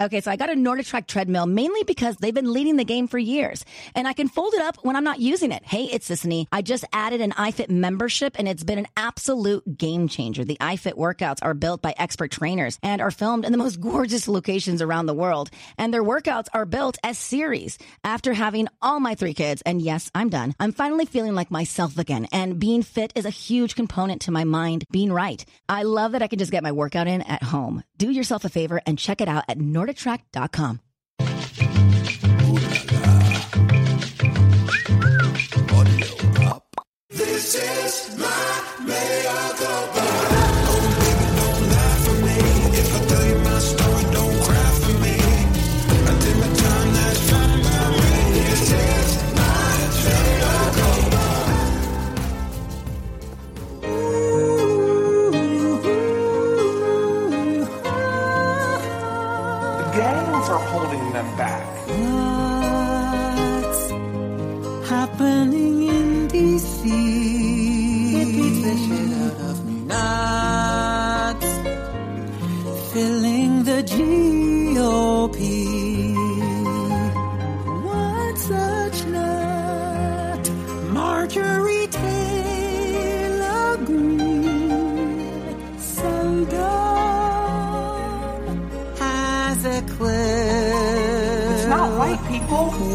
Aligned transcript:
Okay, 0.00 0.20
so 0.20 0.30
I 0.30 0.36
got 0.36 0.48
a 0.48 0.54
NordicTrack 0.54 1.08
treadmill 1.08 1.46
mainly 1.46 1.82
because 1.82 2.16
they've 2.18 2.32
been 2.32 2.52
leading 2.52 2.76
the 2.76 2.84
game 2.84 3.08
for 3.08 3.18
years. 3.18 3.64
And 3.96 4.06
I 4.06 4.12
can 4.12 4.28
fold 4.28 4.54
it 4.54 4.62
up 4.62 4.76
when 4.82 4.94
I'm 4.94 5.02
not 5.02 5.18
using 5.18 5.50
it. 5.50 5.64
Hey, 5.64 5.86
it's 5.86 6.08
Sisanie. 6.08 6.46
I 6.52 6.62
just 6.62 6.84
added 6.92 7.20
an 7.20 7.32
iFit 7.32 7.68
membership 7.68 8.36
and 8.38 8.46
it's 8.46 8.62
been 8.62 8.78
an 8.78 8.86
absolute 8.96 9.76
game 9.76 10.06
changer. 10.06 10.44
The 10.44 10.56
iFit 10.60 10.92
workouts 10.92 11.40
are 11.42 11.52
built 11.52 11.82
by 11.82 11.96
expert 11.98 12.30
trainers 12.30 12.78
and 12.80 13.02
are 13.02 13.10
filmed 13.10 13.44
in 13.44 13.50
the 13.50 13.58
most 13.58 13.80
gorgeous 13.80 14.28
locations 14.28 14.82
around 14.82 15.06
the 15.06 15.14
world. 15.14 15.50
And 15.76 15.92
their 15.92 16.04
workouts 16.04 16.46
are 16.54 16.64
built 16.64 16.96
as 17.02 17.18
series. 17.18 17.76
After 18.04 18.32
having 18.34 18.68
all 18.80 19.00
my 19.00 19.16
three 19.16 19.34
kids, 19.34 19.62
and 19.62 19.82
yes, 19.82 20.12
I'm 20.14 20.28
done, 20.28 20.54
I'm 20.60 20.70
finally 20.70 21.06
feeling 21.06 21.34
like 21.34 21.50
myself 21.50 21.98
again. 21.98 22.28
And 22.30 22.60
being 22.60 22.84
fit 22.84 23.12
is 23.16 23.24
a 23.24 23.30
huge 23.30 23.74
component 23.74 24.22
to 24.22 24.30
my 24.30 24.44
mind 24.44 24.84
being 24.92 25.12
right. 25.12 25.44
I 25.68 25.82
love 25.82 26.12
that 26.12 26.22
I 26.22 26.28
can 26.28 26.38
just 26.38 26.52
get 26.52 26.62
my 26.62 26.70
workout 26.70 27.08
in 27.08 27.22
at 27.22 27.42
home. 27.42 27.82
Do 27.96 28.12
yourself 28.12 28.44
a 28.44 28.48
favor 28.48 28.80
and 28.86 28.96
check 28.96 29.20
it 29.20 29.26
out 29.26 29.42
at 29.48 29.58
Nord 29.58 29.87
NordicTrack.com. 29.88 30.80
This 37.10 37.54
is 37.54 38.18
my 38.18 38.38
them 61.18 61.36
back. 61.36 61.67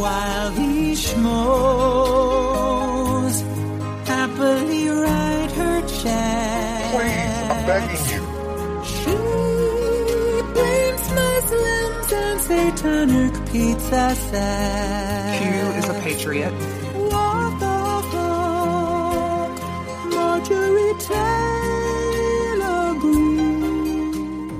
While 0.03 0.51
these 0.51 0.99
schmoes 1.07 1.35
happily 4.05 4.89
write 4.89 5.51
her 5.51 5.79
check. 5.87 6.91
Please, 6.91 7.37
I'm 7.51 7.61
begging 7.65 8.05
you. 8.11 8.21
She 8.83 9.15
blames 10.55 11.05
Muslims 11.19 12.09
and 12.11 12.37
satanic 12.41 13.33
pizza 13.49 14.05
sex. 14.29 15.39
Q 15.39 15.43
is 15.79 15.87
a 15.87 15.95
patriot. 16.03 16.55
What 17.13 17.51
the 17.63 17.79
fuck? 18.11 19.51
Marjorie 20.11 20.95
Taylor 21.11 22.87
Greene. 22.99 24.59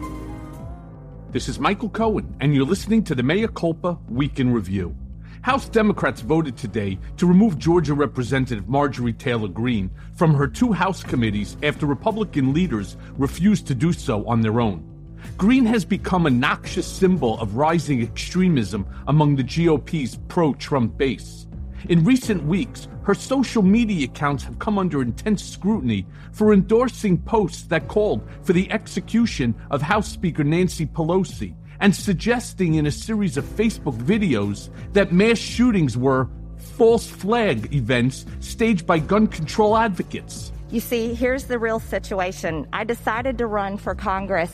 This 1.31 1.45
is 1.49 1.59
Michael 1.59 1.89
Cohen, 1.89 2.33
and 2.39 2.55
you're 2.55 2.65
listening 2.65 3.03
to 3.03 3.13
the 3.13 3.23
Mea 3.23 3.49
Culpa 3.49 3.99
Week 4.07 4.39
in 4.39 4.53
Review. 4.53 4.95
House 5.43 5.67
Democrats 5.67 6.21
voted 6.21 6.55
today 6.55 6.97
to 7.17 7.25
remove 7.25 7.59
Georgia 7.59 7.93
Representative 7.93 8.69
Marjorie 8.69 9.11
Taylor 9.11 9.49
Greene 9.49 9.91
from 10.15 10.33
her 10.33 10.47
two 10.47 10.71
House 10.71 11.03
committees 11.03 11.57
after 11.61 11.85
Republican 11.85 12.53
leaders 12.53 12.95
refused 13.17 13.67
to 13.67 13.75
do 13.75 13.91
so 13.91 14.25
on 14.25 14.39
their 14.39 14.61
own. 14.61 14.87
Greene 15.35 15.65
has 15.65 15.83
become 15.83 16.25
a 16.25 16.29
noxious 16.29 16.87
symbol 16.87 17.37
of 17.41 17.57
rising 17.57 18.01
extremism 18.01 18.87
among 19.09 19.35
the 19.35 19.43
GOP's 19.43 20.17
pro 20.29 20.53
Trump 20.53 20.97
base. 20.97 21.45
In 21.89 22.05
recent 22.05 22.41
weeks, 22.45 22.87
her 23.03 23.13
social 23.13 23.63
media 23.63 24.05
accounts 24.05 24.45
have 24.45 24.59
come 24.59 24.79
under 24.79 25.01
intense 25.01 25.43
scrutiny 25.43 26.05
for 26.31 26.53
endorsing 26.53 27.17
posts 27.17 27.63
that 27.63 27.89
called 27.89 28.25
for 28.43 28.53
the 28.53 28.71
execution 28.71 29.53
of 29.71 29.81
House 29.81 30.07
Speaker 30.07 30.45
Nancy 30.45 30.85
Pelosi 30.85 31.53
and 31.83 31.93
suggesting 31.93 32.75
in 32.75 32.85
a 32.85 32.91
series 32.91 33.35
of 33.35 33.43
Facebook 33.43 33.97
videos 33.97 34.69
that 34.93 35.11
mass 35.11 35.37
shootings 35.37 35.97
were 35.97 36.29
false 36.77 37.05
flag 37.05 37.75
events 37.75 38.25
staged 38.39 38.87
by 38.87 38.97
gun 38.97 39.27
control 39.27 39.75
advocates. 39.75 40.49
You 40.71 40.79
see, 40.79 41.13
here's 41.13 41.43
the 41.43 41.59
real 41.59 41.81
situation. 41.81 42.65
I 42.71 42.85
decided 42.85 43.37
to 43.39 43.47
run 43.47 43.75
for 43.77 43.95
Congress 43.95 44.53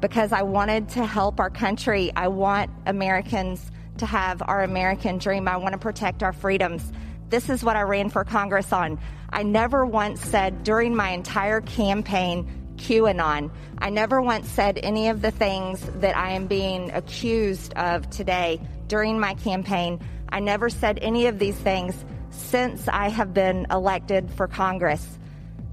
because 0.00 0.30
I 0.30 0.42
wanted 0.42 0.90
to 0.90 1.06
help 1.06 1.40
our 1.40 1.48
country. 1.48 2.12
I 2.16 2.28
want 2.28 2.70
Americans 2.84 3.72
to 3.96 4.04
have 4.04 4.42
our 4.42 4.62
American 4.62 5.16
dream. 5.16 5.48
I 5.48 5.56
want 5.56 5.72
to 5.72 5.78
protect 5.78 6.22
our 6.22 6.34
freedoms. 6.34 6.92
This 7.30 7.48
is 7.48 7.64
what 7.64 7.76
I 7.76 7.80
ran 7.80 8.10
for 8.10 8.24
Congress 8.24 8.74
on. 8.74 9.00
I 9.30 9.42
never 9.42 9.86
once 9.86 10.20
said 10.20 10.64
during 10.64 10.94
my 10.94 11.08
entire 11.12 11.62
campaign 11.62 12.46
QAnon. 12.76 13.50
I 13.78 13.90
never 13.90 14.22
once 14.22 14.48
said 14.48 14.78
any 14.82 15.08
of 15.08 15.22
the 15.22 15.30
things 15.30 15.80
that 15.96 16.16
I 16.16 16.32
am 16.32 16.46
being 16.46 16.90
accused 16.92 17.74
of 17.74 18.08
today 18.10 18.60
during 18.88 19.18
my 19.18 19.34
campaign. 19.34 20.00
I 20.28 20.40
never 20.40 20.70
said 20.70 20.98
any 21.02 21.26
of 21.26 21.38
these 21.38 21.56
things 21.56 22.04
since 22.30 22.88
I 22.88 23.08
have 23.08 23.32
been 23.34 23.66
elected 23.70 24.30
for 24.30 24.46
Congress. 24.46 25.18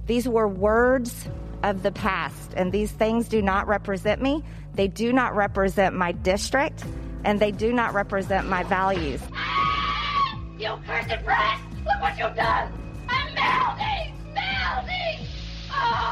These 0.05 0.27
were 0.27 0.47
words 0.47 1.27
of 1.63 1.81
the 1.81 1.91
past, 1.91 2.53
and 2.55 2.71
these 2.71 2.91
things 2.91 3.27
do 3.27 3.41
not 3.41 3.67
represent 3.67 4.21
me. 4.21 4.43
They 4.73 4.87
do 4.87 5.13
not 5.13 5.35
represent 5.35 5.95
my 5.95 6.11
district, 6.11 6.83
and 7.23 7.39
they 7.39 7.51
do 7.51 7.71
not 7.71 7.93
represent 7.93 8.47
my 8.47 8.63
values. 8.63 9.21
You 10.59 10.79
cursed 10.85 11.25
brat! 11.25 11.59
Look 11.83 11.99
what 11.99 12.17
you've 12.17 12.35
done! 12.35 12.71
I'm 13.09 13.33
melting! 13.33 14.13
Melting! 14.33 15.27
Oh! 15.73 16.03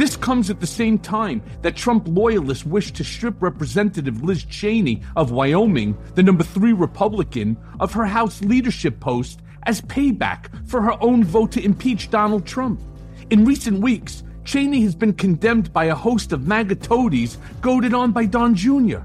This 0.00 0.16
comes 0.16 0.48
at 0.48 0.60
the 0.60 0.66
same 0.66 0.98
time 0.98 1.42
that 1.60 1.76
Trump 1.76 2.06
loyalists 2.08 2.64
wish 2.64 2.90
to 2.92 3.04
strip 3.04 3.42
Representative 3.42 4.22
Liz 4.22 4.44
Cheney 4.44 5.02
of 5.14 5.30
Wyoming, 5.30 5.94
the 6.14 6.22
number 6.22 6.42
three 6.42 6.72
Republican, 6.72 7.58
of 7.80 7.92
her 7.92 8.06
House 8.06 8.40
leadership 8.40 8.98
post 8.98 9.40
as 9.64 9.82
payback 9.82 10.66
for 10.66 10.80
her 10.80 10.96
own 11.02 11.22
vote 11.22 11.52
to 11.52 11.62
impeach 11.62 12.08
Donald 12.08 12.46
Trump. 12.46 12.80
In 13.28 13.44
recent 13.44 13.80
weeks, 13.80 14.22
Cheney 14.44 14.80
has 14.84 14.94
been 14.94 15.12
condemned 15.12 15.70
by 15.70 15.84
a 15.84 15.94
host 15.94 16.32
of 16.32 16.46
MAGA 16.46 16.76
toadies 16.76 17.36
goaded 17.60 17.92
on 17.92 18.10
by 18.12 18.24
Don 18.24 18.54
Jr. 18.54 19.00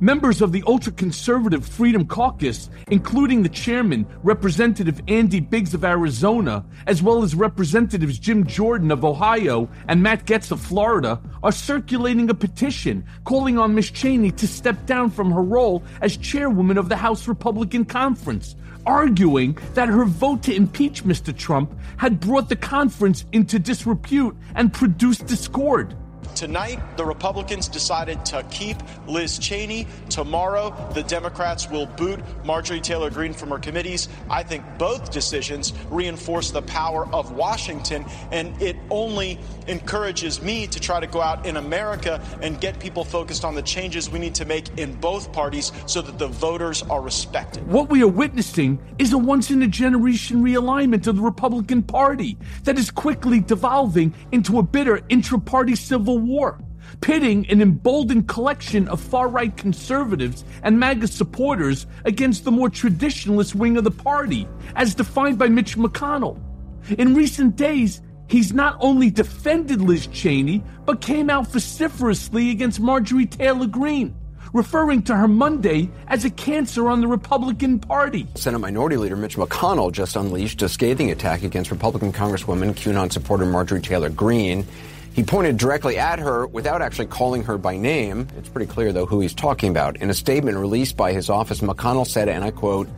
Members 0.00 0.42
of 0.42 0.52
the 0.52 0.62
ultra 0.64 0.92
conservative 0.92 1.66
Freedom 1.66 2.06
Caucus, 2.06 2.70
including 2.88 3.42
the 3.42 3.48
chairman, 3.48 4.06
Representative 4.22 5.00
Andy 5.08 5.40
Biggs 5.40 5.74
of 5.74 5.84
Arizona, 5.84 6.64
as 6.86 7.02
well 7.02 7.24
as 7.24 7.34
Representatives 7.34 8.16
Jim 8.16 8.46
Jordan 8.46 8.92
of 8.92 9.04
Ohio 9.04 9.68
and 9.88 10.00
Matt 10.00 10.24
Gaetz 10.24 10.52
of 10.52 10.60
Florida, 10.60 11.20
are 11.42 11.50
circulating 11.50 12.30
a 12.30 12.34
petition 12.34 13.04
calling 13.24 13.58
on 13.58 13.74
Ms. 13.74 13.90
Cheney 13.90 14.30
to 14.30 14.46
step 14.46 14.86
down 14.86 15.10
from 15.10 15.32
her 15.32 15.42
role 15.42 15.82
as 16.00 16.16
chairwoman 16.16 16.78
of 16.78 16.88
the 16.88 16.96
House 16.96 17.26
Republican 17.26 17.84
Conference, 17.84 18.54
arguing 18.86 19.58
that 19.74 19.88
her 19.88 20.04
vote 20.04 20.44
to 20.44 20.54
impeach 20.54 21.02
Mr. 21.02 21.36
Trump 21.36 21.76
had 21.96 22.20
brought 22.20 22.48
the 22.48 22.54
conference 22.54 23.24
into 23.32 23.58
disrepute 23.58 24.36
and 24.54 24.72
produced 24.72 25.26
discord. 25.26 25.96
Tonight, 26.34 26.78
the 26.96 27.04
Republicans 27.04 27.66
decided 27.66 28.24
to 28.26 28.44
keep 28.44 28.76
Liz 29.08 29.38
Cheney. 29.38 29.88
Tomorrow, 30.08 30.72
the 30.94 31.02
Democrats 31.02 31.68
will 31.68 31.86
boot 31.86 32.20
Marjorie 32.44 32.80
Taylor 32.80 33.10
Greene 33.10 33.34
from 33.34 33.50
her 33.50 33.58
committees. 33.58 34.08
I 34.30 34.44
think 34.44 34.64
both 34.78 35.10
decisions 35.10 35.72
reinforce 35.90 36.52
the 36.52 36.62
power 36.62 37.08
of 37.12 37.32
Washington, 37.32 38.04
and 38.30 38.60
it 38.62 38.76
only 38.88 39.40
encourages 39.66 40.40
me 40.40 40.66
to 40.68 40.78
try 40.78 41.00
to 41.00 41.06
go 41.06 41.20
out 41.20 41.44
in 41.44 41.56
America 41.56 42.22
and 42.40 42.60
get 42.60 42.78
people 42.78 43.04
focused 43.04 43.44
on 43.44 43.54
the 43.54 43.62
changes 43.62 44.08
we 44.08 44.18
need 44.18 44.36
to 44.36 44.44
make 44.44 44.78
in 44.78 44.94
both 44.94 45.32
parties 45.32 45.72
so 45.86 46.00
that 46.02 46.18
the 46.18 46.28
voters 46.28 46.82
are 46.84 47.00
respected. 47.00 47.66
What 47.66 47.90
we 47.90 48.02
are 48.02 48.08
witnessing 48.08 48.78
is 48.98 49.12
a 49.12 49.18
once 49.18 49.50
in 49.50 49.62
a 49.62 49.68
generation 49.68 50.42
realignment 50.42 51.06
of 51.06 51.16
the 51.16 51.22
Republican 51.22 51.82
Party 51.82 52.38
that 52.64 52.78
is 52.78 52.90
quickly 52.90 53.40
devolving 53.40 54.14
into 54.30 54.58
a 54.58 54.62
bitter 54.62 55.00
intra 55.08 55.38
party 55.38 55.74
civil 55.74 56.07
war, 56.16 56.58
pitting 57.00 57.48
an 57.50 57.60
emboldened 57.60 58.28
collection 58.28 58.88
of 58.88 59.00
far 59.00 59.28
right 59.28 59.56
conservatives 59.56 60.44
and 60.62 60.78
MAGA 60.78 61.08
supporters 61.08 61.86
against 62.04 62.44
the 62.44 62.50
more 62.50 62.68
traditionalist 62.68 63.54
wing 63.54 63.76
of 63.76 63.84
the 63.84 63.90
party, 63.90 64.48
as 64.76 64.94
defined 64.94 65.38
by 65.38 65.48
Mitch 65.48 65.76
McConnell. 65.76 66.40
In 66.96 67.14
recent 67.14 67.56
days, 67.56 68.00
he's 68.28 68.52
not 68.52 68.76
only 68.80 69.10
defended 69.10 69.80
Liz 69.80 70.06
Cheney, 70.06 70.62
but 70.84 71.00
came 71.00 71.28
out 71.28 71.48
vociferously 71.48 72.50
against 72.50 72.80
Marjorie 72.80 73.26
Taylor 73.26 73.66
Greene, 73.66 74.14
referring 74.54 75.02
to 75.02 75.14
her 75.14 75.28
Monday 75.28 75.90
as 76.06 76.24
a 76.24 76.30
cancer 76.30 76.88
on 76.88 77.00
the 77.02 77.06
Republican 77.06 77.78
Party. 77.78 78.26
Senate 78.34 78.58
Minority 78.58 78.96
Leader 78.96 79.16
Mitch 79.16 79.36
McConnell 79.36 79.92
just 79.92 80.16
unleashed 80.16 80.62
a 80.62 80.68
scathing 80.68 81.10
attack 81.10 81.42
against 81.42 81.70
Republican 81.70 82.12
Congresswoman 82.12 82.72
QAnon 82.74 83.12
supporter 83.12 83.44
Marjorie 83.44 83.82
Taylor 83.82 84.08
Greene. 84.08 84.66
He 85.18 85.24
pointed 85.24 85.56
directly 85.56 85.98
at 85.98 86.20
her 86.20 86.46
without 86.46 86.80
actually 86.80 87.06
calling 87.06 87.42
her 87.42 87.58
by 87.58 87.76
name. 87.76 88.28
It's 88.36 88.48
pretty 88.48 88.70
clear, 88.70 88.92
though, 88.92 89.04
who 89.04 89.18
he's 89.18 89.34
talking 89.34 89.68
about. 89.68 89.96
In 89.96 90.10
a 90.10 90.14
statement 90.14 90.56
released 90.56 90.96
by 90.96 91.12
his 91.12 91.28
office, 91.28 91.58
McConnell 91.58 92.06
said, 92.06 92.28
and 92.28 92.44
I 92.44 92.52
quote, 92.52 92.88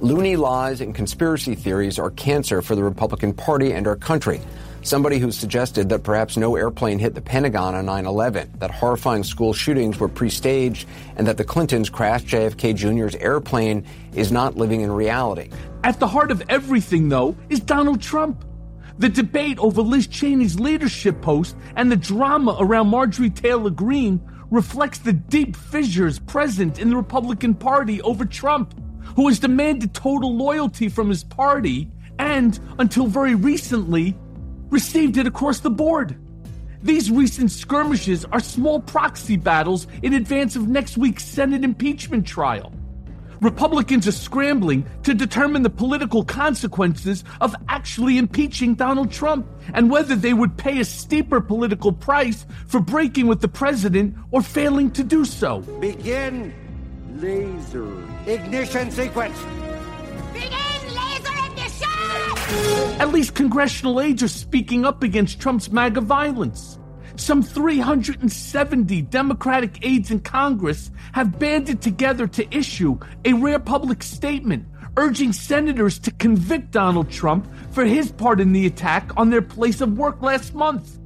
Loony 0.00 0.34
lies 0.34 0.80
and 0.80 0.92
conspiracy 0.92 1.54
theories 1.54 1.96
are 1.96 2.10
cancer 2.10 2.62
for 2.62 2.74
the 2.74 2.82
Republican 2.82 3.32
Party 3.32 3.72
and 3.72 3.86
our 3.86 3.94
country. 3.94 4.40
Somebody 4.82 5.18
who 5.20 5.30
suggested 5.30 5.88
that 5.90 6.02
perhaps 6.02 6.36
no 6.36 6.56
airplane 6.56 6.98
hit 6.98 7.14
the 7.14 7.20
Pentagon 7.20 7.76
on 7.76 7.86
9 7.86 8.06
11, 8.06 8.54
that 8.58 8.72
horrifying 8.72 9.22
school 9.22 9.52
shootings 9.52 10.00
were 10.00 10.08
pre 10.08 10.30
staged, 10.30 10.88
and 11.14 11.28
that 11.28 11.36
the 11.36 11.44
Clintons 11.44 11.90
crashed 11.90 12.26
JFK 12.26 12.74
Jr.'s 12.74 13.14
airplane 13.14 13.86
is 14.14 14.32
not 14.32 14.56
living 14.56 14.80
in 14.80 14.90
reality. 14.90 15.50
At 15.84 16.00
the 16.00 16.08
heart 16.08 16.32
of 16.32 16.42
everything, 16.48 17.08
though, 17.08 17.36
is 17.48 17.60
Donald 17.60 18.02
Trump. 18.02 18.44
The 18.98 19.08
debate 19.08 19.58
over 19.60 19.80
Liz 19.80 20.08
Cheney's 20.08 20.58
leadership 20.58 21.22
post 21.22 21.56
and 21.76 21.90
the 21.90 21.96
drama 21.96 22.56
around 22.58 22.88
Marjorie 22.88 23.30
Taylor 23.30 23.70
Greene 23.70 24.20
reflects 24.50 24.98
the 24.98 25.12
deep 25.12 25.54
fissures 25.54 26.18
present 26.18 26.80
in 26.80 26.90
the 26.90 26.96
Republican 26.96 27.54
Party 27.54 28.02
over 28.02 28.24
Trump, 28.24 28.74
who 29.14 29.28
has 29.28 29.38
demanded 29.38 29.94
total 29.94 30.36
loyalty 30.36 30.88
from 30.88 31.08
his 31.08 31.22
party 31.22 31.88
and, 32.18 32.58
until 32.80 33.06
very 33.06 33.36
recently, 33.36 34.16
received 34.68 35.16
it 35.16 35.28
across 35.28 35.60
the 35.60 35.70
board. 35.70 36.18
These 36.82 37.10
recent 37.10 37.52
skirmishes 37.52 38.24
are 38.24 38.40
small 38.40 38.80
proxy 38.80 39.36
battles 39.36 39.86
in 40.02 40.14
advance 40.14 40.56
of 40.56 40.68
next 40.68 40.98
week's 40.98 41.24
Senate 41.24 41.62
impeachment 41.62 42.26
trial. 42.26 42.72
Republicans 43.40 44.08
are 44.08 44.12
scrambling 44.12 44.84
to 45.04 45.14
determine 45.14 45.62
the 45.62 45.70
political 45.70 46.24
consequences 46.24 47.24
of 47.40 47.54
actually 47.68 48.18
impeaching 48.18 48.74
Donald 48.74 49.12
Trump 49.12 49.46
and 49.74 49.90
whether 49.90 50.16
they 50.16 50.34
would 50.34 50.56
pay 50.56 50.80
a 50.80 50.84
steeper 50.84 51.40
political 51.40 51.92
price 51.92 52.46
for 52.66 52.80
breaking 52.80 53.26
with 53.26 53.40
the 53.40 53.48
president 53.48 54.16
or 54.30 54.42
failing 54.42 54.90
to 54.90 55.04
do 55.04 55.24
so. 55.24 55.60
Begin 55.80 56.52
laser 57.16 58.04
ignition 58.26 58.90
sequence. 58.90 59.38
Begin 60.32 60.94
laser 60.94 61.46
ignition! 61.46 63.00
At 63.00 63.10
least 63.10 63.34
congressional 63.34 64.00
aides 64.00 64.22
are 64.22 64.28
speaking 64.28 64.84
up 64.84 65.02
against 65.02 65.40
Trump's 65.40 65.70
MAGA 65.70 66.00
violence. 66.00 66.77
Some 67.18 67.42
370 67.42 69.02
Democratic 69.02 69.84
aides 69.84 70.12
in 70.12 70.20
Congress 70.20 70.92
have 71.12 71.36
banded 71.36 71.82
together 71.82 72.28
to 72.28 72.56
issue 72.56 72.96
a 73.24 73.32
rare 73.32 73.58
public 73.58 74.04
statement 74.04 74.66
urging 74.96 75.32
senators 75.32 75.98
to 75.98 76.12
convict 76.12 76.70
Donald 76.70 77.10
Trump 77.10 77.48
for 77.72 77.84
his 77.84 78.12
part 78.12 78.40
in 78.40 78.52
the 78.52 78.66
attack 78.66 79.10
on 79.16 79.30
their 79.30 79.42
place 79.42 79.80
of 79.80 79.98
work 79.98 80.22
last 80.22 80.54
month. 80.54 80.96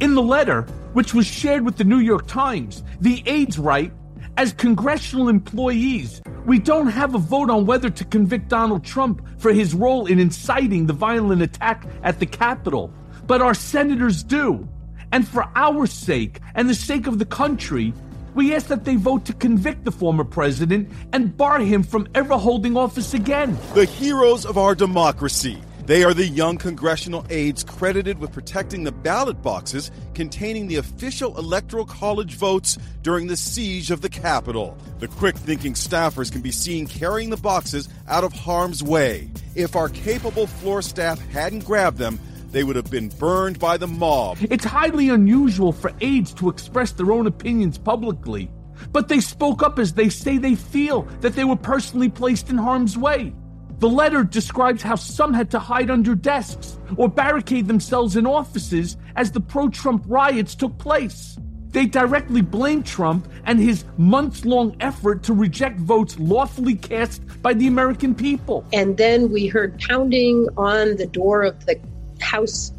In 0.00 0.14
the 0.14 0.22
letter, 0.22 0.62
which 0.94 1.12
was 1.12 1.26
shared 1.26 1.66
with 1.66 1.76
the 1.76 1.84
New 1.84 1.98
York 1.98 2.26
Times, 2.26 2.82
the 3.02 3.22
aides 3.26 3.58
write 3.58 3.92
As 4.38 4.54
congressional 4.54 5.28
employees, 5.28 6.22
we 6.46 6.58
don't 6.58 6.88
have 6.88 7.14
a 7.14 7.18
vote 7.18 7.50
on 7.50 7.66
whether 7.66 7.90
to 7.90 8.04
convict 8.06 8.48
Donald 8.48 8.84
Trump 8.84 9.22
for 9.38 9.52
his 9.52 9.74
role 9.74 10.06
in 10.06 10.18
inciting 10.18 10.86
the 10.86 10.94
violent 10.94 11.42
attack 11.42 11.86
at 12.02 12.20
the 12.20 12.26
Capitol, 12.26 12.90
but 13.26 13.42
our 13.42 13.54
senators 13.54 14.22
do. 14.22 14.66
And 15.12 15.26
for 15.26 15.48
our 15.54 15.86
sake 15.86 16.40
and 16.54 16.68
the 16.68 16.74
sake 16.74 17.06
of 17.06 17.18
the 17.18 17.24
country, 17.24 17.92
we 18.34 18.54
ask 18.54 18.66
that 18.66 18.84
they 18.84 18.96
vote 18.96 19.24
to 19.26 19.32
convict 19.32 19.84
the 19.84 19.90
former 19.90 20.24
president 20.24 20.92
and 21.12 21.36
bar 21.36 21.58
him 21.58 21.82
from 21.82 22.06
ever 22.14 22.36
holding 22.36 22.76
office 22.76 23.14
again. 23.14 23.58
The 23.74 23.86
heroes 23.86 24.44
of 24.44 24.58
our 24.58 24.74
democracy. 24.74 25.62
They 25.86 26.02
are 26.02 26.12
the 26.12 26.26
young 26.26 26.58
congressional 26.58 27.24
aides 27.30 27.62
credited 27.62 28.18
with 28.18 28.32
protecting 28.32 28.82
the 28.82 28.90
ballot 28.90 29.40
boxes 29.40 29.92
containing 30.14 30.66
the 30.66 30.76
official 30.76 31.38
Electoral 31.38 31.84
College 31.84 32.34
votes 32.34 32.76
during 33.02 33.28
the 33.28 33.36
siege 33.36 33.92
of 33.92 34.00
the 34.00 34.08
Capitol. 34.08 34.76
The 34.98 35.06
quick 35.06 35.36
thinking 35.36 35.74
staffers 35.74 36.32
can 36.32 36.40
be 36.40 36.50
seen 36.50 36.88
carrying 36.88 37.30
the 37.30 37.36
boxes 37.36 37.88
out 38.08 38.24
of 38.24 38.32
harm's 38.32 38.82
way. 38.82 39.30
If 39.54 39.76
our 39.76 39.88
capable 39.88 40.48
floor 40.48 40.82
staff 40.82 41.20
hadn't 41.28 41.64
grabbed 41.64 41.98
them, 41.98 42.18
they 42.56 42.64
would 42.64 42.74
have 42.74 42.90
been 42.90 43.10
burned 43.10 43.58
by 43.58 43.76
the 43.76 43.86
mob. 43.86 44.38
It's 44.40 44.64
highly 44.64 45.10
unusual 45.10 45.72
for 45.72 45.92
aides 46.00 46.32
to 46.34 46.48
express 46.48 46.90
their 46.90 47.12
own 47.12 47.26
opinions 47.26 47.76
publicly, 47.76 48.50
but 48.92 49.08
they 49.08 49.20
spoke 49.20 49.62
up 49.62 49.78
as 49.78 49.92
they 49.92 50.08
say 50.08 50.38
they 50.38 50.54
feel 50.54 51.02
that 51.20 51.34
they 51.34 51.44
were 51.44 51.56
personally 51.56 52.08
placed 52.08 52.48
in 52.48 52.56
harm's 52.56 52.96
way. 52.96 53.34
The 53.80 53.90
letter 53.90 54.24
describes 54.24 54.80
how 54.80 54.94
some 54.94 55.34
had 55.34 55.50
to 55.50 55.58
hide 55.58 55.90
under 55.90 56.14
desks 56.14 56.78
or 56.96 57.10
barricade 57.10 57.68
themselves 57.68 58.16
in 58.16 58.26
offices 58.26 58.96
as 59.16 59.30
the 59.30 59.40
pro 59.40 59.68
Trump 59.68 60.04
riots 60.06 60.54
took 60.54 60.78
place. 60.78 61.38
They 61.72 61.84
directly 61.84 62.40
blame 62.40 62.82
Trump 62.82 63.28
and 63.44 63.60
his 63.60 63.84
months 63.98 64.46
long 64.46 64.74
effort 64.80 65.22
to 65.24 65.34
reject 65.34 65.78
votes 65.78 66.18
lawfully 66.18 66.76
cast 66.76 67.20
by 67.42 67.52
the 67.52 67.66
American 67.66 68.14
people. 68.14 68.64
And 68.72 68.96
then 68.96 69.30
we 69.30 69.46
heard 69.46 69.78
pounding 69.78 70.48
on 70.56 70.96
the 70.96 71.06
door 71.06 71.42
of 71.42 71.66
the 71.66 71.78
house, 72.20 72.72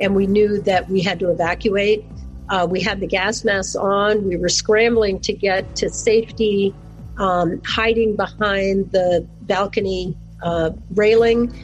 and 0.00 0.14
we 0.14 0.26
knew 0.26 0.60
that 0.62 0.88
we 0.88 1.00
had 1.00 1.18
to 1.20 1.30
evacuate. 1.30 2.04
Uh, 2.48 2.66
we 2.68 2.80
had 2.80 3.00
the 3.00 3.06
gas 3.06 3.44
masks 3.44 3.76
on. 3.76 4.26
We 4.26 4.36
were 4.36 4.48
scrambling 4.48 5.20
to 5.20 5.32
get 5.32 5.76
to 5.76 5.88
safety, 5.88 6.74
um, 7.16 7.62
hiding 7.64 8.16
behind 8.16 8.92
the 8.92 9.26
balcony 9.42 10.16
uh, 10.42 10.70
railing. 10.94 11.54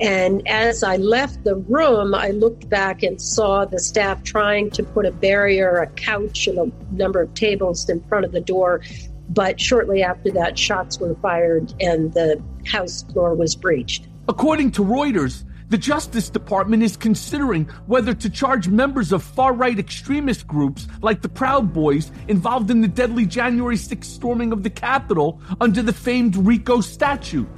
And 0.00 0.46
as 0.48 0.82
I 0.82 0.96
left 0.96 1.44
the 1.44 1.56
room, 1.56 2.14
I 2.14 2.30
looked 2.30 2.70
back 2.70 3.02
and 3.02 3.20
saw 3.20 3.66
the 3.66 3.78
staff 3.78 4.22
trying 4.22 4.70
to 4.70 4.82
put 4.82 5.04
a 5.04 5.12
barrier, 5.12 5.76
a 5.76 5.88
couch, 5.88 6.46
and 6.46 6.58
a 6.58 6.94
number 6.94 7.20
of 7.20 7.34
tables 7.34 7.86
in 7.88 8.00
front 8.04 8.24
of 8.24 8.32
the 8.32 8.40
door. 8.40 8.80
But 9.28 9.60
shortly 9.60 10.02
after 10.02 10.30
that, 10.32 10.58
shots 10.58 10.98
were 10.98 11.14
fired 11.16 11.74
and 11.80 12.12
the 12.14 12.42
house 12.66 13.02
floor 13.02 13.34
was 13.34 13.54
breached. 13.54 14.08
According 14.26 14.72
to 14.72 14.84
Reuters, 14.84 15.44
the 15.70 15.78
Justice 15.78 16.28
Department 16.28 16.82
is 16.82 16.96
considering 16.96 17.66
whether 17.86 18.12
to 18.12 18.28
charge 18.28 18.66
members 18.66 19.12
of 19.12 19.22
far 19.22 19.54
right 19.54 19.78
extremist 19.78 20.46
groups 20.48 20.88
like 21.00 21.22
the 21.22 21.28
Proud 21.28 21.72
Boys 21.72 22.10
involved 22.26 22.72
in 22.72 22.80
the 22.80 22.88
deadly 22.88 23.24
January 23.24 23.76
6th 23.76 24.04
storming 24.04 24.52
of 24.52 24.64
the 24.64 24.70
Capitol 24.70 25.40
under 25.60 25.80
the 25.80 25.92
famed 25.92 26.34
RICO 26.36 26.80
statute. 26.80 27.48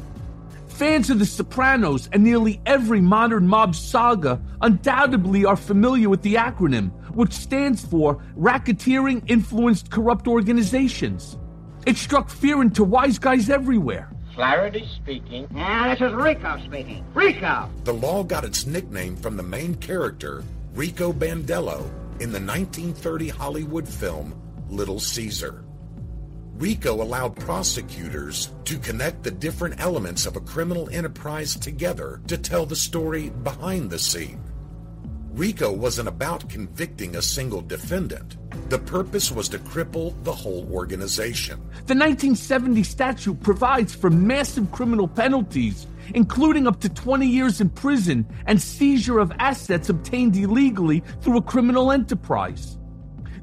Fans 0.68 1.08
of 1.08 1.20
The 1.20 1.26
Sopranos 1.26 2.10
and 2.12 2.22
nearly 2.22 2.60
every 2.66 3.00
modern 3.00 3.46
mob 3.46 3.74
saga 3.74 4.42
undoubtedly 4.60 5.46
are 5.46 5.56
familiar 5.56 6.10
with 6.10 6.20
the 6.20 6.34
acronym, 6.34 6.92
which 7.14 7.32
stands 7.32 7.82
for 7.82 8.22
Racketeering 8.36 9.22
Influenced 9.26 9.90
Corrupt 9.90 10.28
Organizations. 10.28 11.38
It 11.86 11.96
struck 11.96 12.28
fear 12.28 12.60
into 12.60 12.84
wise 12.84 13.18
guys 13.18 13.48
everywhere. 13.48 14.11
Flaherty 14.34 14.88
speaking. 14.96 15.46
Yeah, 15.54 15.94
this 15.94 16.00
is 16.00 16.14
Rico 16.14 16.58
speaking. 16.64 17.04
Rico! 17.12 17.68
The 17.84 17.92
law 17.92 18.22
got 18.22 18.44
its 18.44 18.66
nickname 18.66 19.16
from 19.16 19.36
the 19.36 19.42
main 19.42 19.74
character, 19.74 20.42
Rico 20.74 21.12
Bandello, 21.12 21.80
in 22.20 22.32
the 22.32 22.40
1930 22.40 23.28
Hollywood 23.28 23.86
film 23.86 24.40
Little 24.68 25.00
Caesar. 25.00 25.64
RICO 26.54 27.02
allowed 27.02 27.36
prosecutors 27.36 28.50
to 28.64 28.78
connect 28.78 29.22
the 29.22 29.30
different 29.30 29.80
elements 29.80 30.26
of 30.26 30.36
a 30.36 30.40
criminal 30.40 30.88
enterprise 30.90 31.56
together 31.56 32.20
to 32.28 32.38
tell 32.38 32.64
the 32.64 32.76
story 32.76 33.30
behind 33.30 33.90
the 33.90 33.98
scene. 33.98 34.40
RICO 35.34 35.72
wasn't 35.72 36.08
about 36.08 36.46
convicting 36.50 37.16
a 37.16 37.22
single 37.22 37.62
defendant. 37.62 38.36
The 38.68 38.78
purpose 38.78 39.32
was 39.32 39.48
to 39.48 39.58
cripple 39.58 40.12
the 40.24 40.32
whole 40.32 40.68
organization. 40.70 41.58
The 41.86 41.94
1970 41.94 42.82
statute 42.82 43.40
provides 43.40 43.94
for 43.94 44.10
massive 44.10 44.70
criminal 44.72 45.08
penalties, 45.08 45.86
including 46.14 46.66
up 46.66 46.80
to 46.80 46.90
20 46.90 47.26
years 47.26 47.62
in 47.62 47.70
prison 47.70 48.26
and 48.44 48.60
seizure 48.60 49.20
of 49.20 49.32
assets 49.38 49.88
obtained 49.88 50.36
illegally 50.36 51.02
through 51.22 51.38
a 51.38 51.42
criminal 51.42 51.92
enterprise. 51.92 52.76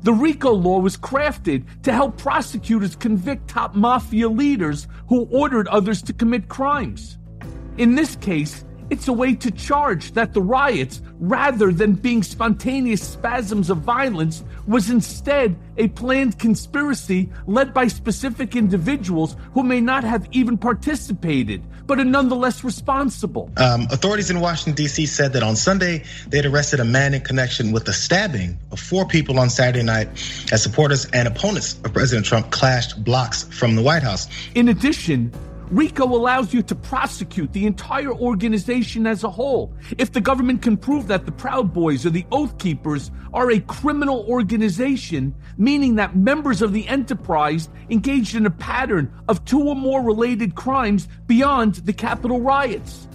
The 0.03 0.13
RICO 0.13 0.51
law 0.53 0.79
was 0.79 0.95
crafted 0.95 1.65
to 1.81 1.91
help 1.91 2.19
prosecutors 2.19 2.95
convict 2.95 3.47
top 3.47 3.73
mafia 3.73 4.29
leaders 4.29 4.87
who 5.07 5.27
ordered 5.31 5.67
others 5.69 6.03
to 6.03 6.13
commit 6.13 6.49
crimes. 6.49 7.17
In 7.77 7.95
this 7.95 8.15
case, 8.15 8.63
It's 8.89 9.07
a 9.07 9.13
way 9.13 9.35
to 9.35 9.51
charge 9.51 10.13
that 10.13 10.33
the 10.33 10.41
riots, 10.41 11.01
rather 11.19 11.71
than 11.71 11.93
being 11.93 12.23
spontaneous 12.23 13.07
spasms 13.07 13.69
of 13.69 13.77
violence, 13.79 14.43
was 14.67 14.89
instead 14.89 15.55
a 15.77 15.89
planned 15.89 16.39
conspiracy 16.39 17.29
led 17.45 17.73
by 17.73 17.87
specific 17.87 18.55
individuals 18.55 19.35
who 19.53 19.61
may 19.61 19.79
not 19.79 20.03
have 20.03 20.27
even 20.31 20.57
participated, 20.57 21.63
but 21.85 21.99
are 21.99 22.05
nonetheless 22.05 22.63
responsible. 22.63 23.51
Um, 23.57 23.87
authorities 23.91 24.31
in 24.31 24.39
Washington, 24.39 24.73
D.C. 24.73 25.05
said 25.05 25.33
that 25.33 25.43
on 25.43 25.55
Sunday 25.55 26.03
they 26.27 26.37
had 26.37 26.47
arrested 26.47 26.79
a 26.79 26.85
man 26.85 27.13
in 27.13 27.21
connection 27.21 27.71
with 27.71 27.85
the 27.85 27.93
stabbing 27.93 28.57
of 28.71 28.79
four 28.79 29.07
people 29.07 29.39
on 29.39 29.49
Saturday 29.49 29.83
night 29.83 30.09
as 30.51 30.63
supporters 30.63 31.05
and 31.13 31.27
opponents 31.27 31.79
of 31.83 31.93
President 31.93 32.25
Trump 32.25 32.49
clashed 32.49 33.03
blocks 33.03 33.43
from 33.43 33.75
the 33.75 33.83
White 33.83 34.03
House. 34.03 34.27
In 34.55 34.67
addition, 34.67 35.31
RICO 35.71 36.05
allows 36.05 36.51
you 36.51 36.63
to 36.63 36.73
prosecute 36.73 37.53
the 37.53 37.67
entire 37.67 38.11
organization 38.11 39.05
as 39.05 39.23
a 39.23 39.29
whole. 39.29 39.71
If 39.99 40.11
the 40.11 40.21
government 40.21 40.63
can 40.63 40.77
prove 40.77 41.05
that 41.07 41.27
the 41.27 41.31
Proud 41.31 41.73
Boys 41.73 42.07
or 42.07 42.09
the 42.09 42.25
Oath 42.31 42.57
Keepers 42.57 43.11
are 43.35 43.51
a 43.51 43.59
criminal 43.59 44.25
organization, 44.27 45.35
meaning 45.59 45.93
that 45.95 46.15
members 46.15 46.63
of 46.63 46.73
the 46.73 46.87
enterprise 46.87 47.69
engaged 47.91 48.33
in 48.33 48.47
a 48.47 48.51
pattern 48.51 49.13
of 49.27 49.45
two 49.45 49.61
or 49.61 49.75
more 49.75 50.01
related 50.01 50.55
crimes 50.55 51.07
beyond 51.27 51.75
the 51.75 51.93
Capitol 51.93 52.41
riots. 52.41 53.07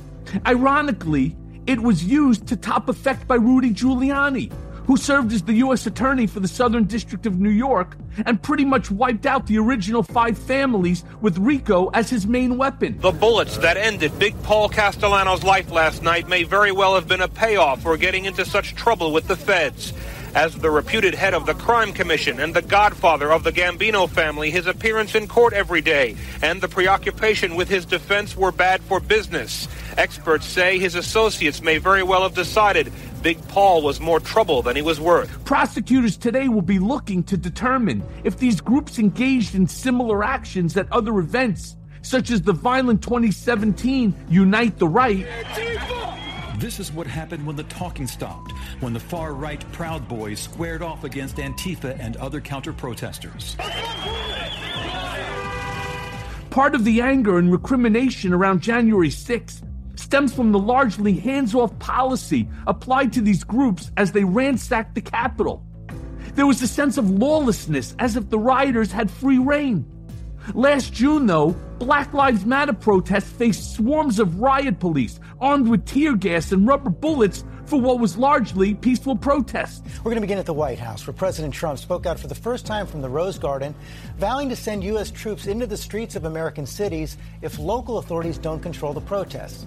Ironically, 0.46 1.36
it 1.66 1.80
was 1.80 2.04
used 2.04 2.46
to 2.46 2.56
top 2.56 2.88
effect 2.88 3.26
by 3.26 3.34
Rudy 3.34 3.70
Giuliani, 3.70 4.52
who 4.86 4.96
served 4.96 5.32
as 5.32 5.42
the 5.42 5.54
U.S. 5.54 5.86
Attorney 5.86 6.26
for 6.26 6.40
the 6.40 6.48
Southern 6.48 6.84
District 6.84 7.26
of 7.26 7.40
New 7.40 7.50
York 7.50 7.96
and 8.26 8.40
pretty 8.42 8.64
much 8.64 8.90
wiped 8.90 9.26
out 9.26 9.46
the 9.46 9.58
original 9.58 10.02
five 10.02 10.38
families 10.38 11.04
with 11.20 11.38
RICO 11.38 11.88
as 11.88 12.10
his 12.10 12.26
main 12.26 12.58
weapon. 12.58 12.98
The 13.00 13.12
bullets 13.12 13.56
that 13.58 13.76
ended 13.76 14.18
Big 14.18 14.40
Paul 14.42 14.68
Castellano's 14.68 15.42
life 15.42 15.70
last 15.70 16.02
night 16.02 16.28
may 16.28 16.42
very 16.44 16.72
well 16.72 16.94
have 16.94 17.08
been 17.08 17.22
a 17.22 17.28
payoff 17.28 17.82
for 17.82 17.96
getting 17.96 18.24
into 18.24 18.44
such 18.44 18.74
trouble 18.74 19.12
with 19.12 19.26
the 19.26 19.36
feds. 19.36 19.92
As 20.34 20.52
the 20.56 20.70
reputed 20.70 21.14
head 21.14 21.32
of 21.32 21.46
the 21.46 21.54
crime 21.54 21.92
commission 21.92 22.40
and 22.40 22.52
the 22.52 22.60
godfather 22.60 23.30
of 23.30 23.44
the 23.44 23.52
Gambino 23.52 24.10
family, 24.10 24.50
his 24.50 24.66
appearance 24.66 25.14
in 25.14 25.28
court 25.28 25.52
every 25.52 25.80
day 25.80 26.16
and 26.42 26.60
the 26.60 26.66
preoccupation 26.66 27.54
with 27.54 27.68
his 27.68 27.86
defense 27.86 28.36
were 28.36 28.50
bad 28.50 28.80
for 28.82 28.98
business. 28.98 29.68
Experts 29.96 30.44
say 30.44 30.80
his 30.80 30.96
associates 30.96 31.62
may 31.62 31.78
very 31.78 32.02
well 32.02 32.24
have 32.24 32.34
decided 32.34 32.92
Big 33.24 33.48
Paul 33.48 33.80
was 33.80 34.00
more 34.00 34.20
trouble 34.20 34.60
than 34.60 34.76
he 34.76 34.82
was 34.82 35.00
worth. 35.00 35.42
Prosecutors 35.46 36.18
today 36.18 36.48
will 36.48 36.60
be 36.60 36.78
looking 36.78 37.22
to 37.22 37.38
determine 37.38 38.04
if 38.22 38.36
these 38.36 38.60
groups 38.60 38.98
engaged 38.98 39.54
in 39.54 39.66
similar 39.66 40.22
actions 40.22 40.76
at 40.76 40.92
other 40.92 41.18
events, 41.18 41.74
such 42.02 42.30
as 42.30 42.42
the 42.42 42.52
violent 42.52 43.02
2017 43.02 44.14
Unite 44.28 44.78
the 44.78 44.86
Right. 44.86 45.26
This 46.58 46.78
is 46.78 46.92
what 46.92 47.06
happened 47.06 47.46
when 47.46 47.56
the 47.56 47.62
talking 47.62 48.06
stopped, 48.06 48.52
when 48.80 48.92
the 48.92 49.00
far 49.00 49.32
right 49.32 49.64
Proud 49.72 50.06
Boys 50.06 50.38
squared 50.38 50.82
off 50.82 51.02
against 51.02 51.36
Antifa 51.36 51.98
and 51.98 52.18
other 52.18 52.42
counter 52.42 52.74
protesters. 52.74 53.56
Part 56.50 56.74
of 56.74 56.84
the 56.84 57.00
anger 57.00 57.38
and 57.38 57.50
recrimination 57.50 58.34
around 58.34 58.60
January 58.60 59.08
6th 59.08 59.62
stems 59.96 60.34
from 60.34 60.52
the 60.52 60.58
largely 60.58 61.14
hands 61.14 61.54
off 61.54 61.78
policy 61.78 62.48
applied 62.66 63.12
to 63.12 63.20
these 63.20 63.44
groups 63.44 63.90
as 63.96 64.12
they 64.12 64.24
ransacked 64.24 64.94
the 64.94 65.00
Capitol. 65.00 65.64
There 66.34 66.46
was 66.46 66.62
a 66.62 66.68
sense 66.68 66.98
of 66.98 67.10
lawlessness 67.10 67.94
as 67.98 68.16
if 68.16 68.28
the 68.28 68.38
rioters 68.38 68.90
had 68.90 69.10
free 69.10 69.38
reign. 69.38 69.86
Last 70.52 70.92
June, 70.92 71.26
though, 71.26 71.52
Black 71.78 72.12
Lives 72.12 72.44
Matter 72.44 72.72
protests 72.72 73.30
faced 73.30 73.74
swarms 73.74 74.18
of 74.18 74.40
riot 74.40 74.78
police 74.78 75.18
armed 75.40 75.68
with 75.68 75.86
tear 75.86 76.16
gas 76.16 76.52
and 76.52 76.66
rubber 76.66 76.90
bullets 76.90 77.44
for 77.66 77.80
what 77.80 77.98
was 77.98 78.16
largely 78.16 78.74
peaceful 78.74 79.16
protests. 79.16 79.82
We're 79.98 80.10
going 80.10 80.16
to 80.16 80.20
begin 80.20 80.38
at 80.38 80.46
the 80.46 80.52
White 80.52 80.78
House, 80.78 81.06
where 81.06 81.14
President 81.14 81.54
Trump 81.54 81.78
spoke 81.78 82.04
out 82.04 82.20
for 82.20 82.26
the 82.26 82.34
first 82.34 82.66
time 82.66 82.86
from 82.86 83.00
the 83.00 83.08
Rose 83.08 83.38
Garden, 83.38 83.74
vowing 84.18 84.50
to 84.50 84.56
send 84.56 84.84
U.S. 84.84 85.10
troops 85.10 85.46
into 85.46 85.66
the 85.66 85.76
streets 85.76 86.14
of 86.14 86.24
American 86.26 86.66
cities 86.66 87.16
if 87.40 87.58
local 87.58 87.98
authorities 87.98 88.36
don't 88.36 88.60
control 88.60 88.92
the 88.92 89.00
protests. 89.00 89.66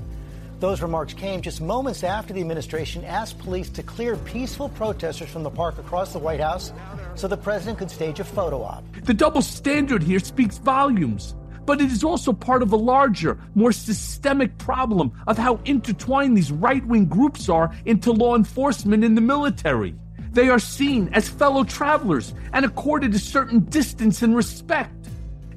Those 0.59 0.81
remarks 0.81 1.13
came 1.13 1.41
just 1.41 1.61
moments 1.61 2.03
after 2.03 2.33
the 2.33 2.41
administration 2.41 3.03
asked 3.03 3.37
police 3.37 3.69
to 3.69 3.83
clear 3.83 4.15
peaceful 4.15 4.69
protesters 4.69 5.29
from 5.29 5.43
the 5.43 5.51
park 5.51 5.77
across 5.77 6.13
the 6.13 6.19
White 6.19 6.39
House 6.39 6.73
so 7.13 7.27
the 7.27 7.37
president 7.37 7.77
could 7.77 7.91
stage 7.91 8.19
a 8.19 8.23
photo 8.23 8.63
op. 8.63 8.83
The 9.03 9.13
double 9.13 9.43
standard 9.43 10.01
here 10.01 10.17
speaks 10.17 10.57
volumes, 10.57 11.35
but 11.67 11.79
it 11.79 11.91
is 11.91 12.03
also 12.03 12.33
part 12.33 12.63
of 12.63 12.73
a 12.73 12.75
larger, 12.75 13.37
more 13.53 13.71
systemic 13.71 14.57
problem 14.57 15.11
of 15.27 15.37
how 15.37 15.59
intertwined 15.65 16.35
these 16.35 16.51
right 16.51 16.85
wing 16.87 17.05
groups 17.05 17.49
are 17.49 17.71
into 17.85 18.11
law 18.11 18.35
enforcement 18.35 19.03
and 19.03 19.15
the 19.15 19.21
military. 19.21 19.93
They 20.31 20.49
are 20.49 20.59
seen 20.59 21.09
as 21.13 21.29
fellow 21.29 21.65
travelers 21.65 22.33
and 22.53 22.65
accorded 22.65 23.13
a 23.13 23.19
certain 23.19 23.59
distance 23.65 24.23
and 24.23 24.35
respect. 24.35 25.07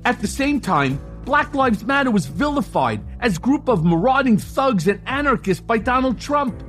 At 0.05 0.21
the 0.21 0.29
same 0.29 0.61
time, 0.61 1.01
Black 1.25 1.55
Lives 1.55 1.85
Matter 1.85 2.11
was 2.11 2.27
vilified 2.27 3.03
as 3.21 3.39
group 3.39 3.69
of 3.69 3.85
marauding 3.85 4.39
thugs 4.39 4.89
and 4.89 5.01
anarchists 5.07 5.63
by 5.63 5.79
Donald 5.79 6.19
Trump. 6.19 6.63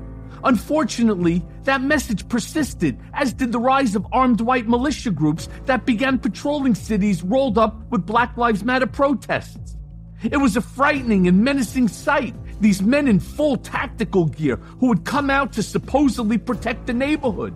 Unfortunately, 0.43 1.43
that 1.63 1.81
message 1.81 2.27
persisted, 2.27 2.99
as 3.13 3.33
did 3.33 3.51
the 3.51 3.59
rise 3.59 3.95
of 3.95 4.05
armed 4.11 4.41
white 4.41 4.67
militia 4.67 5.11
groups 5.11 5.47
that 5.65 5.85
began 5.85 6.17
patrolling 6.17 6.75
cities 6.75 7.23
rolled 7.23 7.57
up 7.57 7.79
with 7.91 8.05
Black 8.05 8.35
Lives 8.37 8.63
Matter 8.63 8.87
protests. 8.87 9.77
It 10.23 10.37
was 10.37 10.55
a 10.55 10.61
frightening 10.61 11.27
and 11.27 11.43
menacing 11.43 11.87
sight, 11.87 12.35
these 12.59 12.81
men 12.81 13.07
in 13.07 13.19
full 13.19 13.57
tactical 13.57 14.25
gear 14.25 14.57
who 14.79 14.87
would 14.87 15.05
come 15.05 15.29
out 15.29 15.53
to 15.53 15.63
supposedly 15.63 16.37
protect 16.37 16.87
the 16.87 16.93
neighborhood. 16.93 17.53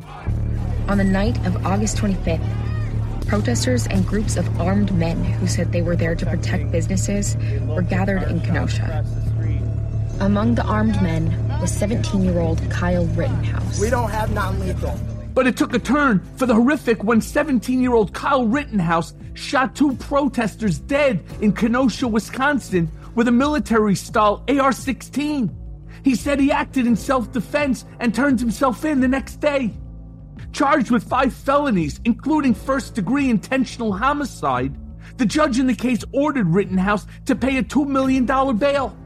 On 0.88 0.98
the 0.98 1.04
night 1.04 1.38
of 1.46 1.66
August 1.66 1.98
25th, 1.98 2.75
protesters 3.27 3.88
and 3.88 4.05
groups 4.05 4.38
of 4.38 4.60
armed 4.60 4.94
men 4.94 5.24
who 5.24 5.48
said 5.48 5.72
they 5.72 5.82
were 5.82 5.96
there 5.96 6.15
to 6.15 6.25
protect 6.25 6.72
businesses 6.72 7.36
were 7.63 7.82
gathered 7.82 8.24
in 8.24 8.39
Kenosha. 8.41 9.05
Among 10.20 10.55
the 10.55 10.63
armed 10.63 11.01
men 11.01 11.32
was 11.60 11.72
17 11.72 12.24
year 12.24 12.39
old 12.39 12.62
Kyle 12.70 13.05
Rittenhouse. 13.08 13.79
We 13.79 13.89
don't 13.89 14.10
have 14.10 14.34
non 14.34 14.60
lethal. 14.60 14.98
But 15.34 15.48
it 15.48 15.58
took 15.58 15.74
a 15.74 15.79
turn 15.79 16.24
for 16.38 16.46
the 16.46 16.53
horrific 16.53 17.03
when 17.03 17.20
17 17.20 17.82
year 17.82 17.94
old 17.94 18.13
Kyle 18.13 18.48
Rittenhouse 18.48 19.13
shot 19.34 19.75
two 19.75 19.96
protesters 19.98 20.79
dead 20.79 21.24
in 21.41 21.51
Kenosha, 21.51 22.08
Wisconsin, 22.08 22.89
with 23.15 23.27
a 23.27 23.32
military 23.32 23.96
style 23.96 24.44
AR 24.48 24.72
16. 24.72 25.53
He 26.03 26.15
said 26.15 26.39
he 26.39 26.51
acted 26.51 26.88
in 26.88 26.96
self 26.96 27.32
defense 27.32 27.84
and 28.00 28.13
turned 28.13 28.39
himself 28.39 28.86
in 28.86 29.01
the 29.01 29.08
next 29.08 29.38
day. 29.41 29.74
Charged 30.56 30.90
with 30.90 31.04
five 31.04 31.34
felonies, 31.34 32.00
including 32.06 32.54
first 32.54 32.96
degree 32.96 33.30
intentional 33.30 33.92
homicide, 33.92 34.74
the 35.18 35.26
judge 35.26 35.60
in 35.60 35.68
the 35.68 35.76
case 35.76 36.02
ordered 36.14 36.48
Rittenhouse 36.48 37.06
to 37.26 37.36
pay 37.36 37.58
a 37.58 37.62
$2 37.62 37.86
million 37.86 38.26
bail. 38.58 38.98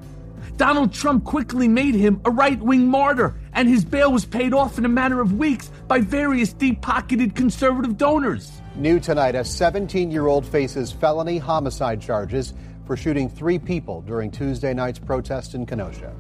Donald 0.58 0.94
Trump 0.94 1.24
quickly 1.24 1.68
made 1.68 1.96
him 1.96 2.22
a 2.26 2.30
right 2.30 2.60
wing 2.60 2.88
martyr, 2.88 3.36
and 3.54 3.68
his 3.68 3.84
bail 3.84 4.12
was 4.12 4.26
paid 4.26 4.54
off 4.54 4.78
in 4.78 4.86
a 4.86 4.90
matter 4.90 5.22
of 5.22 5.40
weeks 5.40 5.72
by 5.88 6.02
various 6.02 6.54
deep 6.54 6.84
pocketed 6.84 7.34
conservative 7.34 7.98
donors. 7.98 8.62
New 8.76 9.00
tonight, 9.00 9.34
a 9.34 9.44
17 9.44 10.12
year 10.12 10.28
old 10.28 10.46
faces 10.46 10.92
felony 10.92 11.40
homicide 11.40 12.00
charges 12.00 12.54
for 12.86 12.96
shooting 12.96 13.28
three 13.28 13.58
people 13.58 14.02
during 14.04 14.30
Tuesday 14.30 14.76
night's 14.76 15.00
protest 15.00 15.56
in 15.56 15.66
Kenosha. 15.66 16.16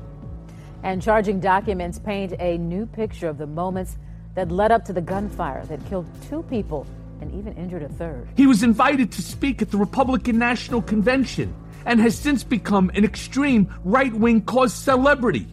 And 0.82 1.04
charging 1.04 1.40
documents 1.40 2.00
paint 2.00 2.34
a 2.40 2.58
new 2.58 2.88
picture 2.88 3.28
of 3.28 3.38
the 3.38 3.46
moments 3.46 4.00
that 4.40 4.54
led 4.54 4.72
up 4.72 4.86
to 4.86 4.94
the 4.94 5.02
gunfire 5.02 5.66
that 5.66 5.86
killed 5.88 6.06
two 6.30 6.44
people 6.44 6.88
and 7.20 7.30
even 7.36 7.54
injured 7.56 7.84
a 7.84 7.90
third. 7.90 8.26
He 8.38 8.48
was 8.48 8.64
invited 8.64 9.12
to 9.12 9.22
speak 9.22 9.62
at 9.62 9.70
the 9.70 9.78
Republican 9.78 10.40
National 10.40 10.82
Convention 10.82 11.54
and 11.86 12.00
has 12.00 12.18
since 12.18 12.42
become 12.42 12.90
an 12.96 13.04
extreme 13.04 13.74
right 13.84 14.14
wing 14.14 14.42
cause 14.44 14.74
celebrity. 14.74 15.46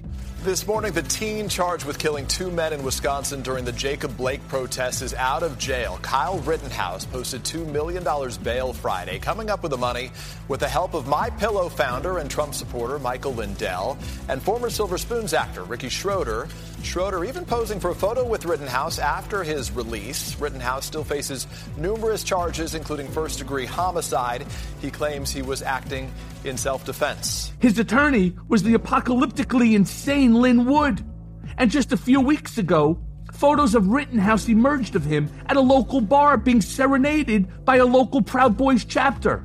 This 0.46 0.64
morning, 0.64 0.92
the 0.92 1.02
teen 1.02 1.48
charged 1.48 1.84
with 1.84 1.98
killing 1.98 2.24
two 2.28 2.52
men 2.52 2.72
in 2.72 2.84
Wisconsin 2.84 3.42
during 3.42 3.64
the 3.64 3.72
Jacob 3.72 4.16
Blake 4.16 4.46
protests 4.46 5.02
is 5.02 5.12
out 5.14 5.42
of 5.42 5.58
jail. 5.58 5.98
Kyle 6.02 6.38
Rittenhouse 6.38 7.04
posted 7.04 7.42
$2 7.42 7.66
million 7.66 8.04
bail 8.44 8.72
Friday, 8.72 9.18
coming 9.18 9.50
up 9.50 9.64
with 9.64 9.70
the 9.70 9.76
money 9.76 10.12
with 10.46 10.60
the 10.60 10.68
help 10.68 10.94
of 10.94 11.08
My 11.08 11.30
Pillow 11.30 11.68
founder 11.68 12.18
and 12.18 12.30
Trump 12.30 12.54
supporter 12.54 13.00
Michael 13.00 13.34
Lindell 13.34 13.98
and 14.28 14.40
former 14.40 14.70
Silver 14.70 14.98
Spoons 14.98 15.34
actor 15.34 15.64
Ricky 15.64 15.88
Schroder. 15.88 16.46
Schroder 16.86 17.24
even 17.24 17.44
posing 17.44 17.80
for 17.80 17.90
a 17.90 17.94
photo 17.94 18.24
with 18.24 18.44
Rittenhouse 18.44 18.98
after 18.98 19.42
his 19.42 19.72
release. 19.72 20.38
Rittenhouse 20.38 20.86
still 20.86 21.02
faces 21.04 21.46
numerous 21.76 22.22
charges, 22.22 22.74
including 22.74 23.08
first 23.08 23.38
degree 23.38 23.66
homicide. 23.66 24.46
He 24.80 24.90
claims 24.90 25.30
he 25.30 25.42
was 25.42 25.62
acting 25.62 26.12
in 26.44 26.56
self 26.56 26.84
defense. 26.84 27.52
His 27.58 27.78
attorney 27.78 28.34
was 28.48 28.62
the 28.62 28.74
apocalyptically 28.74 29.74
insane 29.74 30.34
Lin 30.34 30.64
Wood. 30.64 31.04
And 31.58 31.70
just 31.70 31.92
a 31.92 31.96
few 31.96 32.20
weeks 32.20 32.56
ago, 32.56 32.98
photos 33.32 33.74
of 33.74 33.88
Rittenhouse 33.88 34.48
emerged 34.48 34.94
of 34.94 35.04
him 35.04 35.28
at 35.46 35.56
a 35.56 35.60
local 35.60 36.00
bar 36.00 36.36
being 36.36 36.60
serenaded 36.60 37.64
by 37.64 37.76
a 37.76 37.84
local 37.84 38.22
Proud 38.22 38.56
Boys 38.56 38.84
chapter. 38.84 39.42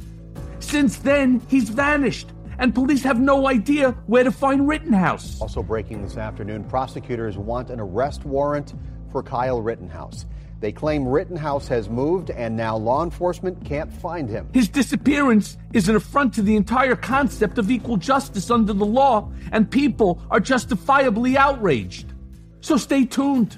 Since 0.59 0.97
then, 0.97 1.41
he's 1.47 1.69
vanished, 1.69 2.30
and 2.59 2.73
police 2.73 3.03
have 3.03 3.19
no 3.19 3.47
idea 3.47 3.91
where 4.07 4.23
to 4.23 4.31
find 4.31 4.67
Rittenhouse. 4.67 5.39
Also 5.41 5.63
breaking 5.63 6.01
this 6.03 6.17
afternoon, 6.17 6.63
prosecutors 6.63 7.37
want 7.37 7.69
an 7.69 7.79
arrest 7.79 8.25
warrant 8.25 8.73
for 9.11 9.23
Kyle 9.23 9.61
Rittenhouse. 9.61 10.25
They 10.61 10.71
claim 10.71 11.07
Rittenhouse 11.07 11.67
has 11.69 11.89
moved 11.89 12.29
and 12.29 12.55
now 12.55 12.77
law 12.77 13.03
enforcement 13.03 13.65
can't 13.65 13.91
find 13.91 14.29
him. 14.29 14.47
His 14.53 14.69
disappearance 14.69 15.57
is 15.73 15.89
an 15.89 15.95
affront 15.95 16.35
to 16.35 16.43
the 16.43 16.55
entire 16.55 16.95
concept 16.95 17.57
of 17.57 17.71
equal 17.71 17.97
justice 17.97 18.51
under 18.51 18.71
the 18.71 18.85
law, 18.85 19.31
and 19.51 19.69
people 19.69 20.21
are 20.29 20.39
justifiably 20.39 21.35
outraged. 21.35 22.13
So 22.61 22.77
stay 22.77 23.05
tuned. 23.05 23.57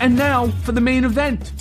And 0.00 0.16
now 0.16 0.48
for 0.64 0.72
the 0.72 0.80
main 0.80 1.04
event. 1.04 1.52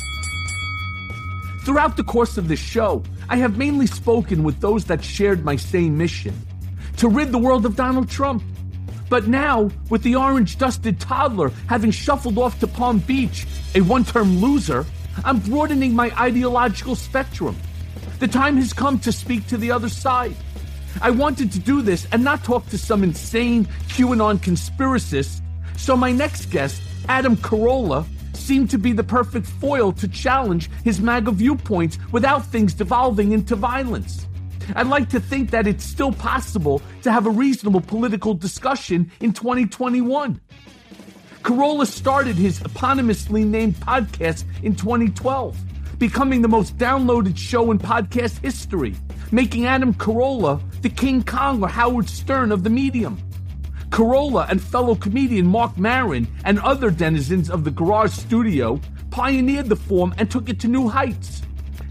Throughout 1.65 1.97
the 1.97 2.03
course 2.03 2.37
of 2.37 2.47
this 2.47 2.59
show, 2.59 3.01
I 3.27 3.37
have 3.37 3.57
mainly 3.57 3.87
spoken 3.87 4.43
with 4.43 4.59
those 4.59 4.85
that 4.85 5.03
shared 5.03 5.43
my 5.43 5.55
same 5.55 5.97
mission 5.97 6.39
to 6.97 7.09
rid 7.09 7.31
the 7.31 7.39
world 7.39 7.65
of 7.65 7.75
Donald 7.75 8.07
Trump. 8.07 8.43
But 9.09 9.27
now, 9.27 9.71
with 9.89 10.03
the 10.03 10.15
orange 10.15 10.59
dusted 10.59 10.99
toddler 10.99 11.49
having 11.67 11.89
shuffled 11.89 12.37
off 12.37 12.59
to 12.59 12.67
Palm 12.67 12.99
Beach, 12.99 13.47
a 13.73 13.81
one 13.81 14.03
term 14.03 14.37
loser, 14.37 14.85
I'm 15.23 15.39
broadening 15.39 15.95
my 15.95 16.11
ideological 16.19 16.95
spectrum. 16.95 17.57
The 18.19 18.27
time 18.27 18.57
has 18.57 18.71
come 18.71 18.99
to 18.99 19.11
speak 19.11 19.47
to 19.47 19.57
the 19.57 19.71
other 19.71 19.89
side. 19.89 20.35
I 21.01 21.09
wanted 21.09 21.51
to 21.53 21.59
do 21.59 21.81
this 21.81 22.05
and 22.11 22.23
not 22.23 22.43
talk 22.43 22.69
to 22.69 22.77
some 22.77 23.03
insane 23.03 23.65
QAnon 23.87 24.37
conspiracist, 24.37 25.41
so 25.77 25.97
my 25.97 26.11
next 26.11 26.51
guest, 26.51 26.79
Adam 27.09 27.35
Carolla, 27.37 28.05
seemed 28.45 28.69
to 28.69 28.77
be 28.77 28.93
the 28.93 29.03
perfect 29.03 29.47
foil 29.47 29.91
to 29.93 30.07
challenge 30.07 30.69
his 30.83 31.01
MAGA 31.01 31.31
viewpoints 31.31 31.97
without 32.11 32.45
things 32.45 32.73
devolving 32.73 33.31
into 33.31 33.55
violence. 33.55 34.27
I'd 34.75 34.87
like 34.87 35.09
to 35.09 35.19
think 35.19 35.49
that 35.51 35.67
it's 35.67 35.83
still 35.83 36.11
possible 36.11 36.81
to 37.01 37.11
have 37.11 37.25
a 37.25 37.29
reasonable 37.31 37.81
political 37.81 38.33
discussion 38.33 39.11
in 39.19 39.33
2021. 39.33 40.39
Carolla 41.41 41.85
started 41.85 42.35
his 42.35 42.59
eponymously 42.59 43.45
named 43.45 43.75
podcast 43.75 44.43
in 44.63 44.75
2012, 44.75 45.57
becoming 45.99 46.41
the 46.41 46.47
most 46.47 46.77
downloaded 46.77 47.37
show 47.37 47.71
in 47.71 47.79
podcast 47.79 48.41
history, 48.41 48.95
making 49.31 49.65
Adam 49.65 49.93
Carolla 49.93 50.61
the 50.81 50.89
King 50.89 51.23
Kong 51.23 51.63
or 51.63 51.67
Howard 51.67 52.09
Stern 52.09 52.51
of 52.51 52.63
the 52.63 52.69
medium. 52.69 53.17
Carolla 53.95 54.45
and 54.49 54.61
fellow 54.61 54.93
comedian 54.93 55.45
Marc 55.47 55.77
Maron 55.77 56.27
and 56.43 56.59
other 56.59 56.91
denizens 56.91 57.49
of 57.49 57.63
the 57.63 57.71
Garage 57.71 58.11
Studio 58.11 58.77
pioneered 59.09 59.69
the 59.69 59.77
form 59.77 60.13
and 60.17 60.29
took 60.29 60.49
it 60.49 60.59
to 60.59 60.67
new 60.67 60.89
heights. 60.89 61.43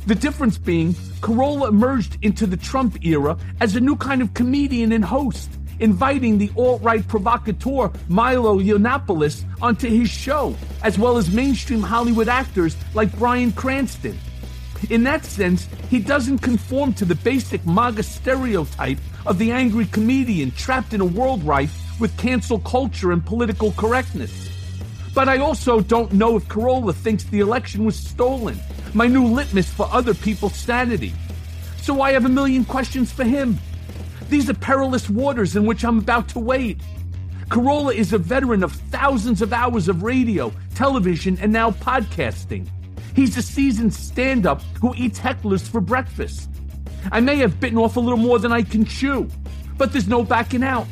The 0.06 0.14
difference 0.14 0.58
being, 0.58 0.92
Carolla 1.22 1.70
emerged 1.70 2.18
into 2.20 2.46
the 2.46 2.58
Trump 2.58 3.02
era 3.06 3.38
as 3.62 3.74
a 3.74 3.80
new 3.80 3.96
kind 3.96 4.20
of 4.20 4.34
comedian 4.34 4.92
and 4.92 5.02
host, 5.02 5.48
inviting 5.80 6.36
the 6.36 6.50
alt 6.58 6.82
right 6.82 7.08
provocateur 7.08 7.90
Milo 8.08 8.58
Yiannopoulos 8.58 9.42
onto 9.62 9.88
his 9.88 10.10
show, 10.10 10.54
as 10.82 10.98
well 10.98 11.16
as 11.16 11.30
mainstream 11.30 11.80
Hollywood 11.80 12.28
actors 12.28 12.76
like 12.92 13.18
Bryan 13.18 13.50
Cranston. 13.50 14.18
In 14.90 15.04
that 15.04 15.24
sense, 15.24 15.68
he 15.88 16.00
doesn't 16.00 16.40
conform 16.40 16.92
to 16.94 17.06
the 17.06 17.14
basic 17.14 17.64
MAGA 17.64 18.02
stereotype 18.02 18.98
of 19.24 19.38
the 19.38 19.52
angry 19.52 19.86
comedian 19.86 20.50
trapped 20.50 20.92
in 20.92 21.00
a 21.00 21.06
world 21.06 21.42
rife 21.44 21.80
with 21.98 22.16
cancel 22.16 22.58
culture 22.60 23.12
and 23.12 23.24
political 23.24 23.72
correctness. 23.72 24.50
But 25.14 25.28
I 25.28 25.38
also 25.38 25.80
don't 25.80 26.12
know 26.12 26.36
if 26.36 26.48
Carolla 26.48 26.94
thinks 26.94 27.24
the 27.24 27.40
election 27.40 27.84
was 27.84 27.96
stolen, 27.96 28.58
my 28.94 29.06
new 29.06 29.26
litmus 29.26 29.72
for 29.72 29.88
other 29.92 30.14
people's 30.14 30.56
sanity. 30.56 31.12
So 31.82 32.00
I 32.00 32.12
have 32.12 32.24
a 32.24 32.28
million 32.28 32.64
questions 32.64 33.12
for 33.12 33.24
him. 33.24 33.58
These 34.28 34.50
are 34.50 34.54
perilous 34.54 35.08
waters 35.08 35.54
in 35.54 35.66
which 35.66 35.84
I'm 35.84 35.98
about 35.98 36.28
to 36.30 36.40
wade. 36.40 36.82
Carolla 37.48 37.94
is 37.94 38.12
a 38.12 38.18
veteran 38.18 38.64
of 38.64 38.72
thousands 38.72 39.42
of 39.42 39.52
hours 39.52 39.88
of 39.88 40.02
radio, 40.02 40.52
television, 40.74 41.38
and 41.40 41.52
now 41.52 41.70
podcasting. 41.70 42.66
He's 43.14 43.36
a 43.36 43.42
seasoned 43.42 43.94
stand 43.94 44.46
up 44.46 44.62
who 44.80 44.94
eats 44.96 45.20
hecklers 45.20 45.68
for 45.68 45.80
breakfast. 45.80 46.50
I 47.12 47.20
may 47.20 47.36
have 47.36 47.60
bitten 47.60 47.78
off 47.78 47.96
a 47.96 48.00
little 48.00 48.18
more 48.18 48.38
than 48.38 48.50
I 48.50 48.62
can 48.62 48.84
chew, 48.84 49.28
but 49.76 49.92
there's 49.92 50.08
no 50.08 50.24
backing 50.24 50.64
out. 50.64 50.86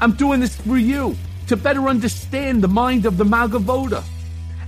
I'm 0.00 0.12
doing 0.12 0.40
this 0.40 0.56
for 0.56 0.78
you 0.78 1.16
to 1.48 1.56
better 1.56 1.88
understand 1.88 2.62
the 2.62 2.68
mind 2.68 3.06
of 3.06 3.16
the 3.16 3.24
MAGA 3.24 3.58
voter. 3.58 4.02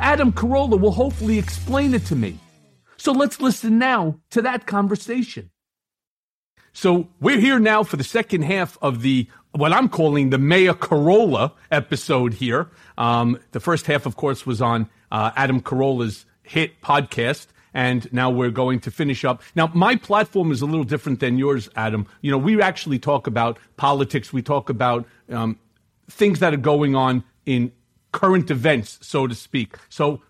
Adam 0.00 0.32
Carolla 0.32 0.80
will 0.80 0.92
hopefully 0.92 1.38
explain 1.38 1.94
it 1.94 2.06
to 2.06 2.16
me. 2.16 2.38
So 2.97 3.12
let's 3.12 3.40
listen 3.40 3.78
now 3.78 4.19
to 4.30 4.43
that 4.43 4.66
conversation. 4.66 5.50
So 6.73 7.08
we're 7.21 7.40
here 7.40 7.58
now 7.58 7.82
for 7.82 7.97
the 7.97 8.04
second 8.04 8.43
half 8.43 8.78
of 8.82 9.02
the 9.02 9.28
what 9.52 9.73
I'm 9.73 9.88
calling 9.88 10.30
the 10.30 10.38
Mea 10.38 10.69
Carolla 10.69 11.52
episode 11.71 12.34
here. 12.34 12.69
Um, 12.97 13.38
the 13.50 13.60
first 13.60 13.86
half, 13.86 14.06
of 14.06 14.16
course, 14.16 14.47
was 14.47 14.62
on 14.62 14.88
uh, 15.10 15.32
Adam 15.36 15.60
Carolla's 15.60 16.25
hit 16.43 16.80
podcast. 16.82 17.47
And 17.73 18.13
now 18.13 18.30
we're 18.30 18.50
going 18.50 18.80
to 18.80 18.91
finish 18.91 19.25
up. 19.25 19.43
Now, 19.54 19.71
my 19.75 19.97
platform 19.97 20.50
is 20.50 20.63
a 20.63 20.67
little 20.67 20.85
different 20.85 21.21
than 21.21 21.39
yours, 21.39 21.69
Adam. 21.76 22.06
You 22.21 22.30
know, 22.30 22.39
we 22.39 22.61
actually 22.61 22.99
talk 22.99 23.26
about 23.26 23.59
politics. 23.76 24.33
We 24.33 24.43
talk 24.43 24.71
about 24.71 25.06
um, 25.30 25.59
things 26.09 26.41
that 26.41 26.52
are 26.52 26.59
going 26.59 26.97
on 26.97 27.25
in 27.47 27.73
current 28.13 28.50
events, 28.50 28.99
so 29.02 29.26
to 29.26 29.35
speak. 29.35 29.76
So 29.89 30.21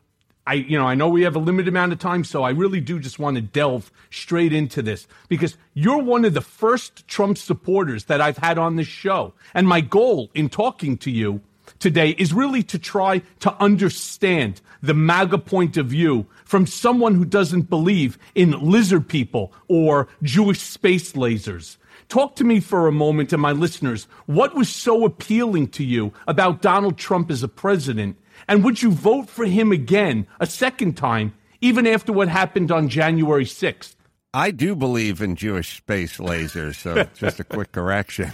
I, 0.47 0.55
you 0.55 0.79
know, 0.79 0.87
I 0.87 0.95
know 0.95 1.09
we 1.09 1.23
have 1.23 1.37
a 1.37 1.41
limited 1.41 1.69
amount 1.69 1.93
of 1.93 1.99
time, 1.99 2.25
so 2.25 2.43
I 2.43 2.51
really 2.51 2.81
do 2.81 2.99
just 2.99 3.19
want 3.19 3.37
to 3.37 3.43
delve 3.43 3.93
straight 4.11 4.53
into 4.53 4.83
this 4.83 5.07
because 5.29 5.57
you're 5.75 6.03
one 6.03 6.25
of 6.25 6.35
the 6.35 6.41
first 6.41 7.07
Trump 7.07 7.39
supporters 7.39 8.05
that 8.05 8.21
I've 8.21 8.39
had 8.39 8.59
on 8.59 8.77
this 8.77 8.89
show. 8.89 9.35
And 9.55 9.69
my 9.69 9.81
goal 9.81 10.31
in 10.35 10.49
talking 10.49 10.97
to 10.99 11.11
you 11.11 11.41
today 11.79 12.11
is 12.19 12.33
really 12.33 12.63
to 12.65 12.79
try 12.79 13.23
to 13.41 13.55
understand 13.63 14.61
the 14.83 14.95
MAGA 14.95 15.39
point 15.39 15.77
of 15.77 15.87
view 15.87 16.27
from 16.51 16.67
someone 16.67 17.15
who 17.15 17.25
doesn't 17.25 17.71
believe 17.71 18.19
in 18.35 18.51
lizard 18.51 19.09
people 19.09 19.53
or 19.69 20.09
Jewish 20.25 20.59
space 20.59 21.13
lasers. 21.13 21.77
Talk 22.09 22.35
to 22.37 22.45
me 22.45 22.59
for 22.59 22.89
a 22.89 22.93
moment 22.93 23.33
and 23.33 23.41
my 23.41 23.53
listeners. 23.53 24.09
What 24.27 24.57
was 24.57 24.69
so 24.69 25.05
appealing 25.05 25.69
to 25.69 25.85
you 25.85 26.13
about 26.27 26.61
Donald 26.61 26.99
Trump 26.99 27.31
as 27.31 27.45
a 27.45 27.49
president? 27.49 28.19
And 28.49 28.65
would 28.65 28.83
you 28.83 28.91
vote 28.91 29.31
for 29.31 29.45
him 29.45 29.71
again, 29.71 30.27
a 30.41 30.47
second 30.47 30.97
time, 30.97 31.35
even 31.61 31.87
after 31.87 32.13
what 32.13 32.27
happened 32.27 32.73
on 32.73 32.89
January 32.89 33.45
6th? 33.45 33.95
I 34.35 34.51
do 34.51 34.75
believe 34.75 35.23
in 35.23 35.37
Jewish 35.37 35.77
space 35.77 36.17
lasers, 36.17 36.75
so 36.75 37.05
just 37.15 37.39
a 37.39 37.45
quick 37.45 37.71
correction. 37.71 38.33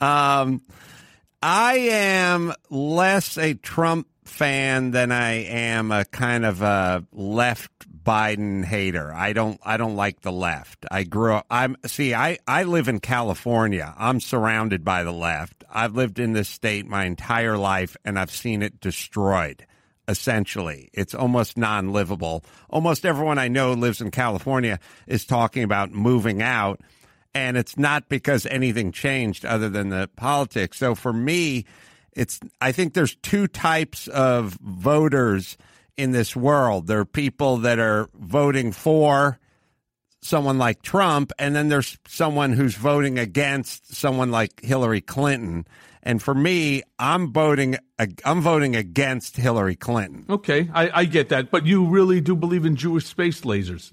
Um, 0.00 0.62
I 1.42 1.74
am 1.90 2.54
less 2.70 3.36
a 3.36 3.52
Trump 3.52 4.06
fan 4.24 4.92
than 4.92 5.12
I 5.12 5.44
am 5.44 5.90
a 5.90 6.04
kind 6.04 6.44
of 6.44 6.62
a 6.62 7.04
left 7.12 7.70
Biden 8.04 8.64
hater. 8.64 9.12
I 9.12 9.32
don't 9.32 9.60
I 9.64 9.76
don't 9.76 9.96
like 9.96 10.20
the 10.20 10.32
left. 10.32 10.86
I 10.90 11.04
grew 11.04 11.34
up 11.34 11.46
I'm 11.50 11.76
see 11.86 12.14
I 12.14 12.38
I 12.46 12.64
live 12.64 12.88
in 12.88 13.00
California. 13.00 13.94
I'm 13.96 14.20
surrounded 14.20 14.84
by 14.84 15.04
the 15.04 15.12
left. 15.12 15.64
I've 15.70 15.94
lived 15.94 16.18
in 16.18 16.32
this 16.32 16.48
state 16.48 16.86
my 16.86 17.04
entire 17.04 17.56
life 17.56 17.96
and 18.04 18.18
I've 18.18 18.30
seen 18.30 18.62
it 18.62 18.80
destroyed. 18.80 19.66
Essentially, 20.08 20.90
it's 20.92 21.14
almost 21.14 21.56
non-livable. 21.56 22.44
Almost 22.68 23.06
everyone 23.06 23.38
I 23.38 23.46
know 23.46 23.72
lives 23.72 24.00
in 24.00 24.10
California 24.10 24.80
is 25.06 25.24
talking 25.24 25.62
about 25.62 25.92
moving 25.92 26.42
out, 26.42 26.80
and 27.34 27.56
it's 27.56 27.78
not 27.78 28.08
because 28.08 28.44
anything 28.46 28.90
changed 28.90 29.46
other 29.46 29.68
than 29.68 29.90
the 29.90 30.10
politics. 30.16 30.76
So 30.78 30.96
for 30.96 31.12
me, 31.12 31.66
it's 32.14 32.40
I 32.60 32.72
think 32.72 32.94
there's 32.94 33.14
two 33.16 33.46
types 33.46 34.08
of 34.08 34.58
voters 34.60 35.56
in 35.96 36.12
this 36.12 36.34
world. 36.34 36.86
There 36.86 37.00
are 37.00 37.04
people 37.04 37.58
that 37.58 37.78
are 37.78 38.08
voting 38.14 38.72
for 38.72 39.38
someone 40.22 40.56
like 40.56 40.82
Trump, 40.82 41.32
and 41.38 41.54
then 41.54 41.68
there's 41.68 41.98
someone 42.08 42.52
who's 42.52 42.76
voting 42.76 43.18
against 43.18 43.94
someone 43.94 44.30
like 44.30 44.62
Hillary 44.62 45.00
Clinton. 45.00 45.66
And 46.04 46.20
for 46.20 46.34
me, 46.34 46.82
I'm 46.98 47.32
voting. 47.32 47.76
I'm 48.24 48.40
voting 48.40 48.74
against 48.74 49.36
Hillary 49.36 49.76
Clinton. 49.76 50.24
Okay, 50.28 50.68
I, 50.74 50.90
I 51.00 51.04
get 51.04 51.28
that, 51.28 51.52
but 51.52 51.64
you 51.64 51.86
really 51.86 52.20
do 52.20 52.34
believe 52.34 52.64
in 52.64 52.74
Jewish 52.74 53.06
space 53.06 53.42
lasers? 53.42 53.92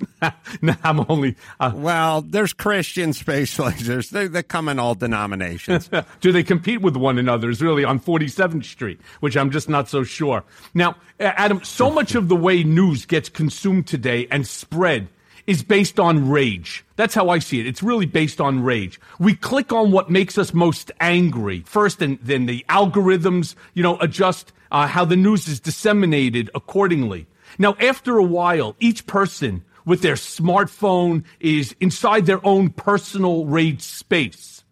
no, 0.64 0.74
I'm 0.84 1.06
only. 1.08 1.36
Uh, 1.60 1.72
well, 1.76 2.24
there's 2.24 2.52
Christian 2.52 3.14
space 3.14 3.56
lasers. 3.60 4.10
They, 4.10 4.26
they 4.26 4.42
come 4.42 4.70
in 4.70 4.80
all 4.80 4.96
denominations. 4.96 5.88
do 6.22 6.32
they 6.32 6.42
compete 6.42 6.82
with 6.82 6.96
one 6.96 7.20
another? 7.20 7.48
Is 7.48 7.62
really 7.62 7.84
on 7.84 8.00
47th 8.00 8.66
Street, 8.66 9.00
which 9.20 9.38
I'm 9.38 9.52
just 9.52 9.70
not 9.70 9.88
so 9.88 10.04
sure. 10.04 10.44
Now, 10.74 10.96
Adam, 11.20 11.64
so 11.64 11.92
much 11.92 12.16
of 12.16 12.28
the 12.28 12.36
way 12.36 12.64
news 12.64 13.06
gets 13.06 13.30
consumed 13.30 13.86
today 13.86 14.28
and 14.32 14.48
spread 14.48 15.10
is 15.50 15.64
based 15.64 16.00
on 16.00 16.30
rage. 16.30 16.86
That's 16.96 17.16
how 17.16 17.30
I 17.30 17.40
see 17.40 17.60
it. 17.60 17.66
It's 17.66 17.82
really 17.82 18.06
based 18.06 18.40
on 18.40 18.62
rage. 18.62 19.02
We 19.18 19.34
click 19.34 19.74
on 19.74 19.90
what 19.90 20.08
makes 20.08 20.38
us 20.38 20.54
most 20.54 20.92
angry 21.00 21.62
first, 21.62 22.04
and 22.04 22.20
then 22.22 22.46
the 22.46 22.64
algorithms, 22.70 23.56
you 23.74 23.82
know, 23.82 23.98
adjust 24.00 24.54
uh, 24.72 24.86
how 24.86 25.06
the 25.06 25.16
news 25.16 25.48
is 25.48 25.60
disseminated 25.60 26.52
accordingly. 26.54 27.26
Now, 27.58 27.76
after 27.80 28.16
a 28.20 28.24
while, 28.24 28.76
each 28.80 29.08
person 29.08 29.64
with 29.86 30.04
their 30.04 30.14
smartphone 30.14 31.24
is 31.40 31.76
inside 31.80 32.28
their 32.28 32.46
own 32.46 32.70
personal 32.70 33.48
rage 33.48 33.82
space. 33.82 34.64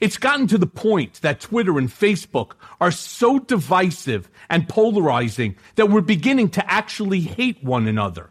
It's 0.00 0.16
gotten 0.16 0.46
to 0.46 0.58
the 0.58 0.66
point 0.66 1.22
that 1.22 1.40
Twitter 1.40 1.76
and 1.76 1.88
Facebook 1.88 2.52
are 2.80 2.92
so 2.92 3.40
divisive 3.40 4.30
and 4.48 4.68
polarizing 4.68 5.56
that 5.74 5.90
we're 5.90 6.02
beginning 6.02 6.50
to 6.50 6.70
actually 6.70 7.20
hate 7.20 7.64
one 7.64 7.88
another. 7.88 8.30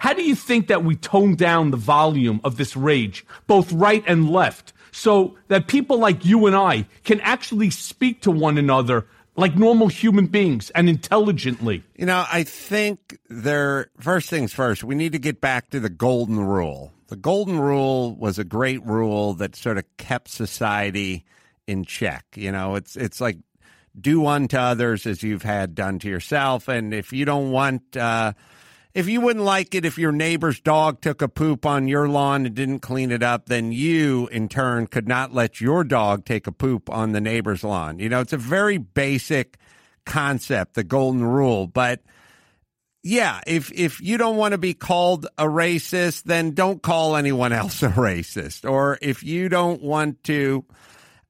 How 0.00 0.14
do 0.14 0.22
you 0.22 0.34
think 0.34 0.68
that 0.68 0.82
we 0.82 0.96
tone 0.96 1.34
down 1.34 1.72
the 1.72 1.76
volume 1.76 2.40
of 2.42 2.56
this 2.56 2.74
rage, 2.74 3.26
both 3.46 3.70
right 3.70 4.02
and 4.06 4.30
left, 4.30 4.72
so 4.92 5.36
that 5.48 5.66
people 5.66 5.98
like 5.98 6.24
you 6.24 6.46
and 6.46 6.56
I 6.56 6.86
can 7.04 7.20
actually 7.20 7.68
speak 7.68 8.22
to 8.22 8.30
one 8.30 8.56
another 8.56 9.06
like 9.36 9.56
normal 9.56 9.88
human 9.88 10.24
beings 10.24 10.70
and 10.70 10.88
intelligently? 10.88 11.84
You 11.96 12.06
know, 12.06 12.24
I 12.32 12.44
think 12.44 13.18
there, 13.28 13.90
first 14.00 14.30
things 14.30 14.54
first, 14.54 14.82
we 14.82 14.94
need 14.94 15.12
to 15.12 15.18
get 15.18 15.42
back 15.42 15.68
to 15.68 15.80
the 15.80 15.90
golden 15.90 16.40
rule. 16.40 16.92
The 17.08 17.16
golden 17.16 17.60
rule 17.60 18.16
was 18.16 18.38
a 18.38 18.44
great 18.44 18.82
rule 18.86 19.34
that 19.34 19.54
sort 19.54 19.76
of 19.76 19.84
kept 19.98 20.30
society 20.30 21.26
in 21.66 21.84
check. 21.84 22.24
You 22.36 22.52
know, 22.52 22.74
it's, 22.74 22.96
it's 22.96 23.20
like 23.20 23.36
do 24.00 24.24
unto 24.24 24.56
others 24.56 25.04
as 25.04 25.22
you've 25.22 25.42
had 25.42 25.74
done 25.74 25.98
to 25.98 26.08
yourself. 26.08 26.68
And 26.68 26.94
if 26.94 27.12
you 27.12 27.26
don't 27.26 27.50
want, 27.50 27.98
uh, 27.98 28.32
if 28.92 29.08
you 29.08 29.20
wouldn't 29.20 29.44
like 29.44 29.74
it 29.74 29.84
if 29.84 29.98
your 29.98 30.12
neighbor's 30.12 30.60
dog 30.60 31.00
took 31.00 31.22
a 31.22 31.28
poop 31.28 31.64
on 31.64 31.86
your 31.86 32.08
lawn 32.08 32.46
and 32.46 32.54
didn't 32.54 32.80
clean 32.80 33.12
it 33.12 33.22
up, 33.22 33.46
then 33.46 33.70
you, 33.72 34.28
in 34.28 34.48
turn, 34.48 34.86
could 34.86 35.06
not 35.06 35.32
let 35.32 35.60
your 35.60 35.84
dog 35.84 36.24
take 36.24 36.46
a 36.46 36.52
poop 36.52 36.90
on 36.90 37.12
the 37.12 37.20
neighbor's 37.20 37.62
lawn. 37.62 37.98
You 37.98 38.08
know, 38.08 38.20
it's 38.20 38.32
a 38.32 38.38
very 38.38 38.78
basic 38.78 39.58
concept, 40.04 40.74
the 40.74 40.82
golden 40.82 41.24
rule. 41.24 41.68
But 41.68 42.00
yeah, 43.02 43.40
if 43.46 43.72
if 43.72 44.00
you 44.00 44.18
don't 44.18 44.36
want 44.36 44.52
to 44.52 44.58
be 44.58 44.74
called 44.74 45.26
a 45.38 45.44
racist, 45.44 46.24
then 46.24 46.52
don't 46.52 46.82
call 46.82 47.16
anyone 47.16 47.52
else 47.52 47.82
a 47.84 47.88
racist. 47.90 48.68
Or 48.68 48.98
if 49.00 49.22
you 49.22 49.48
don't 49.48 49.82
want 49.82 50.24
to 50.24 50.64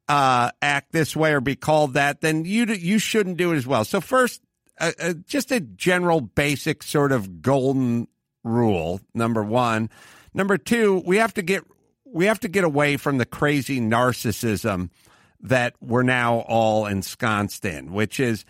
uh, 0.08 0.50
act 0.62 0.92
this 0.92 1.14
way 1.14 1.32
or 1.32 1.40
be 1.40 1.56
called 1.56 1.94
that, 1.94 2.22
then 2.22 2.44
you 2.44 2.64
you 2.66 2.98
shouldn't 2.98 3.36
do 3.36 3.52
it 3.52 3.56
as 3.56 3.66
well. 3.66 3.84
So 3.84 4.00
first, 4.00 4.40
uh, 4.80 4.92
uh, 5.00 5.14
just 5.26 5.52
a 5.52 5.60
general 5.60 6.20
basic 6.20 6.82
sort 6.82 7.12
of 7.12 7.42
golden 7.42 8.08
rule. 8.42 9.00
Number 9.14 9.42
one, 9.42 9.90
number 10.34 10.56
two, 10.58 11.02
we 11.06 11.18
have 11.18 11.34
to 11.34 11.42
get 11.42 11.64
we 12.04 12.26
have 12.26 12.40
to 12.40 12.48
get 12.48 12.64
away 12.64 12.96
from 12.96 13.18
the 13.18 13.26
crazy 13.26 13.80
narcissism 13.80 14.90
that 15.42 15.74
we're 15.80 16.02
now 16.02 16.40
all 16.40 16.86
ensconced 16.86 17.64
in, 17.64 17.92
which 17.92 18.18
is 18.18 18.44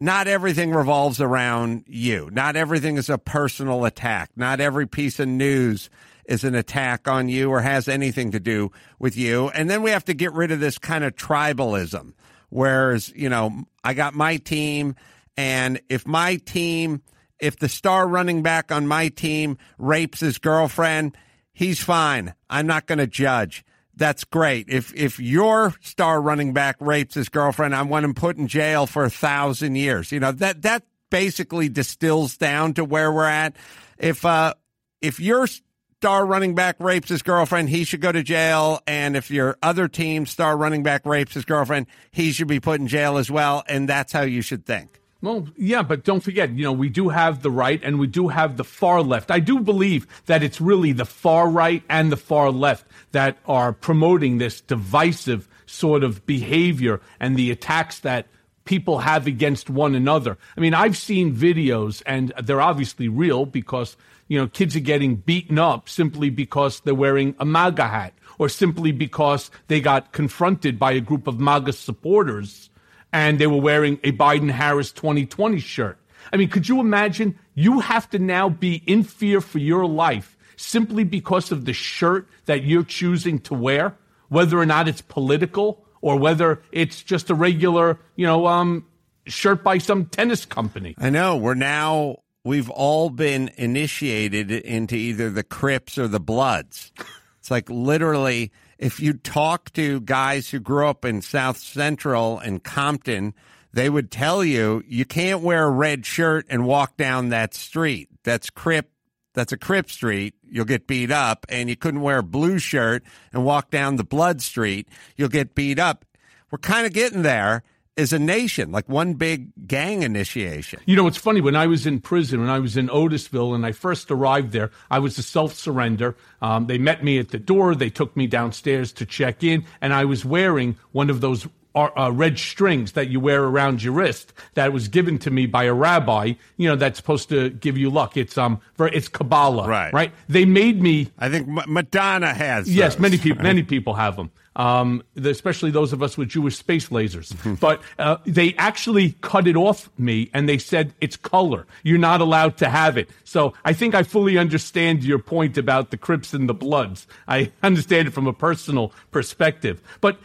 not 0.00 0.28
everything 0.28 0.70
revolves 0.70 1.20
around 1.20 1.84
you. 1.86 2.30
Not 2.32 2.56
everything 2.56 2.96
is 2.96 3.10
a 3.10 3.18
personal 3.18 3.84
attack. 3.84 4.30
Not 4.36 4.60
every 4.60 4.86
piece 4.86 5.20
of 5.20 5.28
news 5.28 5.90
is 6.24 6.44
an 6.44 6.54
attack 6.54 7.08
on 7.08 7.28
you 7.28 7.50
or 7.50 7.60
has 7.60 7.88
anything 7.88 8.30
to 8.30 8.40
do 8.40 8.70
with 8.98 9.16
you. 9.16 9.48
And 9.50 9.68
then 9.68 9.82
we 9.82 9.90
have 9.90 10.04
to 10.06 10.14
get 10.14 10.32
rid 10.32 10.52
of 10.52 10.60
this 10.60 10.78
kind 10.78 11.04
of 11.04 11.16
tribalism. 11.16 12.14
Whereas, 12.48 13.12
you 13.14 13.28
know, 13.28 13.64
I 13.84 13.94
got 13.94 14.14
my 14.14 14.38
team, 14.38 14.96
and 15.36 15.80
if 15.88 16.06
my 16.06 16.36
team, 16.36 17.02
if 17.38 17.58
the 17.58 17.68
star 17.68 18.06
running 18.06 18.42
back 18.42 18.72
on 18.72 18.86
my 18.86 19.08
team 19.08 19.58
rapes 19.78 20.20
his 20.20 20.38
girlfriend, 20.38 21.16
he's 21.52 21.80
fine. 21.80 22.34
I'm 22.48 22.66
not 22.66 22.86
going 22.86 22.98
to 22.98 23.06
judge 23.06 23.64
that's 24.00 24.24
great. 24.24 24.68
If 24.68 24.94
if 24.94 25.20
your 25.20 25.74
star 25.82 26.20
running 26.20 26.54
back 26.54 26.76
rapes 26.80 27.14
his 27.14 27.28
girlfriend, 27.28 27.74
I 27.74 27.82
want 27.82 28.04
him 28.04 28.14
put 28.14 28.38
in 28.38 28.48
jail 28.48 28.86
for 28.86 29.04
a 29.04 29.10
thousand 29.10 29.76
years. 29.76 30.10
You 30.10 30.20
know 30.20 30.32
that 30.32 30.62
that 30.62 30.84
basically 31.10 31.68
distills 31.68 32.36
down 32.36 32.74
to 32.74 32.84
where 32.84 33.12
we're 33.12 33.26
at. 33.26 33.56
If 33.98 34.24
uh 34.24 34.54
if 35.02 35.20
your 35.20 35.46
star 35.46 36.24
running 36.24 36.54
back 36.54 36.76
rapes 36.80 37.10
his 37.10 37.20
girlfriend, 37.22 37.68
he 37.68 37.84
should 37.84 38.00
go 38.00 38.10
to 38.10 38.22
jail. 38.22 38.80
And 38.86 39.16
if 39.16 39.30
your 39.30 39.58
other 39.62 39.86
team 39.86 40.24
star 40.24 40.56
running 40.56 40.82
back 40.82 41.04
rapes 41.04 41.34
his 41.34 41.44
girlfriend, 41.44 41.86
he 42.10 42.32
should 42.32 42.48
be 42.48 42.58
put 42.58 42.80
in 42.80 42.88
jail 42.88 43.18
as 43.18 43.30
well. 43.30 43.62
And 43.68 43.88
that's 43.88 44.12
how 44.12 44.22
you 44.22 44.40
should 44.40 44.64
think. 44.64 44.99
Well, 45.22 45.48
yeah, 45.56 45.82
but 45.82 46.04
don't 46.04 46.22
forget, 46.22 46.50
you 46.50 46.64
know, 46.64 46.72
we 46.72 46.88
do 46.88 47.10
have 47.10 47.42
the 47.42 47.50
right 47.50 47.80
and 47.84 47.98
we 47.98 48.06
do 48.06 48.28
have 48.28 48.56
the 48.56 48.64
far 48.64 49.02
left. 49.02 49.30
I 49.30 49.38
do 49.38 49.60
believe 49.60 50.06
that 50.26 50.42
it's 50.42 50.62
really 50.62 50.92
the 50.92 51.04
far 51.04 51.48
right 51.50 51.82
and 51.90 52.10
the 52.10 52.16
far 52.16 52.50
left 52.50 52.86
that 53.12 53.36
are 53.46 53.74
promoting 53.74 54.38
this 54.38 54.62
divisive 54.62 55.46
sort 55.66 56.04
of 56.04 56.24
behavior 56.24 57.02
and 57.18 57.36
the 57.36 57.50
attacks 57.50 57.98
that 58.00 58.28
people 58.64 59.00
have 59.00 59.26
against 59.26 59.68
one 59.68 59.94
another. 59.94 60.38
I 60.56 60.60
mean, 60.60 60.72
I've 60.72 60.96
seen 60.96 61.36
videos 61.36 62.02
and 62.06 62.32
they're 62.42 62.60
obviously 62.60 63.08
real 63.08 63.44
because, 63.44 63.98
you 64.26 64.38
know, 64.38 64.46
kids 64.46 64.74
are 64.74 64.80
getting 64.80 65.16
beaten 65.16 65.58
up 65.58 65.88
simply 65.88 66.30
because 66.30 66.80
they're 66.80 66.94
wearing 66.94 67.34
a 67.38 67.44
MAGA 67.44 67.88
hat 67.88 68.14
or 68.38 68.48
simply 68.48 68.90
because 68.90 69.50
they 69.68 69.82
got 69.82 70.12
confronted 70.12 70.78
by 70.78 70.92
a 70.92 71.00
group 71.00 71.26
of 71.26 71.38
MAGA 71.38 71.74
supporters 71.74 72.69
and 73.12 73.38
they 73.38 73.46
were 73.46 73.60
wearing 73.60 73.98
a 74.04 74.12
Biden 74.12 74.50
Harris 74.50 74.92
2020 74.92 75.58
shirt. 75.60 75.98
I 76.32 76.36
mean, 76.36 76.48
could 76.48 76.68
you 76.68 76.80
imagine? 76.80 77.38
You 77.54 77.80
have 77.80 78.08
to 78.10 78.18
now 78.18 78.48
be 78.48 78.82
in 78.86 79.02
fear 79.02 79.40
for 79.40 79.58
your 79.58 79.86
life 79.86 80.36
simply 80.56 81.04
because 81.04 81.50
of 81.50 81.64
the 81.64 81.72
shirt 81.72 82.28
that 82.44 82.64
you're 82.64 82.84
choosing 82.84 83.38
to 83.40 83.54
wear, 83.54 83.96
whether 84.28 84.58
or 84.58 84.66
not 84.66 84.86
it's 84.88 85.00
political 85.00 85.84
or 86.02 86.16
whether 86.16 86.62
it's 86.70 87.02
just 87.02 87.30
a 87.30 87.34
regular, 87.34 87.98
you 88.16 88.26
know, 88.26 88.46
um, 88.46 88.86
shirt 89.26 89.64
by 89.64 89.78
some 89.78 90.06
tennis 90.06 90.44
company. 90.44 90.94
I 90.98 91.10
know. 91.10 91.36
We're 91.36 91.54
now, 91.54 92.18
we've 92.44 92.70
all 92.70 93.10
been 93.10 93.50
initiated 93.56 94.50
into 94.50 94.94
either 94.94 95.30
the 95.30 95.42
Crips 95.42 95.98
or 95.98 96.08
the 96.08 96.20
Bloods. 96.20 96.92
It's 97.38 97.50
like 97.50 97.68
literally 97.70 98.52
if 98.80 98.98
you 98.98 99.12
talk 99.12 99.70
to 99.74 100.00
guys 100.00 100.48
who 100.48 100.58
grew 100.58 100.88
up 100.88 101.04
in 101.04 101.20
South 101.20 101.58
Central 101.58 102.38
and 102.38 102.64
Compton, 102.64 103.34
they 103.74 103.90
would 103.90 104.10
tell 104.10 104.42
you 104.42 104.82
you 104.86 105.04
can't 105.04 105.42
wear 105.42 105.66
a 105.66 105.70
red 105.70 106.06
shirt 106.06 106.46
and 106.48 106.64
walk 106.64 106.96
down 106.96 107.28
that 107.28 107.52
street. 107.52 108.08
That's 108.24 108.48
Crip. 108.48 108.90
That's 109.34 109.52
a 109.52 109.58
Crip 109.58 109.90
street. 109.90 110.34
You'll 110.48 110.64
get 110.64 110.86
beat 110.86 111.12
up. 111.12 111.44
And 111.50 111.68
you 111.68 111.76
couldn't 111.76 112.00
wear 112.00 112.18
a 112.18 112.22
blue 112.22 112.58
shirt 112.58 113.04
and 113.34 113.44
walk 113.44 113.70
down 113.70 113.96
the 113.96 114.02
Blood 114.02 114.40
street. 114.40 114.88
You'll 115.14 115.28
get 115.28 115.54
beat 115.54 115.78
up. 115.78 116.06
We're 116.50 116.58
kind 116.58 116.86
of 116.86 116.94
getting 116.94 117.20
there 117.20 117.62
as 118.00 118.12
a 118.12 118.18
nation, 118.18 118.72
like 118.72 118.88
one 118.88 119.14
big 119.14 119.50
gang 119.66 120.02
initiation. 120.02 120.80
You 120.86 120.96
know, 120.96 121.06
it's 121.06 121.16
funny. 121.16 121.40
When 121.40 121.54
I 121.54 121.66
was 121.66 121.86
in 121.86 122.00
prison, 122.00 122.40
when 122.40 122.48
I 122.48 122.58
was 122.58 122.76
in 122.76 122.88
Otisville, 122.88 123.54
and 123.54 123.64
I 123.64 123.72
first 123.72 124.10
arrived 124.10 124.52
there, 124.52 124.70
I 124.90 124.98
was 124.98 125.18
a 125.18 125.22
self 125.22 125.54
surrender. 125.54 126.16
Um, 126.42 126.66
they 126.66 126.78
met 126.78 127.04
me 127.04 127.18
at 127.18 127.28
the 127.28 127.38
door. 127.38 127.74
They 127.74 127.90
took 127.90 128.16
me 128.16 128.26
downstairs 128.26 128.92
to 128.94 129.06
check 129.06 129.44
in, 129.44 129.64
and 129.80 129.92
I 129.94 130.04
was 130.04 130.24
wearing 130.24 130.76
one 130.92 131.10
of 131.10 131.20
those 131.20 131.46
uh, 131.72 131.88
uh 131.96 132.10
red 132.10 132.36
strings 132.36 132.92
that 132.92 133.08
you 133.08 133.20
wear 133.20 133.44
around 133.44 133.82
your 133.82 133.92
wrist 133.92 134.32
that 134.54 134.72
was 134.72 134.88
given 134.88 135.18
to 135.18 135.30
me 135.30 135.46
by 135.46 135.64
a 135.64 135.74
rabbi. 135.74 136.32
You 136.56 136.68
know 136.68 136.76
that's 136.76 136.98
supposed 136.98 137.28
to 137.28 137.50
give 137.50 137.78
you 137.78 137.90
luck. 137.90 138.16
It's 138.16 138.36
um, 138.36 138.60
for, 138.74 138.88
it's 138.88 139.08
Kabbalah, 139.08 139.68
right? 139.68 139.92
Right. 139.92 140.12
They 140.28 140.46
made 140.46 140.82
me. 140.82 141.12
I 141.18 141.28
think 141.28 141.46
Madonna 141.46 142.34
has. 142.34 142.74
Yes, 142.74 142.94
those, 142.94 143.02
many 143.02 143.18
people. 143.18 143.38
right? 143.38 143.44
Many 143.44 143.62
people 143.62 143.94
have 143.94 144.16
them 144.16 144.30
um, 144.60 145.02
especially 145.16 145.70
those 145.70 145.94
of 145.94 146.02
us 146.02 146.18
with 146.18 146.28
Jewish 146.28 146.58
space 146.58 146.90
lasers. 146.90 147.34
but 147.60 147.80
uh, 147.98 148.18
they 148.26 148.54
actually 148.58 149.12
cut 149.22 149.46
it 149.46 149.56
off 149.56 149.88
me 149.96 150.28
and 150.34 150.46
they 150.46 150.58
said 150.58 150.92
it's 151.00 151.16
color. 151.16 151.66
You're 151.82 151.98
not 151.98 152.20
allowed 152.20 152.58
to 152.58 152.68
have 152.68 152.98
it. 152.98 153.08
So 153.24 153.54
I 153.64 153.72
think 153.72 153.94
I 153.94 154.02
fully 154.02 154.36
understand 154.36 155.02
your 155.02 155.18
point 155.18 155.56
about 155.56 155.90
the 155.90 155.96
Crips 155.96 156.34
and 156.34 156.46
the 156.46 156.52
Bloods. 156.52 157.06
I 157.26 157.52
understand 157.62 158.08
it 158.08 158.10
from 158.10 158.26
a 158.26 158.34
personal 158.34 158.92
perspective. 159.10 159.80
But 160.02 160.20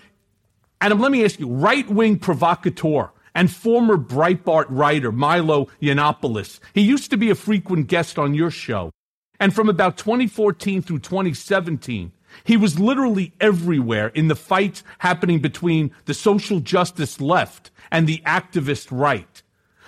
Adam, 0.82 1.00
let 1.00 1.14
me 1.14 1.24
ask 1.24 1.40
you, 1.40 1.48
right 1.48 1.90
wing 1.90 2.20
provocateur 2.20 3.12
and 3.34 3.50
former 3.50 3.96
Breitbart 3.96 4.66
writer 4.68 5.14
Milo 5.14 5.70
Yiannopoulos. 5.82 6.60
He 6.74 6.82
used 6.82 7.10
to 7.12 7.18
be 7.18 7.30
a 7.30 7.36
frequent 7.36 7.88
guest 7.88 8.20
on 8.20 8.34
your 8.34 8.52
show. 8.52 8.92
And 9.40 9.56
from 9.56 9.70
about 9.70 9.96
2014 9.98 10.82
through 10.82 11.00
2017, 11.00 12.12
he 12.44 12.58
was 12.58 12.80
literally 12.80 13.34
everywhere 13.40 14.08
in 14.10 14.28
the 14.28 14.36
fight 14.36 14.84
happening 15.00 15.40
between 15.40 15.92
the 16.06 16.14
social 16.14 16.60
justice 16.60 17.22
left 17.22 17.72
and 17.92 18.08
the 18.08 18.22
activist 18.26 18.88
right. 18.92 19.42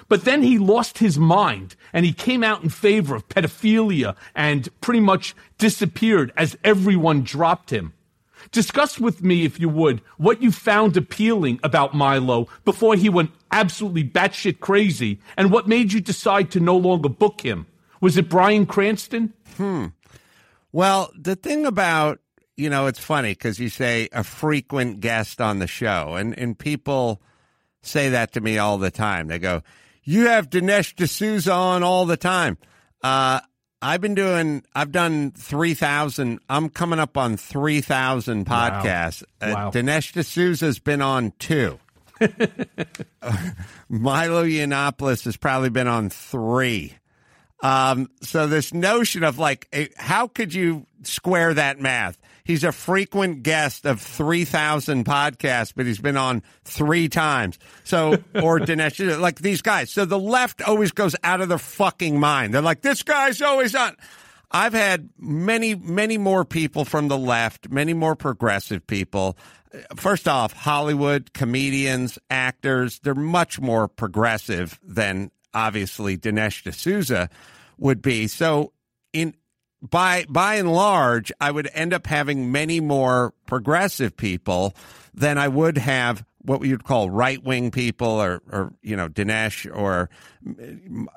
But 0.09 0.23
then 0.23 0.41
he 0.41 0.57
lost 0.57 0.99
his 0.99 1.17
mind 1.17 1.75
and 1.91 2.05
he 2.05 2.13
came 2.13 2.43
out 2.43 2.63
in 2.63 2.69
favor 2.69 3.15
of 3.15 3.27
pedophilia 3.27 4.15
and 4.35 4.69
pretty 4.81 5.01
much 5.01 5.35
disappeared 5.57 6.31
as 6.37 6.57
everyone 6.63 7.23
dropped 7.23 7.71
him. 7.71 7.93
Discuss 8.51 8.99
with 8.99 9.23
me, 9.23 9.43
if 9.43 9.59
you 9.59 9.67
would, 9.67 10.01
what 10.17 10.41
you 10.41 10.51
found 10.51 10.95
appealing 10.95 11.59
about 11.63 11.93
Milo 11.93 12.47
before 12.63 12.95
he 12.95 13.09
went 13.09 13.31
absolutely 13.51 14.03
batshit 14.03 14.59
crazy 14.59 15.19
and 15.35 15.51
what 15.51 15.67
made 15.67 15.91
you 15.91 15.99
decide 15.99 16.51
to 16.51 16.59
no 16.59 16.77
longer 16.77 17.09
book 17.09 17.41
him. 17.41 17.65
Was 17.99 18.15
it 18.15 18.29
Bryan 18.29 18.65
Cranston? 18.65 19.33
Hmm. 19.57 19.87
Well, 20.71 21.11
the 21.17 21.35
thing 21.35 21.65
about 21.65 22.19
you 22.57 22.69
know, 22.69 22.87
it's 22.87 22.99
funny 22.99 23.31
because 23.31 23.59
you 23.59 23.69
say 23.69 24.09
a 24.11 24.23
frequent 24.23 24.99
guest 24.99 25.39
on 25.39 25.59
the 25.59 25.67
show, 25.67 26.15
and, 26.15 26.37
and 26.37 26.57
people 26.57 27.21
say 27.81 28.09
that 28.09 28.33
to 28.33 28.41
me 28.41 28.57
all 28.57 28.77
the 28.79 28.91
time. 28.91 29.27
They 29.27 29.39
go, 29.39 29.61
You 30.03 30.27
have 30.27 30.49
Dinesh 30.49 30.95
D'Souza 30.95 31.51
on 31.53 31.83
all 31.83 32.05
the 32.05 32.17
time. 32.17 32.57
Uh, 33.03 33.39
I've 33.81 34.01
been 34.01 34.15
doing. 34.15 34.63
I've 34.73 34.91
done 34.91 35.31
three 35.31 35.75
thousand. 35.75 36.39
I'm 36.49 36.69
coming 36.69 36.97
up 36.97 37.15
on 37.15 37.37
three 37.37 37.81
thousand 37.81 38.49
Wow. 38.49 38.71
podcasts. 38.71 39.23
Uh, 39.39 39.51
Wow. 39.53 39.71
Dinesh 39.71 40.13
D'Souza's 40.19 40.79
been 40.79 41.01
on 41.03 41.31
two. 41.37 41.77
Milo 43.89 44.43
Yiannopoulos 44.43 45.25
has 45.25 45.37
probably 45.37 45.69
been 45.69 45.87
on 45.87 46.09
three. 46.09 46.95
Um, 47.61 48.09
so 48.21 48.47
this 48.47 48.73
notion 48.73 49.23
of 49.23 49.39
like, 49.39 49.67
eh, 49.71 49.87
how 49.97 50.27
could 50.27 50.53
you 50.53 50.85
square 51.03 51.53
that 51.53 51.79
math? 51.79 52.17
He's 52.47 52.63
a 52.63 52.71
frequent 52.71 53.43
guest 53.43 53.85
of 53.85 53.99
3,000 53.99 55.03
podcasts, 55.03 55.73
but 55.75 55.85
he's 55.85 55.99
been 55.99 56.15
on 56.15 56.43
three 56.63 57.09
times. 57.09 57.59
So, 57.83 58.13
or 58.35 58.59
Dinesh, 58.59 59.19
like 59.19 59.39
these 59.39 59.61
guys. 59.61 59.91
So 59.91 60.05
the 60.05 60.17
left 60.17 60.61
always 60.61 60.93
goes 60.93 61.13
out 61.25 61.41
of 61.41 61.49
their 61.49 61.57
fucking 61.57 62.17
mind. 62.17 62.53
They're 62.53 62.61
like, 62.61 62.81
this 62.81 63.03
guy's 63.03 63.41
always 63.41 63.75
on. 63.75 63.97
I've 64.49 64.71
had 64.71 65.09
many, 65.19 65.75
many 65.75 66.17
more 66.17 66.45
people 66.45 66.85
from 66.85 67.09
the 67.09 67.17
left, 67.17 67.69
many 67.69 67.93
more 67.93 68.15
progressive 68.15 68.87
people. 68.87 69.37
First 69.97 70.25
off, 70.25 70.53
Hollywood, 70.53 71.33
comedians, 71.33 72.17
actors, 72.29 72.99
they're 72.99 73.13
much 73.13 73.59
more 73.59 73.89
progressive 73.89 74.79
than 74.81 75.31
obviously 75.53 76.17
Dinesh 76.17 76.63
D'Souza 76.63 77.29
would 77.77 78.01
be. 78.01 78.27
So 78.27 78.71
in 79.11 79.35
by 79.81 80.25
by 80.29 80.55
and 80.55 80.71
large, 80.71 81.31
I 81.39 81.51
would 81.51 81.69
end 81.73 81.93
up 81.93 82.07
having 82.07 82.51
many 82.51 82.79
more 82.79 83.33
progressive 83.45 84.17
people 84.17 84.73
than 85.13 85.37
I 85.37 85.47
would 85.47 85.77
have 85.77 86.23
what 86.41 86.63
you'd 86.63 86.83
call 86.83 87.09
right 87.09 87.43
wing 87.43 87.71
people 87.71 88.07
or, 88.07 88.41
or 88.51 88.73
you 88.81 88.95
know 88.95 89.09
Dinesh 89.09 89.69
or 89.75 90.09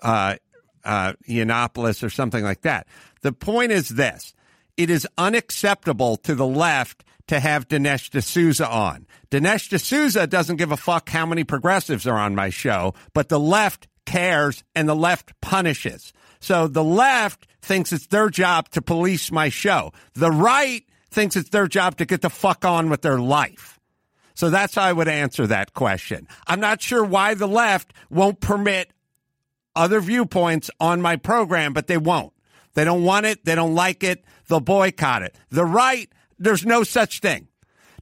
uh, 0.02 0.36
uh, 0.84 1.12
Yiannopoulos 1.28 2.02
or 2.02 2.10
something 2.10 2.44
like 2.44 2.62
that. 2.62 2.86
The 3.22 3.32
point 3.32 3.72
is 3.72 3.90
this: 3.90 4.34
it 4.76 4.90
is 4.90 5.06
unacceptable 5.16 6.16
to 6.18 6.34
the 6.34 6.46
left 6.46 7.04
to 7.28 7.38
have 7.38 7.68
Dinesh 7.68 8.10
D'Souza 8.10 8.68
on. 8.68 9.06
Dinesh 9.30 9.68
D'Souza 9.68 10.26
doesn't 10.26 10.56
give 10.56 10.72
a 10.72 10.76
fuck 10.76 11.08
how 11.08 11.24
many 11.24 11.44
progressives 11.44 12.06
are 12.06 12.18
on 12.18 12.34
my 12.34 12.50
show, 12.50 12.94
but 13.14 13.28
the 13.28 13.38
left 13.38 13.86
cares 14.04 14.64
and 14.74 14.88
the 14.88 14.96
left 14.96 15.32
punishes. 15.40 16.12
So 16.40 16.66
the 16.66 16.82
left 16.82 17.46
thinks 17.62 17.92
it's 17.92 18.06
their 18.06 18.30
job 18.30 18.68
to 18.70 18.82
police 18.82 19.30
my 19.30 19.48
show. 19.48 19.92
The 20.14 20.30
right 20.30 20.84
thinks 21.10 21.36
it's 21.36 21.50
their 21.50 21.68
job 21.68 21.96
to 21.96 22.04
get 22.04 22.22
the 22.22 22.30
fuck 22.30 22.64
on 22.64 22.88
with 22.88 23.02
their 23.02 23.18
life. 23.18 23.78
So 24.34 24.48
that's 24.48 24.74
how 24.74 24.82
I 24.82 24.92
would 24.92 25.08
answer 25.08 25.46
that 25.46 25.74
question. 25.74 26.26
I'm 26.46 26.60
not 26.60 26.80
sure 26.80 27.04
why 27.04 27.34
the 27.34 27.48
left 27.48 27.92
won't 28.08 28.40
permit 28.40 28.92
other 29.76 30.00
viewpoints 30.00 30.70
on 30.80 31.02
my 31.02 31.16
program, 31.16 31.72
but 31.72 31.86
they 31.86 31.98
won't. 31.98 32.32
They 32.74 32.84
don't 32.84 33.04
want 33.04 33.26
it. 33.26 33.44
They 33.44 33.54
don't 33.54 33.74
like 33.74 34.02
it. 34.02 34.24
They'll 34.48 34.60
boycott 34.60 35.22
it. 35.22 35.36
The 35.50 35.64
right, 35.64 36.10
there's 36.38 36.64
no 36.64 36.84
such 36.84 37.20
thing. 37.20 37.48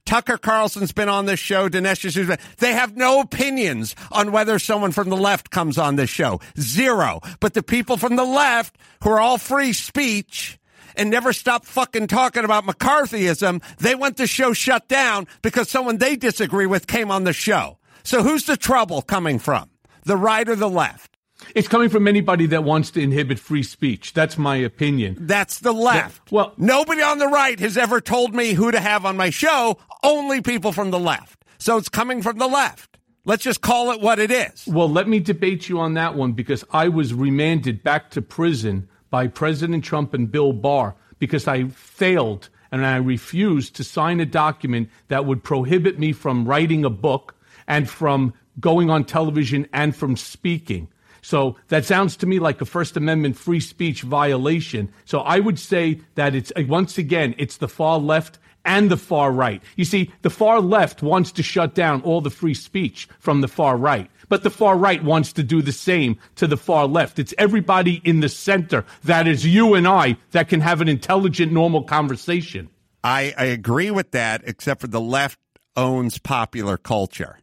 Tucker 0.09 0.39
Carlson's 0.39 0.91
been 0.91 1.07
on 1.07 1.27
this 1.27 1.39
show. 1.39 1.69
Dinesh 1.69 2.01
D'Souza. 2.01 2.39
They 2.57 2.73
have 2.73 2.97
no 2.97 3.19
opinions 3.19 3.95
on 4.11 4.31
whether 4.31 4.57
someone 4.57 4.91
from 4.91 5.09
the 5.09 5.15
left 5.15 5.51
comes 5.51 5.77
on 5.77 5.97
this 5.97 6.09
show. 6.09 6.41
Zero. 6.59 7.19
But 7.39 7.53
the 7.53 7.61
people 7.61 7.95
from 7.95 8.15
the 8.15 8.25
left 8.25 8.75
who 9.03 9.11
are 9.11 9.19
all 9.19 9.37
free 9.37 9.71
speech 9.71 10.57
and 10.95 11.11
never 11.11 11.31
stop 11.31 11.63
fucking 11.63 12.07
talking 12.07 12.43
about 12.43 12.65
McCarthyism, 12.65 13.61
they 13.77 13.93
want 13.93 14.17
the 14.17 14.25
show 14.25 14.51
shut 14.51 14.87
down 14.87 15.27
because 15.43 15.69
someone 15.69 15.99
they 15.99 16.15
disagree 16.15 16.65
with 16.65 16.87
came 16.87 17.11
on 17.11 17.23
the 17.23 17.31
show. 17.31 17.77
So 18.01 18.23
who's 18.23 18.45
the 18.45 18.57
trouble 18.57 19.03
coming 19.03 19.37
from? 19.37 19.69
The 20.05 20.17
right 20.17 20.49
or 20.49 20.55
the 20.55 20.67
left? 20.67 21.08
It's 21.55 21.67
coming 21.67 21.89
from 21.89 22.07
anybody 22.07 22.45
that 22.47 22.63
wants 22.63 22.91
to 22.91 23.01
inhibit 23.01 23.39
free 23.39 23.63
speech. 23.63 24.13
That's 24.13 24.37
my 24.37 24.57
opinion. 24.57 25.17
That's 25.19 25.59
the 25.59 25.71
left. 25.71 26.31
well, 26.31 26.53
nobody 26.57 27.01
on 27.01 27.17
the 27.17 27.27
right 27.27 27.59
has 27.59 27.77
ever 27.77 28.01
told 28.01 28.35
me 28.35 28.53
who 28.53 28.71
to 28.71 28.79
have 28.79 29.05
on 29.05 29.17
my 29.17 29.29
show. 29.29 29.77
Only 30.03 30.41
people 30.41 30.71
from 30.71 30.91
the 30.91 30.99
left. 30.99 31.43
So 31.57 31.77
it's 31.77 31.89
coming 31.89 32.21
from 32.21 32.37
the 32.37 32.47
left. 32.47 32.97
Let's 33.25 33.43
just 33.43 33.61
call 33.61 33.91
it 33.91 33.99
what 33.99 34.19
it 34.19 34.31
is. 34.31 34.65
Well, 34.67 34.89
let 34.89 35.07
me 35.07 35.19
debate 35.19 35.69
you 35.69 35.79
on 35.79 35.95
that 35.95 36.15
one 36.15 36.31
because 36.33 36.63
I 36.71 36.87
was 36.87 37.13
remanded 37.13 37.83
back 37.83 38.11
to 38.11 38.21
prison 38.21 38.87
by 39.09 39.27
President 39.27 39.83
Trump 39.83 40.13
and 40.13 40.31
Bill 40.31 40.53
Barr 40.53 40.95
because 41.19 41.47
I 41.47 41.67
failed 41.69 42.49
and 42.71 42.85
I 42.85 42.97
refused 42.97 43.75
to 43.75 43.83
sign 43.83 44.19
a 44.19 44.25
document 44.25 44.89
that 45.07 45.25
would 45.25 45.43
prohibit 45.43 45.99
me 45.99 46.13
from 46.13 46.45
writing 46.45 46.85
a 46.85 46.89
book 46.89 47.35
and 47.67 47.89
from 47.89 48.33
going 48.59 48.89
on 48.89 49.03
television 49.03 49.67
and 49.73 49.95
from 49.95 50.15
speaking. 50.15 50.87
So 51.29 51.57
that 51.67 51.85
sounds 51.85 52.17
to 52.17 52.25
me 52.25 52.39
like 52.39 52.59
a 52.59 52.65
First 52.65 52.97
Amendment 52.97 53.37
free 53.37 53.59
speech 53.59 54.01
violation. 54.01 54.91
So 55.05 55.19
I 55.19 55.37
would 55.37 55.59
say 55.59 56.01
that 56.15 56.33
it's, 56.33 56.51
uh, 56.55 56.63
once 56.67 56.97
again, 56.97 57.35
it's 57.37 57.57
the 57.57 57.67
far 57.67 57.99
left 57.99 58.39
and 58.65 58.89
the 58.89 58.97
far 58.97 59.31
right. 59.31 59.61
You 59.75 59.85
see, 59.85 60.11
the 60.23 60.31
far 60.31 60.59
left 60.59 61.03
wants 61.03 61.31
to 61.33 61.43
shut 61.43 61.75
down 61.75 62.01
all 62.01 62.19
the 62.19 62.31
free 62.31 62.55
speech 62.55 63.07
from 63.19 63.41
the 63.41 63.47
far 63.47 63.77
right. 63.77 64.09
But 64.27 64.41
the 64.41 64.49
far 64.49 64.75
right 64.75 65.03
wants 65.03 65.31
to 65.33 65.43
do 65.43 65.61
the 65.61 65.71
same 65.71 66.17
to 66.37 66.47
the 66.47 66.57
far 66.57 66.87
left. 66.87 67.19
It's 67.19 67.35
everybody 67.37 68.01
in 68.03 68.21
the 68.21 68.29
center 68.29 68.83
that 69.03 69.27
is 69.27 69.45
you 69.45 69.75
and 69.75 69.87
I 69.87 70.17
that 70.31 70.49
can 70.49 70.61
have 70.61 70.81
an 70.81 70.89
intelligent, 70.89 71.51
normal 71.51 71.83
conversation. 71.83 72.69
I, 73.03 73.35
I 73.37 73.45
agree 73.45 73.91
with 73.91 74.09
that, 74.13 74.41
except 74.45 74.81
for 74.81 74.87
the 74.87 74.99
left 74.99 75.37
owns 75.75 76.17
popular 76.17 76.77
culture, 76.77 77.37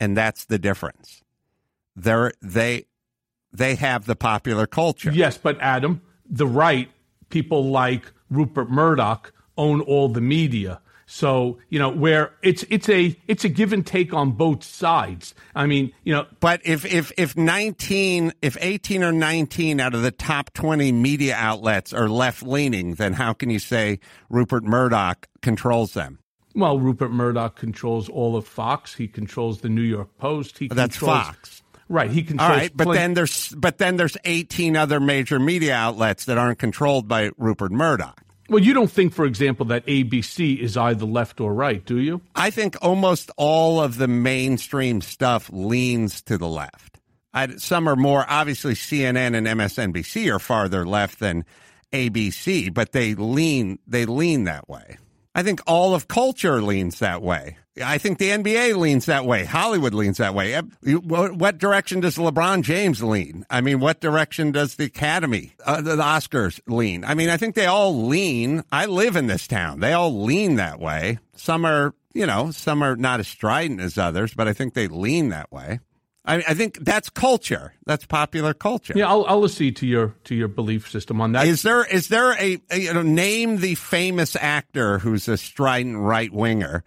and 0.00 0.16
that's 0.16 0.46
the 0.46 0.58
difference. 0.58 1.22
They're, 1.94 2.32
they 2.40 2.86
they 3.56 3.74
have 3.76 4.06
the 4.06 4.16
popular 4.16 4.66
culture. 4.66 5.10
Yes, 5.10 5.38
but 5.38 5.58
Adam, 5.60 6.00
the 6.28 6.46
right, 6.46 6.90
people 7.28 7.70
like 7.70 8.12
Rupert 8.30 8.70
Murdoch 8.70 9.32
own 9.56 9.80
all 9.80 10.08
the 10.08 10.20
media. 10.20 10.80
So, 11.08 11.58
you 11.68 11.78
know, 11.78 11.90
where 11.90 12.32
it's 12.42 12.64
it's 12.68 12.88
a 12.88 13.16
it's 13.28 13.44
a 13.44 13.48
give 13.48 13.72
and 13.72 13.86
take 13.86 14.12
on 14.12 14.32
both 14.32 14.64
sides. 14.64 15.34
I 15.54 15.66
mean, 15.66 15.92
you 16.02 16.12
know, 16.12 16.26
But 16.40 16.62
if 16.64 16.84
if 16.84 17.12
if 17.16 17.36
nineteen, 17.36 18.32
if 18.42 18.56
eighteen 18.60 19.04
or 19.04 19.12
nineteen 19.12 19.78
out 19.78 19.94
of 19.94 20.02
the 20.02 20.10
top 20.10 20.52
twenty 20.52 20.90
media 20.90 21.36
outlets 21.36 21.92
are 21.92 22.08
left 22.08 22.42
leaning, 22.42 22.94
then 22.94 23.12
how 23.12 23.34
can 23.34 23.50
you 23.50 23.60
say 23.60 24.00
Rupert 24.28 24.64
Murdoch 24.64 25.28
controls 25.42 25.92
them? 25.92 26.18
well, 26.56 26.78
Rupert 26.80 27.12
Murdoch 27.12 27.54
controls 27.54 28.08
all 28.08 28.34
of 28.34 28.46
Fox. 28.46 28.94
He 28.94 29.06
controls 29.06 29.60
the 29.60 29.68
New 29.68 29.82
York 29.82 30.08
Post. 30.18 30.58
He 30.58 30.68
That's 30.68 30.98
controls, 30.98 31.26
Fox. 31.26 31.62
Right. 31.88 32.10
He 32.10 32.22
controls. 32.22 32.50
right, 32.50 32.76
but 32.76 32.92
then 32.92 33.14
there's 33.14 33.50
but 33.50 33.78
then 33.78 33.96
there's 33.96 34.16
eighteen 34.24 34.76
other 34.76 34.98
major 35.00 35.38
media 35.38 35.74
outlets 35.74 36.24
that 36.24 36.38
aren't 36.38 36.58
controlled 36.58 37.06
by 37.06 37.30
Rupert 37.36 37.70
Murdoch. 37.72 38.20
well, 38.48 38.62
you 38.62 38.74
don't 38.74 38.90
think, 38.90 39.12
for 39.12 39.24
example, 39.24 39.66
that 39.66 39.86
ABC 39.86 40.58
is 40.58 40.76
either 40.76 41.04
left 41.06 41.40
or 41.40 41.54
right, 41.54 41.84
do 41.84 41.98
you? 41.98 42.20
I 42.34 42.50
think 42.50 42.76
almost 42.82 43.30
all 43.36 43.80
of 43.80 43.98
the 43.98 44.08
mainstream 44.08 45.00
stuff 45.00 45.48
leans 45.52 46.22
to 46.22 46.38
the 46.38 46.48
left. 46.48 46.98
I, 47.32 47.56
some 47.56 47.86
are 47.88 47.96
more 47.96 48.24
obviously 48.28 48.74
CNN 48.74 49.36
and 49.36 49.46
MSNBC 49.46 50.34
are 50.34 50.38
farther 50.38 50.86
left 50.86 51.20
than 51.20 51.44
ABC, 51.92 52.72
but 52.72 52.92
they 52.92 53.14
lean 53.14 53.78
they 53.86 54.06
lean 54.06 54.44
that 54.44 54.68
way. 54.68 54.96
I 55.34 55.42
think 55.42 55.60
all 55.66 55.94
of 55.94 56.08
culture 56.08 56.62
leans 56.62 56.98
that 56.98 57.22
way. 57.22 57.58
I 57.84 57.98
think 57.98 58.18
the 58.18 58.30
NBA 58.30 58.76
leans 58.76 59.06
that 59.06 59.26
way. 59.26 59.44
Hollywood 59.44 59.92
leans 59.92 60.18
that 60.18 60.34
way. 60.34 60.58
What 60.82 61.58
direction 61.58 62.00
does 62.00 62.16
LeBron 62.16 62.62
James 62.62 63.02
lean? 63.02 63.44
I 63.50 63.60
mean, 63.60 63.80
what 63.80 64.00
direction 64.00 64.52
does 64.52 64.76
the 64.76 64.84
Academy, 64.84 65.52
uh, 65.64 65.80
the 65.80 65.96
the 65.96 66.02
Oscars 66.02 66.60
lean? 66.66 67.04
I 67.04 67.14
mean, 67.14 67.28
I 67.28 67.36
think 67.36 67.54
they 67.54 67.66
all 67.66 68.06
lean. 68.06 68.64
I 68.72 68.86
live 68.86 69.16
in 69.16 69.26
this 69.26 69.46
town. 69.46 69.80
They 69.80 69.92
all 69.92 70.22
lean 70.24 70.56
that 70.56 70.80
way. 70.80 71.18
Some 71.34 71.64
are, 71.66 71.94
you 72.14 72.26
know, 72.26 72.50
some 72.50 72.82
are 72.82 72.96
not 72.96 73.20
as 73.20 73.28
strident 73.28 73.80
as 73.80 73.98
others, 73.98 74.32
but 74.32 74.48
I 74.48 74.52
think 74.52 74.74
they 74.74 74.88
lean 74.88 75.28
that 75.30 75.52
way. 75.52 75.80
I, 76.26 76.36
I 76.36 76.54
think 76.54 76.78
that's 76.80 77.08
culture. 77.08 77.72
That's 77.86 78.04
popular 78.04 78.52
culture. 78.52 78.94
Yeah, 78.96 79.08
I'll, 79.08 79.24
I'll 79.26 79.44
accede 79.44 79.76
to 79.76 79.86
your 79.86 80.14
to 80.24 80.34
your 80.34 80.48
belief 80.48 80.90
system 80.90 81.20
on 81.20 81.32
that. 81.32 81.46
Is 81.46 81.62
there 81.62 81.84
is 81.84 82.08
there 82.08 82.32
a, 82.32 82.58
a 82.70 82.78
you 82.78 82.92
know 82.92 83.02
name 83.02 83.58
the 83.58 83.76
famous 83.76 84.34
actor 84.34 84.98
who's 84.98 85.28
a 85.28 85.36
strident 85.36 85.98
right 85.98 86.32
winger? 86.32 86.82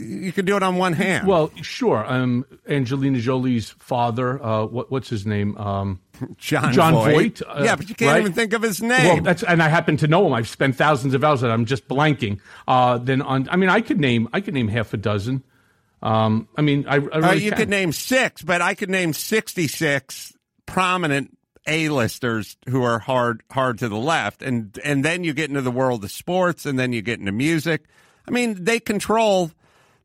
You 0.00 0.32
can 0.32 0.44
do 0.44 0.56
it 0.56 0.62
on 0.62 0.76
one 0.76 0.92
hand. 0.94 1.26
Well, 1.26 1.50
sure. 1.62 2.04
Um, 2.10 2.44
Angelina 2.68 3.18
Jolie's 3.18 3.70
father, 3.70 4.42
uh, 4.42 4.64
what, 4.66 4.90
what's 4.90 5.08
his 5.08 5.26
name? 5.26 5.56
Um, 5.58 6.00
Jon 6.38 6.72
Jon 6.72 6.94
Voight. 6.94 7.38
Voight. 7.38 7.42
uh, 7.46 7.62
Yeah, 7.64 7.76
but 7.76 7.88
you 7.88 7.94
can't 7.94 8.12
right? 8.12 8.20
even 8.20 8.32
think 8.32 8.52
of 8.52 8.62
his 8.62 8.80
Well, 8.80 8.88
name. 8.90 9.22
that's 9.22 9.42
and 9.42 9.62
I 9.62 9.68
happen 9.68 9.96
to 9.98 10.08
know 10.08 10.26
him. 10.26 10.32
I've 10.32 10.48
spent 10.48 10.76
thousands 10.76 11.14
of 11.14 11.22
hours, 11.24 11.42
I'm 11.42 11.64
just 11.66 11.86
blanking. 11.88 12.40
Uh, 12.68 12.98
then 12.98 13.22
on, 13.22 13.48
I 13.50 13.56
mean, 13.56 13.68
I 13.68 13.80
could 13.80 14.00
name, 14.00 14.28
I 14.32 14.40
could 14.40 14.54
name 14.54 14.68
half 14.68 14.92
a 14.94 14.96
dozen. 14.96 15.42
Um, 16.02 16.48
I 16.56 16.62
mean, 16.62 16.86
I, 16.88 16.94
I 16.94 16.96
really 16.96 17.22
Uh, 17.24 17.32
you 17.34 17.50
can. 17.50 17.58
could 17.58 17.68
name 17.68 17.92
six, 17.92 18.42
but 18.42 18.62
I 18.62 18.74
could 18.74 18.88
name 18.90 19.12
sixty-six 19.12 20.32
prominent 20.66 21.36
A-listers 21.66 22.56
who 22.68 22.82
are 22.82 22.98
hard 22.98 23.42
hard 23.50 23.78
to 23.80 23.88
the 23.88 23.96
left, 23.98 24.42
and 24.42 24.78
and 24.82 25.04
then 25.04 25.24
you 25.24 25.34
get 25.34 25.50
into 25.50 25.60
the 25.62 25.70
world 25.70 26.02
of 26.04 26.10
sports, 26.10 26.64
and 26.64 26.78
then 26.78 26.92
you 26.92 27.02
get 27.02 27.18
into 27.20 27.32
music. 27.32 27.84
I 28.26 28.30
mean, 28.30 28.64
they 28.64 28.80
control 28.80 29.50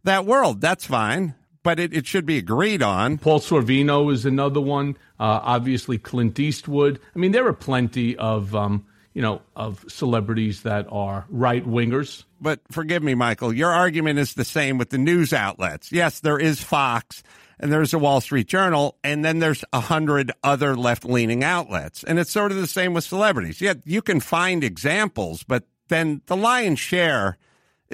that 0.06 0.26
world. 0.26 0.62
That's 0.62 0.86
fine, 0.86 1.36
but 1.64 1.80
it, 1.80 1.94
it 1.94 2.08
should 2.08 2.26
be 2.26 2.38
agreed 2.38 2.82
on. 2.82 3.18
Paul 3.18 3.40
Sorvino 3.40 4.12
is 4.12 4.26
another 4.26 4.62
one. 4.62 4.98
Uh, 5.20 5.40
obviously, 5.44 5.98
Clint 5.98 6.40
Eastwood. 6.40 7.00
I 7.16 7.20
mean, 7.20 7.32
there 7.32 7.48
are 7.48 7.54
plenty 7.54 8.16
of 8.18 8.56
um, 8.56 8.86
you 9.14 9.22
know 9.22 9.42
of 9.56 9.86
celebrities 9.88 10.64
that 10.64 10.88
are 10.90 11.26
right 11.30 11.66
wingers. 11.66 12.24
But 12.40 12.62
forgive 12.72 13.04
me, 13.04 13.16
Michael. 13.16 13.54
Your 13.54 13.72
argument 13.72 14.20
is 14.20 14.34
the 14.34 14.46
same 14.46 14.78
with 14.78 14.90
the 14.90 14.98
news 14.98 15.34
outlets. 15.34 15.92
Yes, 15.92 16.20
there 16.20 16.40
is 16.40 16.62
Fox 16.62 17.24
and 17.60 17.72
there's 17.72 17.94
a 17.94 18.00
Wall 18.00 18.22
Street 18.22 18.48
Journal, 18.48 18.98
and 19.04 19.24
then 19.24 19.40
there's 19.40 19.64
a 19.72 19.80
hundred 19.80 20.32
other 20.44 20.76
left 20.76 21.06
leaning 21.06 21.44
outlets. 21.44 22.04
And 22.04 22.20
it's 22.20 22.32
sort 22.32 22.52
of 22.52 22.58
the 22.58 22.68
same 22.68 22.94
with 22.94 23.04
celebrities. 23.04 23.62
Yeah, 23.62 23.76
you 23.86 24.02
can 24.02 24.20
find 24.20 24.64
examples, 24.64 25.44
but 25.44 25.64
then 25.88 26.22
the 26.26 26.36
lion's 26.36 26.80
share 26.80 27.38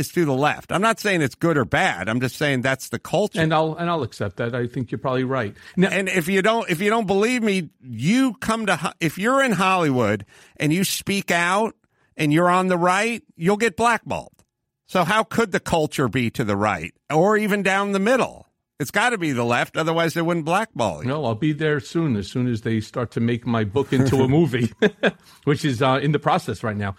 is 0.02 0.10
to 0.10 0.26
the 0.26 0.34
left. 0.34 0.72
I'm 0.72 0.82
not 0.82 1.00
saying 1.00 1.22
it's 1.22 1.36
good 1.36 1.58
or 1.58 1.66
bad. 1.66 2.10
I'm 2.10 2.20
just 2.20 2.36
saying 2.36 2.62
that's 2.62 2.90
the 2.90 3.00
culture. 3.00 3.40
And 3.40 3.54
I'll 3.54 3.76
and 3.76 3.90
I'll 3.90 4.04
accept 4.04 4.38
that. 4.38 4.54
I 4.54 4.68
think 4.68 4.92
you're 4.92 5.00
probably 5.00 5.24
right. 5.24 5.56
Now, 5.78 5.90
and 5.90 6.10
if 6.10 6.28
you 6.28 6.42
don't 6.42 6.70
if 6.70 6.82
you 6.82 6.90
don't 6.90 7.08
believe 7.08 7.42
me, 7.42 7.70
you 7.82 8.34
come 8.34 8.66
to 8.66 8.94
if 9.00 9.18
you're 9.18 9.42
in 9.42 9.54
Hollywood 9.54 10.26
and 10.58 10.74
you 10.74 10.84
speak 10.84 11.32
out 11.32 11.76
and 12.18 12.34
you're 12.34 12.50
on 12.50 12.68
the 12.68 12.78
right, 12.78 13.24
you'll 13.36 13.58
get 13.58 13.78
blackballed. 13.78 14.44
So 14.88 15.06
how 15.06 15.24
could 15.24 15.54
the 15.54 15.62
culture 15.62 16.10
be 16.10 16.30
to 16.32 16.44
the 16.44 16.58
right 16.58 16.94
or 17.10 17.38
even 17.38 17.64
down 17.64 17.94
the 17.94 18.00
middle? 18.00 18.48
It's 18.82 18.90
got 18.90 19.12
to 19.12 19.20
be 19.20 19.32
the 19.32 19.44
left, 19.44 19.78
otherwise 19.78 20.16
they 20.16 20.24
wouldn't 20.24 20.44
blackball 20.44 21.04
you. 21.04 21.10
No, 21.10 21.24
I'll 21.24 21.36
be 21.36 21.54
there 21.54 21.80
soon. 21.80 22.16
As 22.16 22.28
soon 22.28 22.48
as 22.48 22.62
they 22.62 22.82
start 22.82 23.12
to 23.12 23.20
make 23.20 23.46
my 23.46 23.64
book 23.64 23.94
into 23.94 24.24
a 24.24 24.28
movie, 24.28 24.74
which 25.44 25.64
is 25.64 25.84
uh, 25.84 26.00
in 26.02 26.14
the 26.14 26.18
process 26.20 26.64
right 26.64 26.76
now. 26.76 26.96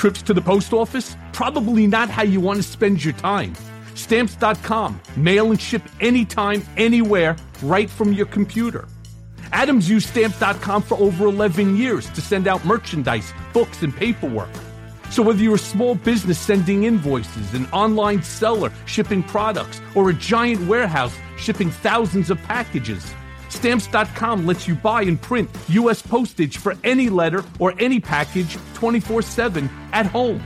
Trips 0.00 0.22
to 0.22 0.32
the 0.32 0.40
post 0.40 0.72
office? 0.72 1.14
Probably 1.34 1.86
not 1.86 2.08
how 2.08 2.22
you 2.22 2.40
want 2.40 2.56
to 2.56 2.62
spend 2.62 3.04
your 3.04 3.12
time. 3.12 3.54
Stamps.com. 3.94 4.98
Mail 5.14 5.50
and 5.50 5.60
ship 5.60 5.82
anytime, 6.00 6.62
anywhere, 6.78 7.36
right 7.62 7.90
from 7.90 8.14
your 8.14 8.24
computer. 8.24 8.88
Adams 9.52 9.90
used 9.90 10.08
Stamps.com 10.08 10.80
for 10.80 10.96
over 10.96 11.26
11 11.26 11.76
years 11.76 12.08
to 12.12 12.22
send 12.22 12.48
out 12.48 12.64
merchandise, 12.64 13.34
books, 13.52 13.82
and 13.82 13.94
paperwork. 13.94 14.48
So 15.10 15.22
whether 15.22 15.42
you're 15.42 15.56
a 15.56 15.58
small 15.58 15.96
business 15.96 16.38
sending 16.38 16.84
invoices, 16.84 17.52
an 17.52 17.66
online 17.66 18.22
seller 18.22 18.72
shipping 18.86 19.22
products, 19.22 19.82
or 19.94 20.08
a 20.08 20.14
giant 20.14 20.66
warehouse 20.66 21.14
shipping 21.36 21.70
thousands 21.70 22.30
of 22.30 22.38
packages, 22.44 23.12
Stamps.com 23.50 24.46
lets 24.46 24.66
you 24.66 24.74
buy 24.74 25.02
and 25.02 25.20
print 25.20 25.50
U.S. 25.68 26.00
postage 26.00 26.56
for 26.56 26.74
any 26.82 27.10
letter 27.10 27.44
or 27.58 27.74
any 27.78 28.00
package 28.00 28.56
24 28.74 29.22
7 29.22 29.68
at 29.92 30.06
home. 30.06 30.42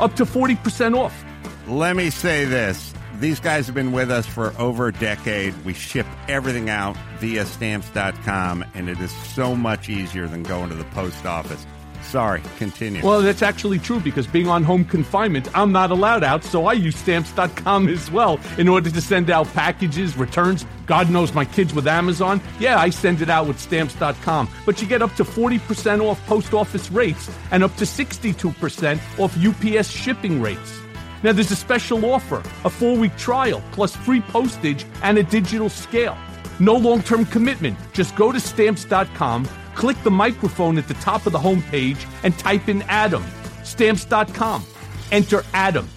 Up 0.00 0.16
to 0.16 0.24
40% 0.24 0.96
off. 0.96 1.24
Let 1.68 1.94
me 1.94 2.10
say 2.10 2.44
this. 2.44 2.92
These 3.20 3.38
guys 3.38 3.66
have 3.66 3.74
been 3.74 3.92
with 3.92 4.10
us 4.10 4.26
for 4.26 4.54
over 4.58 4.88
a 4.88 4.92
decade. 4.92 5.54
We 5.64 5.74
ship 5.74 6.06
everything 6.26 6.70
out 6.70 6.96
via 7.18 7.44
stamps.com, 7.44 8.64
and 8.74 8.88
it 8.88 8.98
is 8.98 9.10
so 9.34 9.54
much 9.54 9.90
easier 9.90 10.26
than 10.26 10.42
going 10.42 10.70
to 10.70 10.74
the 10.74 10.84
post 10.84 11.26
office. 11.26 11.66
Sorry, 12.10 12.42
continue. 12.58 13.06
Well, 13.06 13.22
that's 13.22 13.40
actually 13.40 13.78
true 13.78 14.00
because 14.00 14.26
being 14.26 14.48
on 14.48 14.64
home 14.64 14.84
confinement, 14.84 15.46
I'm 15.56 15.70
not 15.70 15.92
allowed 15.92 16.24
out, 16.24 16.42
so 16.42 16.66
I 16.66 16.72
use 16.72 16.96
stamps.com 16.96 17.86
as 17.86 18.10
well 18.10 18.40
in 18.58 18.66
order 18.66 18.90
to 18.90 19.00
send 19.00 19.30
out 19.30 19.46
packages, 19.54 20.16
returns. 20.16 20.66
God 20.86 21.08
knows 21.08 21.32
my 21.34 21.44
kids 21.44 21.72
with 21.72 21.86
Amazon. 21.86 22.40
Yeah, 22.58 22.80
I 22.80 22.90
send 22.90 23.22
it 23.22 23.30
out 23.30 23.46
with 23.46 23.60
stamps.com. 23.60 24.48
But 24.66 24.82
you 24.82 24.88
get 24.88 25.02
up 25.02 25.14
to 25.14 25.24
40% 25.24 26.02
off 26.02 26.26
post 26.26 26.52
office 26.52 26.90
rates 26.90 27.30
and 27.52 27.62
up 27.62 27.76
to 27.76 27.84
62% 27.84 28.98
off 29.20 29.38
UPS 29.38 29.88
shipping 29.88 30.42
rates. 30.42 30.80
Now, 31.22 31.30
there's 31.30 31.52
a 31.52 31.56
special 31.56 32.04
offer 32.06 32.42
a 32.64 32.70
four 32.70 32.96
week 32.96 33.16
trial 33.18 33.62
plus 33.70 33.94
free 33.94 34.20
postage 34.20 34.84
and 35.04 35.16
a 35.16 35.22
digital 35.22 35.68
scale. 35.68 36.18
No 36.58 36.74
long 36.74 37.02
term 37.02 37.24
commitment. 37.24 37.78
Just 37.92 38.16
go 38.16 38.32
to 38.32 38.40
stamps.com 38.40 39.48
click 39.74 40.02
the 40.02 40.10
microphone 40.10 40.78
at 40.78 40.88
the 40.88 40.94
top 40.94 41.26
of 41.26 41.32
the 41.32 41.38
homepage 41.38 42.04
and 42.22 42.38
type 42.38 42.68
in 42.68 42.82
Adam. 42.82 43.24
Stamps.com. 43.64 44.64
Enter 45.12 45.44
Adam. 45.52 45.88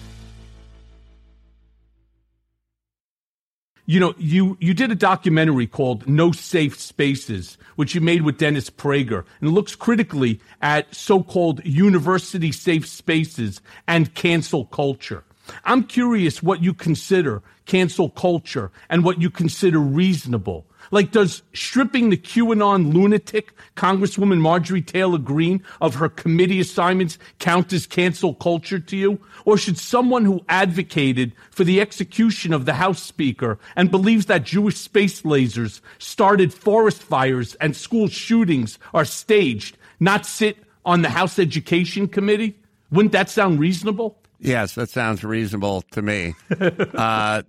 You 3.86 4.00
know, 4.00 4.14
you, 4.16 4.56
you 4.60 4.72
did 4.72 4.90
a 4.90 4.94
documentary 4.94 5.66
called 5.66 6.08
No 6.08 6.32
Safe 6.32 6.80
Spaces, 6.80 7.58
which 7.76 7.94
you 7.94 8.00
made 8.00 8.22
with 8.22 8.38
Dennis 8.38 8.70
Prager, 8.70 9.24
and 9.42 9.52
looks 9.52 9.74
critically 9.74 10.40
at 10.62 10.94
so-called 10.94 11.62
university 11.66 12.50
safe 12.50 12.86
spaces 12.86 13.60
and 13.86 14.14
cancel 14.14 14.64
culture. 14.64 15.22
I'm 15.66 15.84
curious 15.84 16.42
what 16.42 16.62
you 16.62 16.72
consider 16.72 17.42
cancel 17.66 18.08
culture 18.08 18.70
and 18.88 19.04
what 19.04 19.20
you 19.20 19.28
consider 19.28 19.78
reasonable. 19.78 20.66
Like, 20.90 21.12
does 21.12 21.42
stripping 21.52 22.10
the 22.10 22.16
QAnon 22.16 22.92
lunatic, 22.92 23.52
Congresswoman 23.76 24.40
Marjorie 24.40 24.82
Taylor 24.82 25.18
Greene, 25.18 25.62
of 25.80 25.96
her 25.96 26.08
committee 26.08 26.60
assignments 26.60 27.18
count 27.38 27.72
as 27.72 27.86
cancel 27.86 28.34
culture 28.34 28.78
to 28.78 28.96
you? 28.96 29.20
Or 29.44 29.56
should 29.56 29.78
someone 29.78 30.24
who 30.24 30.44
advocated 30.48 31.32
for 31.50 31.64
the 31.64 31.80
execution 31.80 32.52
of 32.52 32.64
the 32.64 32.74
House 32.74 33.02
Speaker 33.02 33.58
and 33.76 33.90
believes 33.90 34.26
that 34.26 34.44
Jewish 34.44 34.76
space 34.76 35.22
lasers 35.22 35.80
started 35.98 36.52
forest 36.52 37.02
fires 37.02 37.54
and 37.56 37.76
school 37.76 38.08
shootings 38.08 38.78
are 38.92 39.04
staged 39.04 39.76
not 40.00 40.26
sit 40.26 40.58
on 40.84 41.02
the 41.02 41.08
House 41.08 41.38
Education 41.38 42.08
Committee? 42.08 42.58
Wouldn't 42.90 43.12
that 43.12 43.30
sound 43.30 43.58
reasonable? 43.58 44.18
Yes, 44.38 44.74
that 44.74 44.90
sounds 44.90 45.24
reasonable 45.24 45.82
to 45.92 46.02
me. 46.02 46.34
uh, 46.60 47.42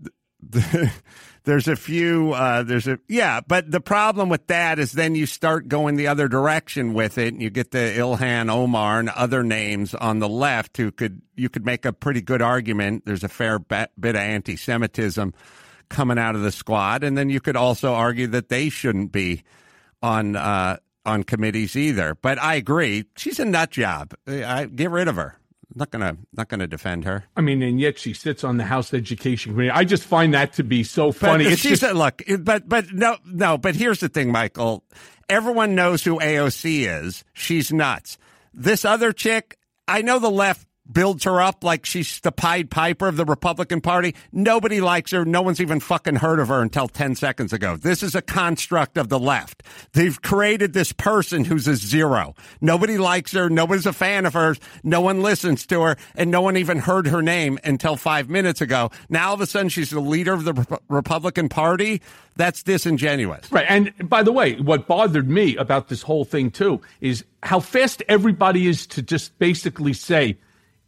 there's 1.44 1.68
a 1.68 1.76
few 1.76 2.34
uh, 2.34 2.64
there's 2.64 2.88
a 2.88 3.00
yeah 3.08 3.42
but 3.48 3.70
the 3.70 3.82
problem 3.82 4.30
with 4.30 4.48
that 4.48 4.80
is 4.80 4.92
then 4.92 5.16
you 5.16 5.26
start 5.26 5.68
going 5.68 5.96
the 5.96 6.08
other 6.08 6.28
direction 6.28 6.94
with 6.94 7.18
it 7.18 7.34
and 7.34 7.42
you 7.42 7.50
get 7.50 7.72
the 7.72 7.78
ilhan 7.78 8.50
omar 8.50 9.00
and 9.00 9.10
other 9.10 9.44
names 9.44 9.94
on 9.94 10.20
the 10.20 10.30
left 10.30 10.78
who 10.78 10.92
could 10.92 11.22
you 11.36 11.50
could 11.50 11.66
make 11.66 11.86
a 11.86 11.94
pretty 11.94 12.22
good 12.22 12.42
argument. 12.42 13.06
There's 13.06 13.24
a 13.24 13.30
fair 13.30 13.60
bit 13.60 13.90
of 14.00 14.16
anti-semitism 14.16 15.34
coming 15.90 16.18
out 16.18 16.36
of 16.36 16.42
the 16.42 16.52
squad. 16.52 17.04
And 17.04 17.18
then 17.18 17.30
you 17.30 17.40
could 17.40 17.56
also 17.56 17.94
argue 17.94 18.28
that 18.28 18.50
they 18.50 18.70
shouldn't 18.70 19.12
be 19.12 19.44
on 20.02 20.36
uh, 20.36 20.78
on 21.06 21.24
committees 21.24 21.76
either. 21.76 22.16
But 22.16 22.42
i 22.42 22.56
agree. 22.56 23.06
She's 23.16 23.40
a 23.40 23.46
nut 23.46 23.72
job. 23.72 24.14
I, 24.28 24.66
get 24.66 24.92
rid 24.92 25.08
of 25.08 25.16
her 25.16 25.38
not 25.74 25.92
gonna 25.92 26.18
not 26.34 26.50
gonna 26.50 26.68
defend 26.68 27.06
her. 27.06 27.26
I 27.36 27.42
mean, 27.42 27.62
and 27.62 27.80
yet 27.80 27.98
she 27.98 28.14
sits 28.14 28.44
on 28.44 28.58
the 28.58 28.66
House 28.66 28.94
Education 28.94 29.54
Committee. 29.54 29.72
I 29.72 29.84
just 29.84 30.04
find 30.04 30.34
that 30.34 30.54
to 30.54 30.64
be 30.64 30.84
so 30.84 31.12
funny. 31.12 31.46
But 31.46 31.60
she's 31.60 31.80
just, 31.80 31.84
a, 31.84 31.94
look, 31.94 32.22
but 32.40 32.68
but 32.68 32.94
no 32.94 33.18
no. 33.26 33.58
But 33.58 33.76
here's 33.76 34.00
the 34.00 34.10
thing, 34.10 34.32
Michael. 34.32 34.84
Everyone 35.28 35.74
knows 35.74 36.04
who 36.04 36.20
AOC 36.20 36.88
is. 37.04 37.24
She's 37.34 37.74
nuts. 37.74 38.18
This 38.54 38.86
other 38.86 39.12
chick, 39.12 39.58
I 39.88 40.02
know 40.02 40.20
the 40.20 40.30
left 40.30 40.68
builds 40.92 41.24
her 41.24 41.42
up 41.42 41.64
like 41.64 41.86
she's 41.86 42.20
the 42.22 42.32
Pied 42.32 42.70
Piper 42.70 43.08
of 43.08 43.18
the 43.18 43.26
Republican 43.26 43.82
Party. 43.82 44.16
Nobody 44.32 44.82
likes 44.82 45.12
her. 45.12 45.26
No 45.26 45.42
one's 45.42 45.60
even 45.60 45.80
fucking 45.80 46.18
heard 46.18 46.40
of 46.40 46.48
her 46.50 46.62
until 46.62 46.88
10 46.88 47.16
seconds 47.16 47.54
ago. 47.54 47.76
This 47.76 48.04
is 48.04 48.16
a 48.16 48.22
construct 48.22 48.98
of 48.98 49.10
the 49.10 49.20
left. 49.20 49.64
They've 49.94 50.22
created 50.22 50.74
this 50.74 50.92
person 50.92 51.46
who's 51.46 51.68
a 51.68 51.76
zero. 51.76 52.36
Nobody 52.62 52.98
likes 52.98 53.32
her. 53.34 53.50
Nobody's 53.50 53.86
a 53.86 53.94
fan 53.94 54.26
of 54.26 54.34
hers. 54.34 54.60
No 54.84 55.02
one 55.02 55.22
listens 55.22 55.66
to 55.68 55.82
her. 55.82 55.98
And 56.16 56.32
no 56.32 56.42
one 56.42 56.58
even 56.58 56.80
heard 56.80 57.08
her 57.08 57.22
name 57.22 57.60
until 57.64 57.96
five 57.96 58.30
minutes 58.30 58.62
ago. 58.62 58.92
Now 59.10 59.30
all 59.30 59.34
of 59.36 59.42
a 59.42 59.48
sudden 59.48 59.70
she's 59.70 59.90
the 59.90 60.00
leader 60.00 60.34
of 60.34 60.44
the 60.44 60.54
Re- 60.54 60.78
Republican 60.88 61.50
Party. 61.50 62.02
That's 62.36 62.64
disingenuous. 62.64 63.52
Right. 63.52 63.66
And 63.68 63.94
by 64.10 64.24
the 64.24 64.32
way, 64.32 64.56
what 64.56 64.88
bothered 64.88 65.30
me 65.30 65.56
about 65.56 65.88
this 65.88 66.02
whole 66.02 66.26
thing 66.26 66.52
too 66.52 66.82
is 67.02 67.24
how 67.44 67.60
fast 67.60 68.04
everybody 68.10 68.68
is 68.68 68.86
to 68.88 69.02
just 69.02 69.38
basically 69.40 69.94
say, 69.94 70.38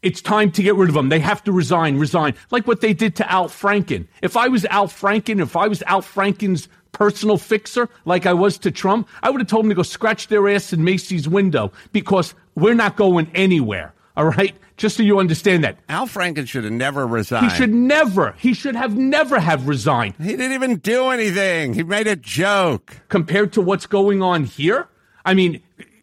it's 0.07 0.21
time 0.21 0.51
to 0.51 0.63
get 0.63 0.75
rid 0.75 0.87
of 0.87 0.95
them. 0.95 1.09
They 1.09 1.19
have 1.19 1.43
to 1.43 1.51
resign, 1.51 1.97
resign. 1.97 2.33
Like 2.49 2.65
what 2.65 2.79
they 2.79 2.93
did 2.93 3.17
to 3.17 3.29
Al 3.29 3.49
Franken. 3.49 4.07
If 4.21 4.37
I 4.37 4.47
was 4.47 4.63
Al 4.63 4.87
Franken, 4.87 5.41
if 5.41 5.57
I 5.57 5.67
was 5.67 5.83
Al 5.83 6.01
Franken's 6.01 6.69
personal 6.93 7.37
fixer, 7.37 7.89
like 8.05 8.25
I 8.25 8.31
was 8.31 8.57
to 8.59 8.71
Trump, 8.71 9.09
I 9.21 9.29
would 9.29 9.41
have 9.41 9.49
told 9.49 9.65
them 9.65 9.69
to 9.69 9.75
go 9.75 9.83
scratch 9.83 10.29
their 10.29 10.47
ass 10.47 10.71
in 10.71 10.81
Macy's 10.81 11.27
window 11.27 11.73
because 11.91 12.35
we're 12.55 12.73
not 12.73 12.95
going 12.95 13.29
anywhere. 13.35 13.93
All 14.15 14.27
right? 14.27 14.55
Just 14.77 14.95
so 14.95 15.03
you 15.03 15.19
understand 15.19 15.65
that. 15.65 15.77
Al 15.89 16.07
Franken 16.07 16.47
should 16.47 16.63
have 16.63 16.71
never 16.71 17.05
resigned. 17.05 17.51
He 17.51 17.57
should 17.57 17.73
never, 17.73 18.33
he 18.37 18.53
should 18.53 18.77
have 18.77 18.95
never 18.95 19.41
have 19.41 19.67
resigned. 19.67 20.15
He 20.19 20.37
didn't 20.37 20.53
even 20.53 20.77
do 20.77 21.09
anything. 21.09 21.73
He 21.73 21.83
made 21.83 22.07
a 22.07 22.15
joke. 22.15 23.01
Compared 23.09 23.51
to 23.53 23.61
what's 23.61 23.87
going 23.87 24.21
on 24.21 24.45
here? 24.45 24.87
I 25.25 25.33
mean, 25.33 25.61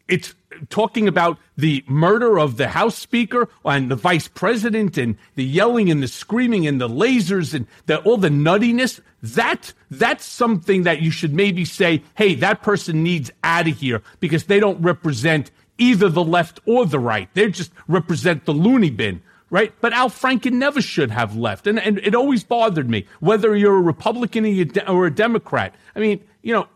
it's 0.08 0.34
talking 0.68 1.08
about 1.08 1.38
the 1.56 1.84
murder 1.86 2.38
of 2.38 2.56
the 2.56 2.68
House 2.68 2.96
Speaker 2.96 3.48
and 3.64 3.90
the 3.90 3.96
Vice 3.96 4.28
President 4.28 4.98
and 4.98 5.16
the 5.34 5.44
yelling 5.44 5.90
and 5.90 6.02
the 6.02 6.08
screaming 6.08 6.66
and 6.66 6.80
the 6.80 6.88
lasers 6.88 7.54
and 7.54 7.66
the, 7.86 7.98
all 8.00 8.16
the 8.16 8.28
nuttiness. 8.28 9.00
That 9.22 9.72
that's 9.90 10.24
something 10.24 10.82
that 10.82 11.00
you 11.00 11.10
should 11.10 11.32
maybe 11.32 11.64
say, 11.64 12.02
hey, 12.16 12.34
that 12.36 12.62
person 12.62 13.02
needs 13.02 13.30
out 13.42 13.68
of 13.68 13.78
here 13.78 14.02
because 14.20 14.44
they 14.44 14.60
don't 14.60 14.82
represent 14.82 15.50
either 15.78 16.08
the 16.08 16.24
left 16.24 16.60
or 16.66 16.86
the 16.86 16.98
right. 16.98 17.28
They 17.34 17.50
just 17.50 17.72
represent 17.88 18.44
the 18.44 18.54
loony 18.54 18.90
bin 18.90 19.22
right? 19.50 19.72
But 19.80 19.92
Al 19.92 20.10
Franken 20.10 20.54
never 20.54 20.82
should 20.82 21.12
have 21.12 21.36
left. 21.36 21.68
And, 21.68 21.78
and 21.78 21.98
it 21.98 22.16
always 22.16 22.42
bothered 22.42 22.90
me, 22.90 23.06
whether 23.20 23.54
you're 23.54 23.76
a 23.76 23.80
Republican 23.80 24.44
or, 24.88 25.06
a 25.06 25.14
Democrat. 25.14 25.76
I 25.94 26.00
mean, 26.00 26.24
you 26.42 26.52
know, 26.52 26.66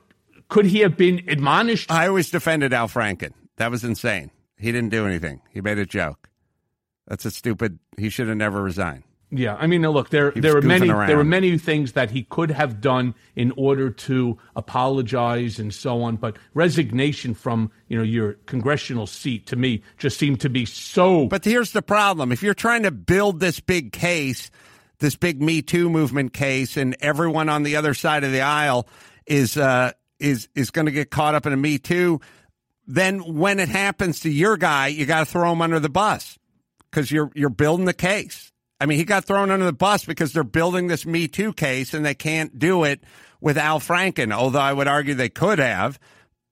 could 0.49 0.65
he 0.65 0.79
have 0.81 0.97
been 0.97 1.25
admonished? 1.27 1.91
I 1.91 2.07
always 2.07 2.31
defended 2.31 2.73
Al 2.73 2.87
Franken. 2.87 3.33
That 3.57 3.73
was 3.73 3.83
insane. 3.83 4.31
He 4.59 4.73
didn't 4.73 4.91
do 4.91 5.07
anything. 5.07 5.41
He 5.51 5.61
made 5.61 5.79
a 5.79 5.87
joke. 5.87 6.29
That's 7.07 7.25
a 7.25 7.31
stupid. 7.31 7.79
He 7.97 8.11
should 8.11 8.29
have 8.29 8.37
never 8.37 8.63
resigned. 8.63 9.05
Yeah, 9.31 9.57
I 9.57 9.67
mean, 9.67 9.83
look, 9.83 10.09
there 10.09 10.31
He 10.31 10.41
there 10.41 10.57
are 10.57 10.63
goofing 10.63 10.67
many 10.67 10.89
around. 10.89 11.09
there 11.09 11.19
are 11.19 11.25
many 11.25 11.59
things 11.59 11.93
that 11.93 12.11
he 12.11 12.23
could 12.23 12.51
have 12.51 12.81
done 12.81 13.15
in 13.37 13.53
order 13.59 13.91
to 13.91 14.39
apologize 14.57 15.59
and 15.59 15.73
so 15.73 16.03
on, 16.03 16.17
but 16.17 16.39
resignation 16.55 17.35
from 17.35 17.71
you 17.89 17.99
know 17.99 18.03
your 18.05 18.35
congressional 18.47 19.07
seat 19.07 19.47
to 19.49 19.57
me 19.57 19.83
just 19.99 20.19
seemed 20.19 20.41
to 20.41 20.49
be 20.49 20.65
so. 20.65 21.27
But 21.27 21.45
here's 21.45 21.73
the 21.73 21.83
problem: 21.83 22.33
if 22.33 22.43
you're 22.43 22.55
trying 22.55 22.85
to 22.85 22.91
build 22.91 23.39
this 23.39 23.61
big 23.61 23.93
case, 23.93 24.51
this 24.99 25.15
big 25.15 25.43
Me 25.43 25.61
Too 25.61 25.91
movement 25.91 26.33
case, 26.33 26.79
and 26.79 26.97
everyone 27.01 27.51
on 27.51 27.65
the 27.65 27.77
other 27.77 27.93
side 27.93 28.25
of 28.25 28.33
the 28.33 28.41
aisle 28.41 28.89
is 29.27 29.59
uh, 29.59 29.93
is 30.19 30.49
is 30.55 30.71
going 30.71 30.87
to 30.87 30.93
get 30.93 31.11
caught 31.11 31.35
up 31.35 31.45
in 31.45 31.53
a 31.53 31.57
Me 31.59 31.79
Too, 31.79 32.19
then 32.89 33.37
when 33.37 33.61
it 33.61 33.69
happens 33.69 34.21
to 34.21 34.31
your 34.31 34.57
guy, 34.57 34.89
you 34.89 35.07
got 35.07 35.21
to 35.21 35.27
throw 35.27 35.53
him 35.53 35.61
under 35.61 35.79
the 35.79 35.91
bus 35.91 36.39
because 36.91 37.13
you're 37.13 37.31
you're 37.35 37.51
building 37.51 37.85
the 37.85 37.93
case. 37.93 38.51
I 38.81 38.87
mean, 38.87 38.99
he 38.99 39.05
got 39.05 39.25
thrown 39.25 39.51
under 39.51 39.67
the 39.67 39.73
bus 39.73 40.05
because 40.05 40.33
they're 40.33 40.43
building 40.43 40.87
this 40.87 41.05
Me 41.05 41.29
Too 41.29 41.53
case 41.53 41.93
and 41.93 42.05
they 42.05 42.15
can't 42.15 42.59
do 42.59 42.85
it 42.85 43.05
with 43.41 43.59
Al 43.59 43.79
Franken. 43.79 44.33
Although 44.33 44.61
I 44.61 44.73
would 44.73 44.89
argue 44.89 45.15
they 45.15 45.29
could 45.29 45.59
have, 45.59 45.99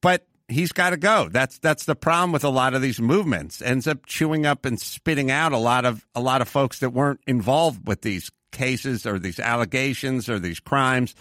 but 0.02 0.26
he's 0.46 0.72
got 0.72 0.90
to 0.90 0.98
go. 0.98 1.28
That's 1.30 1.58
that's 1.58 1.86
the 1.86 1.96
problem 1.96 2.32
with 2.32 2.44
a 2.44 2.50
lot 2.50 2.74
of 2.74 2.82
these 2.82 3.00
movements. 3.00 3.62
Ends 3.62 3.86
up 3.86 4.04
chewing 4.04 4.44
up 4.44 4.66
and 4.66 4.78
spitting 4.78 5.30
out 5.30 5.52
a 5.52 5.58
lot 5.58 5.86
of 5.86 6.04
a 6.14 6.20
lot 6.20 6.42
of 6.42 6.48
folks 6.48 6.80
that 6.80 6.90
weren't 6.90 7.20
involved 7.26 7.88
with 7.88 8.02
these 8.02 8.30
cases 8.52 9.06
or 9.06 9.18
these 9.18 9.40
allegations 9.40 10.28
or 10.28 10.38
these 10.38 10.60
crimes. 10.60 11.14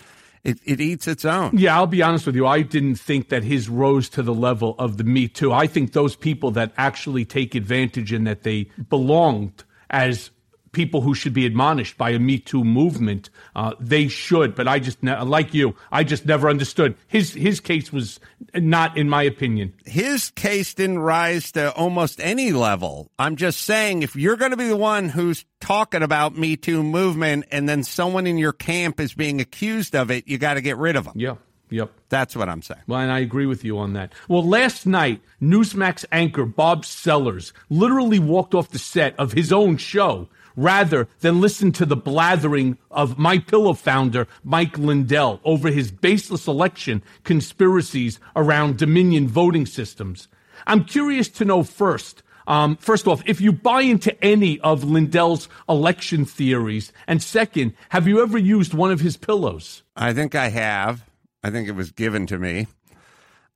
It, 0.45 0.59
it 0.63 0.79
eats 0.79 1.07
its 1.07 1.25
own. 1.25 1.57
Yeah, 1.57 1.75
I'll 1.75 1.87
be 1.87 2.03
honest 2.03 2.27
with 2.27 2.35
you. 2.35 2.45
I 2.45 2.61
didn't 2.61 2.97
think 2.97 3.29
that 3.29 3.43
his 3.43 3.67
rose 3.67 4.07
to 4.09 4.21
the 4.21 4.33
level 4.33 4.75
of 4.77 4.97
the 4.97 5.03
Me 5.03 5.27
Too. 5.27 5.51
I 5.51 5.65
think 5.65 5.93
those 5.93 6.15
people 6.15 6.51
that 6.51 6.71
actually 6.77 7.25
take 7.25 7.55
advantage 7.55 8.11
and 8.11 8.27
that 8.27 8.43
they 8.43 8.69
belonged 8.87 9.63
as 9.89 10.29
people 10.76 11.01
who 11.01 11.15
should 11.15 11.34
be 11.34 11.45
admonished 11.45 11.97
by 11.97 12.11
a 12.11 12.19
Me 12.19 12.38
Too 12.38 12.63
movement, 12.63 13.32
uh, 13.55 13.73
they 13.80 14.07
should. 14.07 14.53
But 14.53 14.67
I 14.67 14.78
just, 14.78 15.01
ne- 15.01 15.19
like 15.21 15.53
you, 15.53 15.76
I 15.91 16.03
just 16.03 16.26
never 16.26 16.49
understood. 16.49 16.95
His 17.07 17.34
his 17.34 17.59
case 17.59 17.91
was 17.91 18.19
not, 18.53 18.97
in 18.97 19.09
my 19.09 19.23
opinion. 19.23 19.73
His 19.86 20.30
case 20.32 20.73
didn't 20.73 20.99
rise 20.99 21.51
to 21.53 21.71
almost 21.73 22.19
any 22.19 22.51
level. 22.51 23.09
I'm 23.17 23.38
just 23.38 23.61
saying, 23.61 24.03
if 24.03 24.15
you're 24.15 24.38
going 24.38 24.51
to 24.51 24.57
be 24.57 24.67
the 24.67 24.76
one 24.76 25.09
who's 25.09 25.45
talking 25.59 26.03
about 26.03 26.38
Me 26.38 26.57
Too 26.57 26.84
movement, 26.84 27.45
and 27.49 27.67
then 27.67 27.84
someone 27.84 28.28
in 28.28 28.38
your 28.38 28.53
camp 28.53 28.99
is 28.99 29.13
being 29.13 29.41
accused 29.41 29.95
of 29.95 30.11
it, 30.11 30.28
you 30.28 30.38
got 30.38 30.55
to 30.55 30.61
get 30.61 30.78
rid 30.78 30.95
of 30.95 31.05
them. 31.05 31.13
Yeah. 31.15 31.36
Yep. 31.71 31.91
That's 32.09 32.36
what 32.36 32.47
I'm 32.47 32.61
saying. 32.61 32.82
Well, 32.86 32.99
and 32.99 33.11
I 33.11 33.19
agree 33.19 33.47
with 33.47 33.65
you 33.65 33.80
on 33.80 33.93
that. 33.93 34.13
Well, 34.28 34.47
last 34.47 34.86
night, 34.86 35.21
Newsmax 35.41 36.05
anchor 36.11 36.45
Bob 36.45 36.86
Sellers 36.86 37.53
literally 37.69 38.19
walked 38.19 38.53
off 38.53 38.69
the 38.69 38.80
set 38.80 39.17
of 39.19 39.34
his 39.34 39.51
own 39.51 39.78
show 39.78 40.30
rather 40.55 41.07
than 41.19 41.41
listen 41.41 41.71
to 41.73 41.85
the 41.85 41.95
blathering 41.95 42.77
of 42.91 43.17
My 43.17 43.37
Pillow 43.39 43.73
founder 43.73 44.27
Mike 44.43 44.77
Lindell 44.77 45.39
over 45.43 45.69
his 45.69 45.91
baseless 45.91 46.47
election 46.47 47.03
conspiracies 47.23 48.19
around 48.35 48.77
Dominion 48.77 49.27
voting 49.27 49.65
systems. 49.65 50.27
I'm 50.67 50.85
curious 50.85 51.29
to 51.29 51.45
know 51.45 51.63
first. 51.63 52.23
Um, 52.47 52.77
first 52.77 53.07
off, 53.07 53.23
if 53.25 53.41
you 53.41 53.51
buy 53.51 53.81
into 53.81 54.23
any 54.23 54.59
of 54.59 54.83
Lindell's 54.83 55.49
election 55.67 56.25
theories, 56.25 56.93
and 57.07 57.21
second, 57.21 57.73
have 57.89 58.07
you 58.07 58.21
ever 58.21 58.37
used 58.37 58.73
one 58.73 58.91
of 58.91 58.99
his 58.99 59.17
pillows? 59.17 59.83
I 59.95 60.13
think 60.13 60.35
I 60.35 60.49
have. 60.49 61.03
I 61.43 61.49
think 61.49 61.67
it 61.67 61.73
was 61.73 61.91
given 61.91 62.27
to 62.27 62.37
me. 62.37 62.67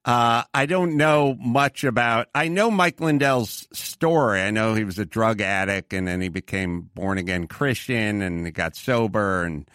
Uh, 0.05 0.43
I 0.53 0.65
don't 0.65 0.95
know 0.95 1.35
much 1.39 1.83
about. 1.83 2.29
I 2.33 2.47
know 2.47 2.71
Mike 2.71 3.01
Lindell's 3.01 3.67
story. 3.73 4.41
I 4.41 4.49
know 4.49 4.73
he 4.73 4.85
was 4.85 4.97
a 4.97 5.05
drug 5.05 5.41
addict, 5.41 5.93
and 5.93 6.07
then 6.07 6.21
he 6.21 6.29
became 6.29 6.89
born 6.95 7.17
again 7.17 7.47
Christian, 7.47 8.21
and 8.21 8.45
he 8.45 8.51
got 8.51 8.75
sober 8.75 9.43
and 9.43 9.69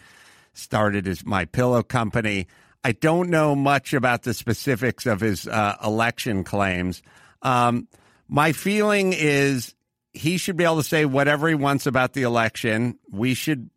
started 0.53 1.05
his 1.05 1.25
My 1.25 1.45
Pillow 1.45 1.83
company. 1.83 2.47
I 2.83 2.91
don't 2.91 3.29
know 3.29 3.55
much 3.55 3.93
about 3.93 4.23
the 4.23 4.33
specifics 4.33 5.05
of 5.05 5.19
his 5.19 5.47
uh, 5.47 5.75
election 5.83 6.43
claims. 6.43 7.03
Um, 7.41 7.87
my 8.27 8.51
feeling 8.51 9.13
is 9.13 9.75
he 10.13 10.37
should 10.37 10.57
be 10.57 10.63
able 10.63 10.77
to 10.77 10.83
say 10.83 11.05
whatever 11.05 11.47
he 11.47 11.55
wants 11.55 11.85
about 11.85 12.13
the 12.13 12.23
election. 12.23 12.97
We 13.11 13.33
should 13.33 13.69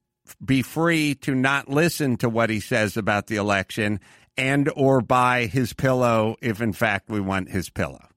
be 0.44 0.62
free 0.62 1.14
to 1.16 1.34
not 1.34 1.68
listen 1.68 2.16
to 2.18 2.28
what 2.28 2.50
he 2.50 2.60
says 2.60 2.96
about 2.96 3.26
the 3.26 3.36
election 3.36 4.00
and 4.38 4.70
or 4.76 5.02
buy 5.02 5.46
his 5.46 5.74
pillow 5.74 6.36
if 6.40 6.62
in 6.62 6.72
fact 6.72 7.10
we 7.10 7.20
want 7.20 7.50
his 7.50 7.68
pillow. 7.68 8.08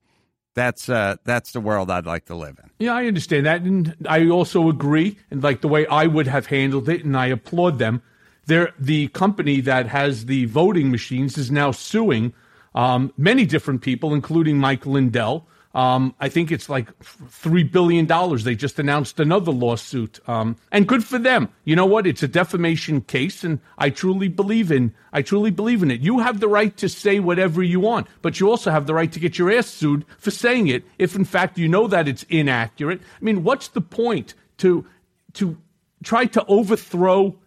That's 0.53 0.87
uh 0.89 1.15
that's 1.23 1.51
the 1.51 1.59
world 1.59 1.89
I'd 1.89 2.05
like 2.05 2.25
to 2.25 2.35
live 2.35 2.59
in. 2.61 2.69
Yeah, 2.79 2.93
I 2.93 3.07
understand 3.07 3.45
that, 3.45 3.61
and 3.61 3.95
I 4.07 4.29
also 4.29 4.69
agree. 4.69 5.17
And 5.29 5.43
like 5.43 5.61
the 5.61 5.67
way 5.67 5.85
I 5.87 6.07
would 6.07 6.27
have 6.27 6.45
handled 6.45 6.87
it, 6.87 7.03
and 7.03 7.17
I 7.17 7.27
applaud 7.27 7.79
them. 7.79 8.01
They're, 8.47 8.73
the 8.79 9.07
company 9.09 9.61
that 9.61 9.87
has 9.87 10.25
the 10.25 10.45
voting 10.45 10.91
machines 10.91 11.37
is 11.37 11.51
now 11.51 11.71
suing 11.71 12.33
um, 12.73 13.13
many 13.17 13.45
different 13.45 13.81
people, 13.81 14.13
including 14.13 14.57
Mike 14.57 14.85
Lindell. 14.85 15.47
Um, 15.73 16.13
I 16.19 16.27
think 16.27 16.51
it's 16.51 16.67
like 16.67 16.87
three 17.03 17.63
billion 17.63 18.05
dollars. 18.05 18.43
They 18.43 18.55
just 18.55 18.77
announced 18.77 19.19
another 19.19 19.51
lawsuit, 19.51 20.19
um, 20.27 20.57
and 20.71 20.87
good 20.87 21.03
for 21.03 21.17
them. 21.17 21.49
You 21.63 21.75
know 21.75 21.85
what? 21.85 22.05
It's 22.05 22.23
a 22.23 22.27
defamation 22.27 23.01
case, 23.01 23.43
and 23.43 23.59
I 23.77 23.89
truly 23.89 24.27
believe 24.27 24.71
in. 24.71 24.93
I 25.13 25.21
truly 25.21 25.51
believe 25.51 25.81
in 25.81 25.91
it. 25.91 26.01
You 26.01 26.19
have 26.19 26.39
the 26.41 26.49
right 26.49 26.75
to 26.77 26.89
say 26.89 27.19
whatever 27.19 27.63
you 27.63 27.79
want, 27.79 28.07
but 28.21 28.39
you 28.39 28.49
also 28.49 28.71
have 28.71 28.85
the 28.85 28.93
right 28.93 29.11
to 29.11 29.19
get 29.19 29.37
your 29.37 29.51
ass 29.51 29.67
sued 29.67 30.05
for 30.17 30.31
saying 30.31 30.67
it 30.67 30.83
if, 30.97 31.15
in 31.15 31.25
fact, 31.25 31.57
you 31.57 31.69
know 31.69 31.87
that 31.87 32.07
it's 32.07 32.23
inaccurate. 32.23 32.99
I 32.99 33.23
mean, 33.23 33.43
what's 33.43 33.69
the 33.69 33.81
point 33.81 34.33
to 34.57 34.85
to 35.33 35.57
try 36.03 36.25
to 36.25 36.45
overthrow 36.47 37.37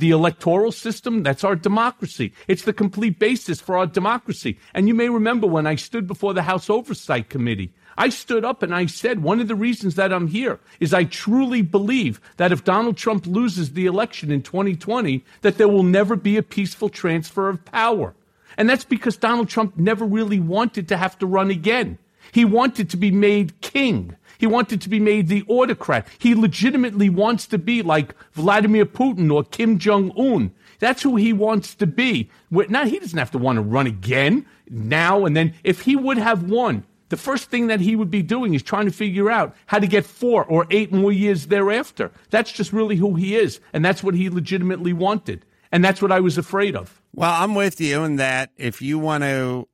the 0.00 0.10
electoral 0.10 0.72
system. 0.72 1.22
That's 1.22 1.44
our 1.44 1.56
democracy. 1.56 2.32
It's 2.48 2.62
the 2.62 2.72
complete 2.72 3.18
basis 3.18 3.60
for 3.60 3.76
our 3.76 3.86
democracy. 3.86 4.58
And 4.74 4.88
you 4.88 4.94
may 4.94 5.08
remember 5.08 5.46
when 5.46 5.66
I 5.66 5.74
stood 5.74 6.06
before 6.06 6.34
the 6.34 6.42
House 6.42 6.70
Oversight 6.70 7.28
Committee, 7.28 7.72
I 7.98 8.10
stood 8.10 8.44
up 8.44 8.62
and 8.62 8.74
I 8.74 8.86
said, 8.86 9.22
one 9.22 9.40
of 9.40 9.48
the 9.48 9.54
reasons 9.54 9.94
that 9.94 10.12
I'm 10.12 10.26
here 10.26 10.60
is 10.80 10.92
I 10.92 11.04
truly 11.04 11.62
believe 11.62 12.20
that 12.36 12.52
if 12.52 12.64
Donald 12.64 12.96
Trump 12.96 13.26
loses 13.26 13.72
the 13.72 13.86
election 13.86 14.30
in 14.30 14.42
2020, 14.42 15.24
that 15.40 15.56
there 15.56 15.68
will 15.68 15.82
never 15.82 16.14
be 16.14 16.36
a 16.36 16.42
peaceful 16.42 16.88
transfer 16.90 17.48
of 17.48 17.64
power. 17.64 18.14
And 18.58 18.68
that's 18.68 18.84
because 18.84 19.16
Donald 19.16 19.48
Trump 19.48 19.76
never 19.76 20.04
really 20.04 20.40
wanted 20.40 20.88
to 20.88 20.96
have 20.96 21.18
to 21.18 21.26
run 21.26 21.50
again. 21.50 21.98
He 22.32 22.44
wanted 22.44 22.90
to 22.90 22.96
be 22.96 23.10
made 23.10 23.60
king. 23.60 24.16
He 24.38 24.46
wanted 24.46 24.80
to 24.80 24.88
be 24.88 25.00
made 25.00 25.28
the 25.28 25.44
autocrat. 25.48 26.06
He 26.18 26.34
legitimately 26.34 27.08
wants 27.08 27.46
to 27.48 27.58
be 27.58 27.82
like 27.82 28.14
Vladimir 28.32 28.86
Putin 28.86 29.32
or 29.32 29.44
Kim 29.44 29.78
Jong 29.78 30.12
Un. 30.18 30.52
That's 30.78 31.02
who 31.02 31.16
he 31.16 31.32
wants 31.32 31.74
to 31.76 31.86
be. 31.86 32.30
Now 32.50 32.84
he 32.84 32.98
doesn't 32.98 33.18
have 33.18 33.30
to 33.32 33.38
want 33.38 33.56
to 33.56 33.62
run 33.62 33.86
again 33.86 34.46
now 34.68 35.24
and 35.24 35.36
then. 35.36 35.54
If 35.64 35.82
he 35.82 35.96
would 35.96 36.18
have 36.18 36.50
won, 36.50 36.84
the 37.08 37.16
first 37.16 37.50
thing 37.50 37.68
that 37.68 37.80
he 37.80 37.96
would 37.96 38.10
be 38.10 38.22
doing 38.22 38.54
is 38.54 38.62
trying 38.62 38.86
to 38.86 38.92
figure 38.92 39.30
out 39.30 39.54
how 39.66 39.78
to 39.78 39.86
get 39.86 40.04
four 40.04 40.44
or 40.44 40.66
eight 40.70 40.92
more 40.92 41.12
years 41.12 41.46
thereafter. 41.46 42.10
That's 42.30 42.52
just 42.52 42.72
really 42.72 42.96
who 42.96 43.14
he 43.14 43.36
is, 43.36 43.60
and 43.72 43.84
that's 43.84 44.02
what 44.02 44.14
he 44.14 44.28
legitimately 44.28 44.92
wanted, 44.92 45.44
and 45.70 45.84
that's 45.84 46.02
what 46.02 46.10
I 46.12 46.20
was 46.20 46.36
afraid 46.36 46.74
of. 46.74 47.00
Well, 47.14 47.32
I'm 47.32 47.54
with 47.54 47.80
you 47.80 48.02
in 48.02 48.16
that 48.16 48.50
if 48.56 48.82
you 48.82 48.98
want 48.98 49.22
to 49.22 49.68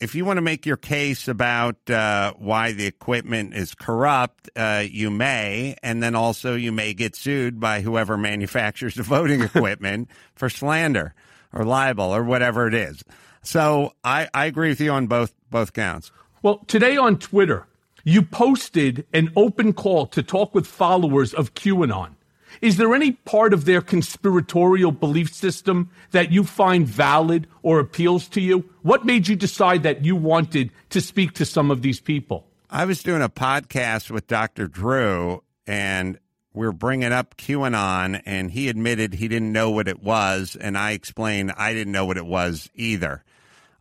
if 0.00 0.14
you 0.14 0.24
want 0.24 0.36
to 0.36 0.42
make 0.42 0.66
your 0.66 0.76
case 0.76 1.26
about 1.26 1.88
uh, 1.88 2.34
why 2.38 2.72
the 2.72 2.86
equipment 2.86 3.54
is 3.54 3.74
corrupt, 3.74 4.50
uh, 4.54 4.84
you 4.88 5.10
may, 5.10 5.76
and 5.82 6.02
then 6.02 6.14
also 6.14 6.54
you 6.54 6.70
may 6.70 6.92
get 6.92 7.16
sued 7.16 7.58
by 7.58 7.80
whoever 7.80 8.16
manufactures 8.18 8.94
the 8.94 9.02
voting 9.02 9.40
equipment 9.42 10.08
for 10.34 10.50
slander 10.50 11.14
or 11.52 11.64
libel 11.64 12.14
or 12.14 12.22
whatever 12.22 12.66
it 12.66 12.74
is. 12.74 13.02
So 13.42 13.92
I, 14.04 14.28
I 14.34 14.46
agree 14.46 14.68
with 14.68 14.80
you 14.80 14.90
on 14.90 15.06
both 15.06 15.32
both 15.50 15.72
counts. 15.72 16.10
Well, 16.42 16.58
today 16.66 16.96
on 16.96 17.18
Twitter, 17.18 17.66
you 18.04 18.22
posted 18.22 19.06
an 19.12 19.32
open 19.36 19.72
call 19.72 20.06
to 20.08 20.22
talk 20.22 20.54
with 20.54 20.66
followers 20.66 21.32
of 21.32 21.54
QAnon. 21.54 22.15
Is 22.60 22.76
there 22.76 22.94
any 22.94 23.12
part 23.12 23.52
of 23.52 23.64
their 23.64 23.80
conspiratorial 23.80 24.92
belief 24.92 25.34
system 25.34 25.90
that 26.10 26.32
you 26.32 26.44
find 26.44 26.86
valid 26.86 27.46
or 27.62 27.78
appeals 27.80 28.28
to 28.28 28.40
you? 28.40 28.70
What 28.82 29.04
made 29.04 29.28
you 29.28 29.36
decide 29.36 29.82
that 29.82 30.04
you 30.04 30.16
wanted 30.16 30.70
to 30.90 31.00
speak 31.00 31.32
to 31.34 31.44
some 31.44 31.70
of 31.70 31.82
these 31.82 32.00
people? 32.00 32.46
I 32.70 32.84
was 32.84 33.02
doing 33.02 33.22
a 33.22 33.28
podcast 33.28 34.10
with 34.10 34.26
Dr. 34.26 34.66
Drew, 34.66 35.42
and 35.66 36.18
we 36.52 36.66
are 36.66 36.72
bringing 36.72 37.12
up 37.12 37.36
QAnon, 37.36 38.22
and 38.24 38.50
he 38.50 38.68
admitted 38.68 39.14
he 39.14 39.28
didn't 39.28 39.52
know 39.52 39.70
what 39.70 39.88
it 39.88 40.02
was, 40.02 40.56
and 40.58 40.76
I 40.76 40.92
explained 40.92 41.52
I 41.56 41.72
didn't 41.74 41.92
know 41.92 42.06
what 42.06 42.16
it 42.16 42.26
was 42.26 42.70
either. 42.74 43.22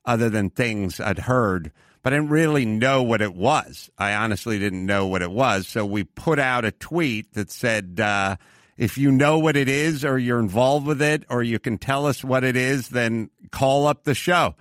other 0.05 0.29
than 0.29 0.49
things 0.51 0.99
I'd 0.99 1.17
heard, 1.19 1.71
but 2.03 2.13
I 2.13 2.17
didn't 2.17 2.29
really 2.29 2.65
know 2.65 3.01
what 3.01 3.21
it 3.21 3.33
was. 3.33 3.89
I 3.97 4.13
honestly 4.13 4.59
didn't 4.59 4.85
know 4.85 5.07
what 5.07 5.23
it 5.23 5.31
was. 5.31 5.67
So 5.67 5.83
we 5.83 6.03
put 6.03 6.37
out 6.37 6.63
a 6.63 6.71
tweet 6.71 7.33
that 7.33 7.49
said, 7.49 7.99
uh, 7.99 8.35
if 8.77 8.97
you 8.97 9.11
know 9.11 9.39
what 9.39 9.55
it 9.55 9.69
is 9.69 10.03
or 10.03 10.17
you're 10.17 10.39
involved 10.39 10.85
with 10.85 11.01
it 11.01 11.23
or 11.29 11.43
you 11.43 11.59
can 11.59 11.77
tell 11.77 12.05
us 12.05 12.23
what 12.23 12.43
it 12.43 12.55
is, 12.55 12.89
then 12.89 13.29
call 13.51 13.87
up 13.87 14.03
the 14.03 14.13
show. 14.13 14.55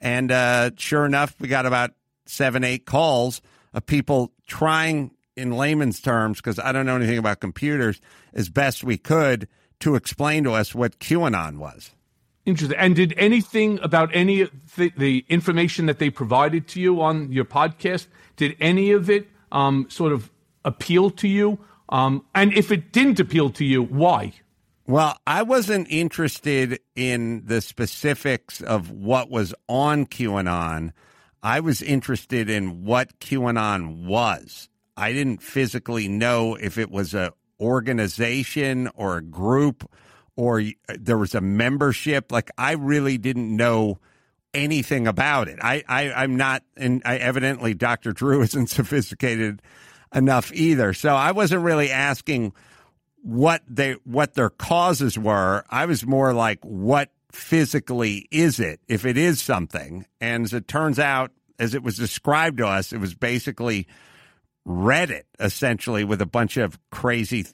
And 0.00 0.30
uh, 0.30 0.70
sure 0.76 1.06
enough, 1.06 1.34
we 1.40 1.48
got 1.48 1.64
about 1.64 1.92
seven, 2.26 2.64
eight 2.64 2.84
calls 2.84 3.40
of 3.72 3.86
people 3.86 4.32
trying, 4.46 5.12
in 5.36 5.52
layman's 5.52 6.00
terms, 6.00 6.38
because 6.38 6.58
I 6.58 6.72
don't 6.72 6.86
know 6.86 6.96
anything 6.96 7.18
about 7.18 7.40
computers, 7.40 8.00
as 8.34 8.48
best 8.48 8.84
we 8.84 8.98
could 8.98 9.48
to 9.80 9.94
explain 9.94 10.44
to 10.44 10.52
us 10.52 10.74
what 10.74 10.98
QAnon 10.98 11.58
was. 11.58 11.90
Interesting. 12.46 12.78
And 12.78 12.94
did 12.94 13.14
anything 13.16 13.78
about 13.82 14.10
any 14.12 14.42
of 14.42 14.50
the, 14.76 14.92
the 14.96 15.24
information 15.28 15.86
that 15.86 15.98
they 15.98 16.10
provided 16.10 16.68
to 16.68 16.80
you 16.80 17.00
on 17.00 17.32
your 17.32 17.46
podcast, 17.46 18.06
did 18.36 18.56
any 18.60 18.92
of 18.92 19.08
it 19.08 19.28
um, 19.50 19.86
sort 19.88 20.12
of 20.12 20.30
appeal 20.64 21.10
to 21.10 21.28
you? 21.28 21.58
Um, 21.88 22.24
and 22.34 22.52
if 22.54 22.72
it 22.72 22.92
didn't 22.92 23.20
appeal 23.20 23.50
to 23.50 23.64
you, 23.64 23.82
why? 23.82 24.32
Well, 24.86 25.18
I 25.26 25.42
wasn't 25.42 25.86
interested 25.90 26.80
in 26.94 27.46
the 27.46 27.60
specifics 27.60 28.60
of 28.60 28.90
what 28.90 29.30
was 29.30 29.54
on 29.68 30.06
QAnon. 30.06 30.92
I 31.42 31.60
was 31.60 31.80
interested 31.80 32.50
in 32.50 32.84
what 32.84 33.18
QAnon 33.18 34.06
was. 34.06 34.68
I 34.96 35.12
didn't 35.12 35.42
physically 35.42 36.08
know 36.08 36.54
if 36.54 36.78
it 36.78 36.90
was 36.90 37.14
a 37.14 37.32
organization 37.60 38.90
or 38.94 39.16
a 39.16 39.22
group 39.22 39.88
or 40.36 40.62
there 40.98 41.18
was 41.18 41.34
a 41.34 41.40
membership. 41.40 42.30
Like 42.30 42.50
I 42.58 42.72
really 42.72 43.18
didn't 43.18 43.54
know 43.54 43.98
anything 44.52 45.06
about 45.06 45.48
it. 45.48 45.58
I, 45.62 45.82
I 45.88 46.12
I'm 46.12 46.36
not, 46.36 46.62
and 46.76 47.02
I 47.04 47.16
evidently 47.16 47.74
Dr. 47.74 48.12
Drew 48.12 48.42
isn't 48.42 48.68
sophisticated 48.68 49.62
enough 50.14 50.52
either. 50.54 50.94
So 50.94 51.14
I 51.14 51.32
wasn't 51.32 51.62
really 51.62 51.90
asking 51.90 52.52
what 53.22 53.62
they 53.68 53.92
what 54.04 54.34
their 54.34 54.50
causes 54.50 55.18
were. 55.18 55.64
I 55.68 55.86
was 55.86 56.06
more 56.06 56.32
like, 56.32 56.60
what 56.62 57.10
physically 57.32 58.28
is 58.30 58.60
it? 58.60 58.80
If 58.88 59.04
it 59.04 59.16
is 59.16 59.42
something, 59.42 60.06
and 60.20 60.44
as 60.44 60.52
it 60.52 60.68
turns 60.68 60.98
out, 60.98 61.32
as 61.58 61.74
it 61.74 61.82
was 61.82 61.96
described 61.96 62.58
to 62.58 62.66
us, 62.66 62.92
it 62.92 62.98
was 62.98 63.14
basically 63.14 63.86
Reddit 64.66 65.24
essentially 65.38 66.04
with 66.04 66.20
a 66.20 66.26
bunch 66.26 66.56
of 66.56 66.78
crazy 66.90 67.46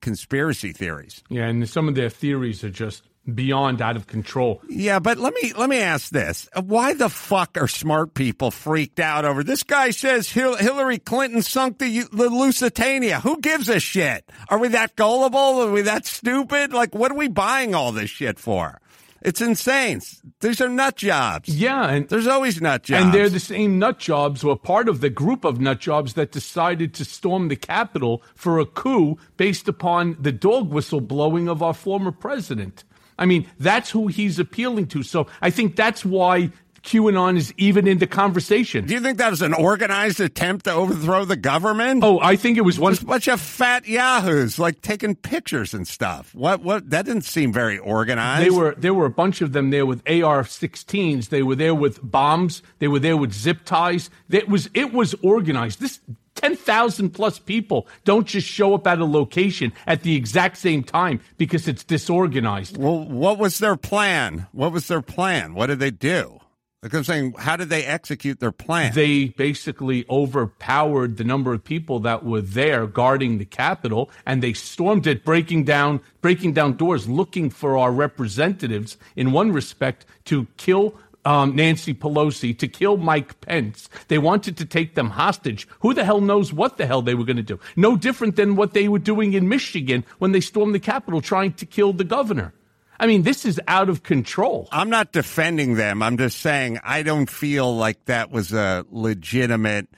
conspiracy 0.00 0.72
theories. 0.72 1.22
Yeah, 1.30 1.46
and 1.46 1.68
some 1.68 1.88
of 1.88 1.94
their 1.94 2.10
theories 2.10 2.62
are 2.62 2.70
just 2.70 3.02
beyond 3.32 3.80
out 3.80 3.96
of 3.96 4.06
control. 4.06 4.60
Yeah, 4.68 4.98
but 4.98 5.18
let 5.18 5.34
me 5.34 5.52
let 5.56 5.68
me 5.68 5.78
ask 5.78 6.10
this: 6.10 6.48
Why 6.62 6.94
the 6.94 7.08
fuck 7.08 7.56
are 7.56 7.68
smart 7.68 8.14
people 8.14 8.50
freaked 8.50 9.00
out 9.00 9.24
over 9.24 9.42
this? 9.42 9.62
Guy 9.62 9.90
says 9.90 10.30
Hillary 10.30 10.98
Clinton 10.98 11.42
sunk 11.42 11.78
the, 11.78 12.04
the 12.12 12.28
Lusitania. 12.28 13.20
Who 13.20 13.40
gives 13.40 13.68
a 13.68 13.80
shit? 13.80 14.30
Are 14.48 14.58
we 14.58 14.68
that 14.68 14.96
gullible? 14.96 15.62
Are 15.62 15.70
we 15.70 15.82
that 15.82 16.06
stupid? 16.06 16.72
Like, 16.72 16.94
what 16.94 17.10
are 17.10 17.16
we 17.16 17.28
buying 17.28 17.74
all 17.74 17.92
this 17.92 18.10
shit 18.10 18.38
for? 18.38 18.80
It's 19.24 19.40
insane. 19.40 20.02
These 20.40 20.60
are 20.60 20.68
nut 20.68 20.96
jobs. 20.96 21.48
Yeah, 21.48 21.88
and 21.88 22.06
there's 22.10 22.26
always 22.26 22.60
nut 22.60 22.82
jobs, 22.82 23.04
and 23.04 23.14
they're 23.14 23.30
the 23.30 23.40
same 23.40 23.78
nut 23.78 23.98
jobs, 23.98 24.42
who 24.42 24.50
are 24.50 24.56
part 24.56 24.86
of 24.86 25.00
the 25.00 25.08
group 25.08 25.46
of 25.46 25.58
nut 25.58 25.80
jobs 25.80 26.12
that 26.12 26.30
decided 26.30 26.92
to 26.94 27.06
storm 27.06 27.48
the 27.48 27.56
Capitol 27.56 28.22
for 28.34 28.58
a 28.58 28.66
coup 28.66 29.16
based 29.38 29.66
upon 29.66 30.18
the 30.20 30.30
dog 30.30 30.70
whistle 30.70 31.00
blowing 31.00 31.48
of 31.48 31.62
our 31.62 31.72
former 31.72 32.12
president. 32.12 32.84
I 33.18 33.26
mean, 33.26 33.48
that's 33.58 33.90
who 33.90 34.08
he's 34.08 34.38
appealing 34.38 34.86
to. 34.88 35.02
So 35.02 35.26
I 35.40 35.50
think 35.50 35.76
that's 35.76 36.04
why 36.04 36.50
QAnon 36.84 37.36
is 37.36 37.52
even 37.56 37.86
in 37.86 37.98
the 37.98 38.06
conversation. 38.06 38.86
Do 38.86 38.94
you 38.94 39.00
think 39.00 39.18
that 39.18 39.30
was 39.30 39.40
an 39.42 39.54
organized 39.54 40.20
attempt 40.20 40.66
to 40.66 40.72
overthrow 40.72 41.24
the 41.24 41.36
government? 41.36 42.04
Oh, 42.04 42.20
I 42.20 42.36
think 42.36 42.58
it 42.58 42.60
was 42.60 42.78
one 42.78 42.92
Just 42.92 43.02
a 43.02 43.06
bunch 43.06 43.28
of 43.28 43.40
fat 43.40 43.88
yahoos 43.88 44.58
like 44.58 44.82
taking 44.82 45.16
pictures 45.16 45.72
and 45.72 45.88
stuff. 45.88 46.34
What? 46.34 46.62
What? 46.62 46.90
That 46.90 47.06
didn't 47.06 47.24
seem 47.24 47.52
very 47.52 47.78
organized. 47.78 48.44
They 48.44 48.50
were 48.50 48.74
there 48.76 48.94
were 48.94 49.06
a 49.06 49.10
bunch 49.10 49.40
of 49.40 49.52
them 49.52 49.70
there 49.70 49.86
with 49.86 50.02
AR-16s. 50.06 51.30
They 51.30 51.42
were 51.42 51.56
there 51.56 51.74
with 51.74 52.00
bombs. 52.02 52.62
They 52.78 52.88
were 52.88 53.00
there 53.00 53.16
with 53.16 53.32
zip 53.32 53.64
ties. 53.64 54.10
It 54.28 54.48
was 54.48 54.68
it 54.74 54.92
was 54.92 55.14
organized. 55.22 55.80
This 55.80 56.00
10,000 56.44 57.08
plus 57.08 57.38
people 57.38 57.86
don't 58.04 58.26
just 58.26 58.46
show 58.46 58.74
up 58.74 58.86
at 58.86 58.98
a 58.98 59.04
location 59.06 59.72
at 59.86 60.02
the 60.02 60.14
exact 60.14 60.58
same 60.58 60.82
time 60.82 61.18
because 61.38 61.66
it's 61.66 61.82
disorganized. 61.82 62.76
Well, 62.76 63.02
what 63.02 63.38
was 63.38 63.56
their 63.56 63.76
plan? 63.76 64.46
What 64.52 64.70
was 64.70 64.86
their 64.88 65.00
plan? 65.00 65.54
What 65.54 65.68
did 65.68 65.78
they 65.78 65.90
do? 65.90 66.40
Like 66.82 66.92
I'm 66.92 67.02
saying, 67.02 67.32
how 67.38 67.56
did 67.56 67.70
they 67.70 67.86
execute 67.86 68.40
their 68.40 68.52
plan? 68.52 68.92
They 68.92 69.28
basically 69.28 70.04
overpowered 70.10 71.16
the 71.16 71.24
number 71.24 71.54
of 71.54 71.64
people 71.64 72.00
that 72.00 72.26
were 72.26 72.42
there 72.42 72.86
guarding 72.86 73.38
the 73.38 73.46
Capitol, 73.46 74.10
and 74.26 74.42
they 74.42 74.52
stormed 74.52 75.06
it, 75.06 75.24
breaking 75.24 75.64
down, 75.64 76.02
breaking 76.20 76.52
down 76.52 76.76
doors, 76.76 77.08
looking 77.08 77.48
for 77.48 77.78
our 77.78 77.90
representatives. 77.90 78.98
In 79.16 79.32
one 79.32 79.50
respect, 79.50 80.04
to 80.26 80.46
kill 80.58 80.94
um, 81.24 81.54
Nancy 81.56 81.94
Pelosi, 81.94 82.56
to 82.58 82.68
kill 82.68 82.96
Mike 82.96 83.40
Pence. 83.40 83.88
They 84.08 84.18
wanted 84.18 84.56
to 84.58 84.64
take 84.64 84.94
them 84.94 85.10
hostage. 85.10 85.66
Who 85.80 85.94
the 85.94 86.04
hell 86.04 86.20
knows 86.20 86.52
what 86.52 86.76
the 86.76 86.86
hell 86.86 87.02
they 87.02 87.14
were 87.14 87.24
going 87.24 87.36
to 87.36 87.42
do? 87.42 87.58
No 87.76 87.96
different 87.96 88.36
than 88.36 88.56
what 88.56 88.74
they 88.74 88.88
were 88.88 88.98
doing 88.98 89.32
in 89.32 89.48
Michigan 89.48 90.04
when 90.18 90.32
they 90.32 90.40
stormed 90.40 90.74
the 90.74 90.80
Capitol, 90.80 91.20
trying 91.20 91.52
to 91.54 91.66
kill 91.66 91.92
the 91.92 92.04
governor. 92.04 92.52
I 92.98 93.06
mean, 93.06 93.22
this 93.22 93.44
is 93.44 93.60
out 93.66 93.88
of 93.88 94.02
control. 94.02 94.68
I'm 94.70 94.90
not 94.90 95.12
defending 95.12 95.74
them. 95.74 96.02
I'm 96.02 96.16
just 96.16 96.38
saying 96.38 96.78
I 96.84 97.02
don't 97.02 97.28
feel 97.28 97.74
like 97.74 98.04
that 98.04 98.30
was 98.30 98.52
a 98.52 98.86
legitimate 98.90 99.88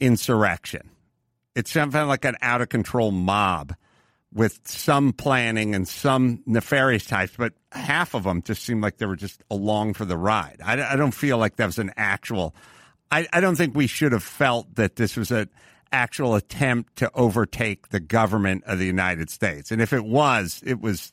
insurrection. 0.00 0.90
It 1.54 1.68
sounded 1.68 2.06
like 2.06 2.24
an 2.24 2.36
out 2.40 2.60
of 2.60 2.68
control 2.68 3.10
mob 3.10 3.74
with 4.34 4.60
some 4.64 5.12
planning 5.12 5.74
and 5.74 5.86
some 5.86 6.42
nefarious 6.46 7.06
types, 7.06 7.34
but 7.36 7.52
half 7.72 8.14
of 8.14 8.24
them 8.24 8.42
just 8.42 8.62
seemed 8.62 8.82
like 8.82 8.98
they 8.98 9.06
were 9.06 9.16
just 9.16 9.42
along 9.50 9.94
for 9.94 10.04
the 10.04 10.16
ride. 10.16 10.60
I, 10.64 10.82
I 10.82 10.96
don't 10.96 11.12
feel 11.12 11.38
like 11.38 11.56
that 11.56 11.66
was 11.66 11.78
an 11.78 11.92
actual. 11.96 12.54
I, 13.10 13.28
I 13.32 13.40
don't 13.40 13.56
think 13.56 13.74
we 13.74 13.86
should 13.86 14.12
have 14.12 14.22
felt 14.22 14.74
that 14.76 14.96
this 14.96 15.16
was 15.16 15.30
an 15.30 15.50
actual 15.92 16.34
attempt 16.34 16.96
to 16.96 17.10
overtake 17.14 17.88
the 17.88 18.00
government 18.00 18.64
of 18.66 18.78
the 18.78 18.86
United 18.86 19.28
States. 19.28 19.70
And 19.70 19.82
if 19.82 19.92
it 19.92 20.04
was, 20.04 20.62
it 20.64 20.80
was 20.80 21.12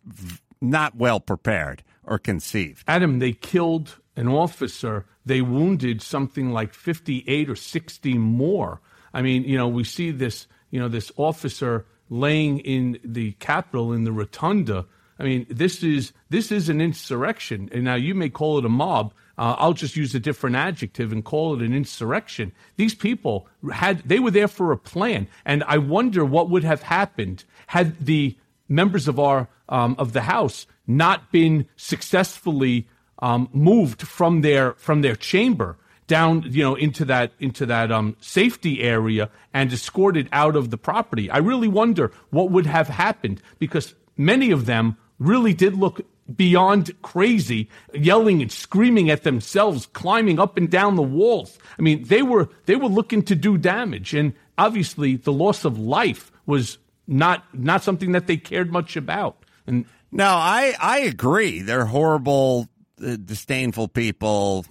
not 0.61 0.95
well 0.95 1.19
prepared 1.19 1.83
or 2.03 2.17
conceived. 2.17 2.83
Adam, 2.87 3.19
they 3.19 3.33
killed 3.33 3.97
an 4.15 4.27
officer. 4.27 5.05
They 5.25 5.41
wounded 5.41 6.01
something 6.01 6.51
like 6.51 6.73
58 6.73 7.49
or 7.49 7.55
60 7.55 8.17
more. 8.17 8.81
I 9.13 9.21
mean, 9.21 9.43
you 9.43 9.57
know, 9.57 9.67
we 9.67 9.83
see 9.83 10.11
this, 10.11 10.47
you 10.71 10.79
know, 10.79 10.87
this 10.87 11.11
officer 11.17 11.85
laying 12.09 12.59
in 12.59 12.99
the 13.03 13.33
Capitol 13.33 13.93
in 13.93 14.03
the 14.03 14.11
rotunda. 14.11 14.85
I 15.19 15.23
mean, 15.23 15.45
this 15.49 15.83
is 15.83 16.13
this 16.29 16.51
is 16.51 16.69
an 16.69 16.81
insurrection. 16.81 17.69
And 17.71 17.83
now 17.83 17.95
you 17.95 18.15
may 18.15 18.29
call 18.29 18.57
it 18.57 18.65
a 18.65 18.69
mob. 18.69 19.13
Uh, 19.37 19.55
I'll 19.57 19.73
just 19.73 19.95
use 19.95 20.13
a 20.15 20.19
different 20.19 20.55
adjective 20.55 21.11
and 21.11 21.23
call 21.23 21.55
it 21.55 21.61
an 21.61 21.73
insurrection. 21.73 22.51
These 22.75 22.95
people 22.95 23.47
had 23.71 23.99
they 24.07 24.19
were 24.19 24.31
there 24.31 24.47
for 24.47 24.71
a 24.71 24.77
plan, 24.77 25.27
and 25.45 25.63
I 25.65 25.77
wonder 25.77 26.25
what 26.25 26.49
would 26.49 26.63
have 26.63 26.83
happened 26.83 27.45
had 27.67 28.05
the 28.05 28.37
members 28.67 29.07
of 29.07 29.19
our 29.19 29.47
um, 29.69 29.95
of 29.97 30.13
the 30.13 30.21
House 30.21 30.67
not 30.87 31.31
been 31.31 31.67
successfully 31.75 32.87
um, 33.19 33.49
moved 33.53 34.01
from 34.01 34.41
their 34.41 34.73
from 34.73 35.01
their 35.01 35.15
chamber 35.15 35.77
down, 36.09 36.43
you 36.45 36.63
know, 36.63 36.75
into 36.75 37.05
that 37.05 37.31
into 37.39 37.65
that 37.67 37.89
um, 37.89 38.17
safety 38.19 38.81
area 38.81 39.29
and 39.53 39.71
escorted 39.71 40.27
out 40.33 40.57
of 40.57 40.71
the 40.71 40.77
property. 40.77 41.29
I 41.29 41.37
really 41.37 41.69
wonder 41.69 42.11
what 42.31 42.51
would 42.51 42.65
have 42.65 42.89
happened 42.89 43.41
because 43.59 43.95
many 44.17 44.51
of 44.51 44.65
them 44.65 44.97
really 45.19 45.53
did 45.53 45.75
look 45.75 46.01
beyond 46.35 46.91
crazy, 47.01 47.69
yelling 47.93 48.41
and 48.41 48.51
screaming 48.51 49.09
at 49.09 49.23
themselves, 49.23 49.85
climbing 49.87 50.39
up 50.39 50.57
and 50.57 50.69
down 50.69 50.95
the 50.95 51.01
walls. 51.01 51.57
I 51.77 51.81
mean, 51.81 52.03
they 52.03 52.21
were 52.21 52.49
they 52.65 52.75
were 52.75 52.89
looking 52.89 53.23
to 53.23 53.35
do 53.35 53.57
damage, 53.57 54.13
and 54.13 54.33
obviously 54.57 55.15
the 55.15 55.33
loss 55.33 55.63
of 55.63 55.79
life 55.79 56.31
was 56.45 56.77
not 57.07 57.45
not 57.53 57.83
something 57.83 58.11
that 58.11 58.27
they 58.27 58.37
cared 58.37 58.71
much 58.71 58.97
about. 58.97 59.37
And 59.65 59.85
no, 60.11 60.27
I 60.27 60.75
I 60.79 60.99
agree. 60.99 61.61
They're 61.61 61.85
horrible, 61.85 62.67
uh, 63.03 63.15
disdainful 63.15 63.89
people, 63.89 64.65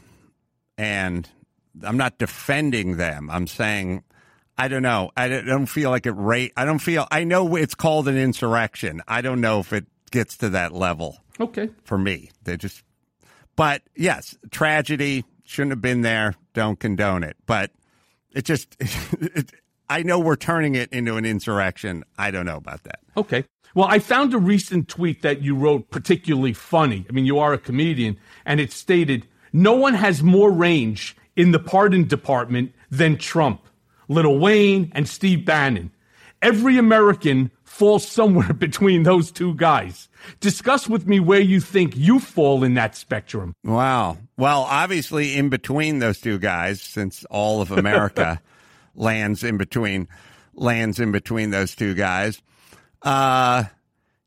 and 0.79 1.29
I'm 1.83 1.99
not 1.99 2.19
defending 2.19 2.97
them. 2.97 3.29
I'm 3.31 3.47
saying 3.47 4.05
I 4.59 4.67
don't 4.67 4.83
know. 4.83 5.13
I 5.17 5.29
don't 5.29 5.67
feel 5.67 5.91
like 5.91 6.05
it. 6.05 6.13
Rate. 6.13 6.53
I 6.57 6.65
don't 6.65 6.81
feel. 6.81 7.07
I 7.13 7.23
know 7.23 7.55
it's 7.55 7.77
called 7.77 8.09
an 8.09 8.19
insurrection. 8.19 9.03
I 9.07 9.21
don't 9.21 9.41
know 9.41 9.61
if 9.61 9.73
it 9.73 9.87
gets 10.11 10.37
to 10.39 10.49
that 10.51 10.73
level. 10.73 11.19
Okay. 11.39 11.71
For 11.85 11.97
me, 11.97 12.31
they 12.43 12.57
just. 12.57 12.83
But 13.55 13.83
yes, 13.97 14.37
tragedy 14.51 15.25
shouldn't 15.45 15.71
have 15.73 15.81
been 15.81 16.03
there. 16.03 16.35
Don't 16.55 16.79
condone 16.79 17.23
it. 17.23 17.37
But 17.47 17.71
it 18.33 18.45
just. 18.45 18.77
It, 19.21 19.53
I 19.91 20.03
know 20.03 20.19
we're 20.19 20.37
turning 20.37 20.75
it 20.75 20.93
into 20.93 21.17
an 21.17 21.25
insurrection. 21.25 22.05
I 22.19 22.31
don't 22.31 22.45
know 22.45 22.59
about 22.59 22.83
that. 22.85 23.01
Okay. 23.17 23.47
Well, 23.75 23.87
I 23.89 24.01
found 24.01 24.35
a 24.35 24.39
recent 24.39 24.87
tweet 24.87 25.23
that 25.23 25.41
you 25.41 25.55
wrote 25.55 25.89
particularly 25.89 26.53
funny. 26.53 27.07
I 27.09 27.13
mean, 27.13 27.25
you 27.25 27.39
are 27.39 27.55
a 27.55 27.59
comedian, 27.59 28.19
and 28.45 28.61
it 28.61 28.71
stated 28.71 29.27
No 29.53 29.75
one 29.75 29.95
has 29.95 30.23
more 30.23 30.51
range 30.51 31.17
in 31.37 31.53
the 31.53 31.59
pardon 31.59 32.07
department 32.07 32.73
than 32.91 33.17
Trump, 33.17 33.63
Lil 34.09 34.39
Wayne, 34.39 34.91
and 34.95 35.09
Steve 35.09 35.45
Bannon. 35.45 35.93
Every 36.43 36.79
American 36.79 37.51
falls 37.65 38.07
somewhere 38.07 38.53
between 38.59 39.03
those 39.05 39.31
two 39.31 39.55
guys. 39.55 40.09
Discuss 40.41 40.89
with 40.89 41.07
me 41.07 41.21
where 41.21 41.41
you 41.41 41.61
think 41.61 41.97
you 41.97 42.19
fall 42.19 42.65
in 42.65 42.75
that 42.75 42.97
spectrum. 42.97 43.55
Wow. 43.65 44.19
Well, 44.37 44.63
obviously, 44.63 45.37
in 45.37 45.49
between 45.49 46.01
those 46.01 46.21
two 46.21 46.39
guys, 46.39 46.81
since 46.83 47.25
all 47.31 47.61
of 47.61 47.71
America 47.71 48.41
lands 48.95 49.45
in 49.45 49.57
between 49.57 50.09
lands 50.55 50.99
in 50.99 51.13
between 51.13 51.51
those 51.51 51.75
two 51.75 51.95
guys. 51.95 52.43
Uh, 53.03 53.65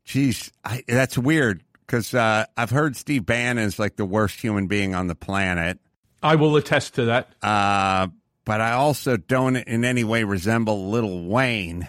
geez, 0.04 0.50
I, 0.64 0.82
that's 0.88 1.18
weird 1.18 1.62
because 1.92 2.14
uh, 2.14 2.46
I've 2.56 2.70
heard 2.70 2.96
Steve 2.96 3.26
Bannon 3.26 3.62
is 3.64 3.78
like 3.78 3.96
the 3.96 4.06
worst 4.06 4.40
human 4.40 4.66
being 4.66 4.94
on 4.94 5.08
the 5.08 5.14
planet. 5.14 5.78
I 6.22 6.36
will 6.36 6.56
attest 6.56 6.94
to 6.94 7.04
that. 7.04 7.28
Uh, 7.42 8.08
but 8.46 8.62
I 8.62 8.72
also 8.72 9.18
don't 9.18 9.56
in 9.56 9.84
any 9.84 10.02
way 10.02 10.24
resemble 10.24 10.88
Lil 10.88 11.24
Wayne 11.24 11.86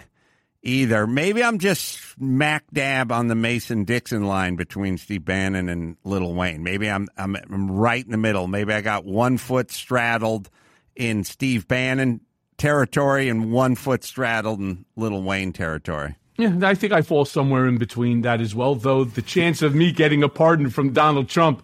either. 0.62 1.06
Maybe 1.06 1.42
I'm 1.42 1.58
just 1.58 2.12
smack 2.16 2.64
dab 2.70 3.12
on 3.12 3.28
the 3.28 3.34
Mason 3.34 3.84
Dixon 3.84 4.24
line 4.24 4.56
between 4.56 4.98
Steve 4.98 5.24
Bannon 5.24 5.70
and 5.70 5.96
Lil 6.04 6.34
Wayne. 6.34 6.62
Maybe 6.62 6.90
I'm, 6.90 7.08
I'm 7.16 7.34
I'm 7.36 7.70
right 7.70 8.04
in 8.04 8.10
the 8.10 8.18
middle. 8.18 8.46
Maybe 8.46 8.74
I 8.74 8.82
got 8.82 9.06
one 9.06 9.38
foot 9.38 9.70
straddled 9.70 10.50
in 10.94 11.24
Steve 11.24 11.66
Bannon 11.66 12.20
territory 12.58 13.30
and 13.30 13.50
one 13.50 13.74
foot 13.74 14.04
straddled 14.04 14.60
in 14.60 14.84
Lil 14.96 15.22
Wayne 15.22 15.54
territory. 15.54 16.16
Yeah, 16.36 16.58
I 16.62 16.74
think 16.74 16.92
I 16.92 17.02
fall 17.02 17.24
somewhere 17.24 17.66
in 17.66 17.78
between 17.78 18.22
that 18.22 18.40
as 18.40 18.54
well, 18.54 18.74
though 18.74 19.04
the 19.04 19.22
chance 19.22 19.62
of 19.62 19.74
me 19.74 19.92
getting 19.92 20.22
a 20.22 20.28
pardon 20.28 20.68
from 20.68 20.92
Donald 20.92 21.28
Trump 21.28 21.62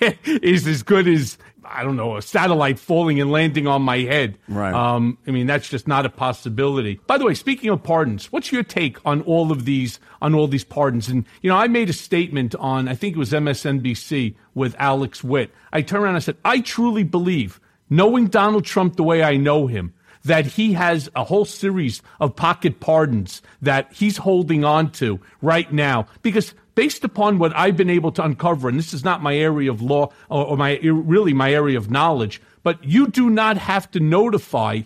is 0.24 0.68
as 0.68 0.84
good 0.84 1.08
as, 1.08 1.36
I 1.64 1.82
don't 1.82 1.96
know, 1.96 2.16
a 2.16 2.22
satellite 2.22 2.78
falling 2.78 3.20
and 3.20 3.32
landing 3.32 3.66
on 3.66 3.82
my 3.82 3.98
head. 3.98 4.38
Right. 4.46 4.72
Um, 4.72 5.18
I 5.26 5.32
mean, 5.32 5.48
that's 5.48 5.68
just 5.68 5.88
not 5.88 6.06
a 6.06 6.10
possibility. 6.10 7.00
By 7.08 7.18
the 7.18 7.24
way, 7.24 7.34
speaking 7.34 7.70
of 7.70 7.82
pardons, 7.82 8.30
what's 8.30 8.52
your 8.52 8.62
take 8.62 9.04
on 9.04 9.20
all 9.22 9.50
of 9.50 9.64
these, 9.64 9.98
on 10.22 10.32
all 10.32 10.46
these 10.46 10.64
pardons? 10.64 11.08
And, 11.08 11.24
you 11.42 11.50
know, 11.50 11.56
I 11.56 11.66
made 11.66 11.90
a 11.90 11.94
statement 11.94 12.54
on, 12.54 12.86
I 12.86 12.94
think 12.94 13.16
it 13.16 13.18
was 13.18 13.32
MSNBC 13.32 14.36
with 14.54 14.76
Alex 14.78 15.24
Witt. 15.24 15.50
I 15.72 15.82
turned 15.82 16.04
around 16.04 16.10
and 16.10 16.18
I 16.18 16.20
said, 16.20 16.36
I 16.44 16.60
truly 16.60 17.02
believe, 17.02 17.60
knowing 17.90 18.28
Donald 18.28 18.64
Trump 18.64 18.94
the 18.94 19.02
way 19.02 19.24
I 19.24 19.36
know 19.36 19.66
him, 19.66 19.92
that 20.24 20.46
he 20.46 20.72
has 20.72 21.10
a 21.14 21.24
whole 21.24 21.44
series 21.44 22.02
of 22.20 22.34
pocket 22.36 22.80
pardons 22.80 23.42
that 23.62 23.92
he's 23.92 24.16
holding 24.16 24.64
on 24.64 24.90
to 24.92 25.20
right 25.42 25.72
now. 25.72 26.06
Because 26.22 26.54
based 26.74 27.04
upon 27.04 27.38
what 27.38 27.54
I've 27.56 27.76
been 27.76 27.90
able 27.90 28.12
to 28.12 28.24
uncover, 28.24 28.68
and 28.68 28.78
this 28.78 28.94
is 28.94 29.04
not 29.04 29.22
my 29.22 29.36
area 29.36 29.70
of 29.70 29.82
law 29.82 30.10
or, 30.28 30.56
my 30.56 30.78
really 30.82 31.34
my 31.34 31.52
area 31.52 31.76
of 31.76 31.90
knowledge, 31.90 32.40
but 32.62 32.82
you 32.82 33.06
do 33.08 33.30
not 33.30 33.58
have 33.58 33.90
to 33.92 34.00
notify 34.00 34.80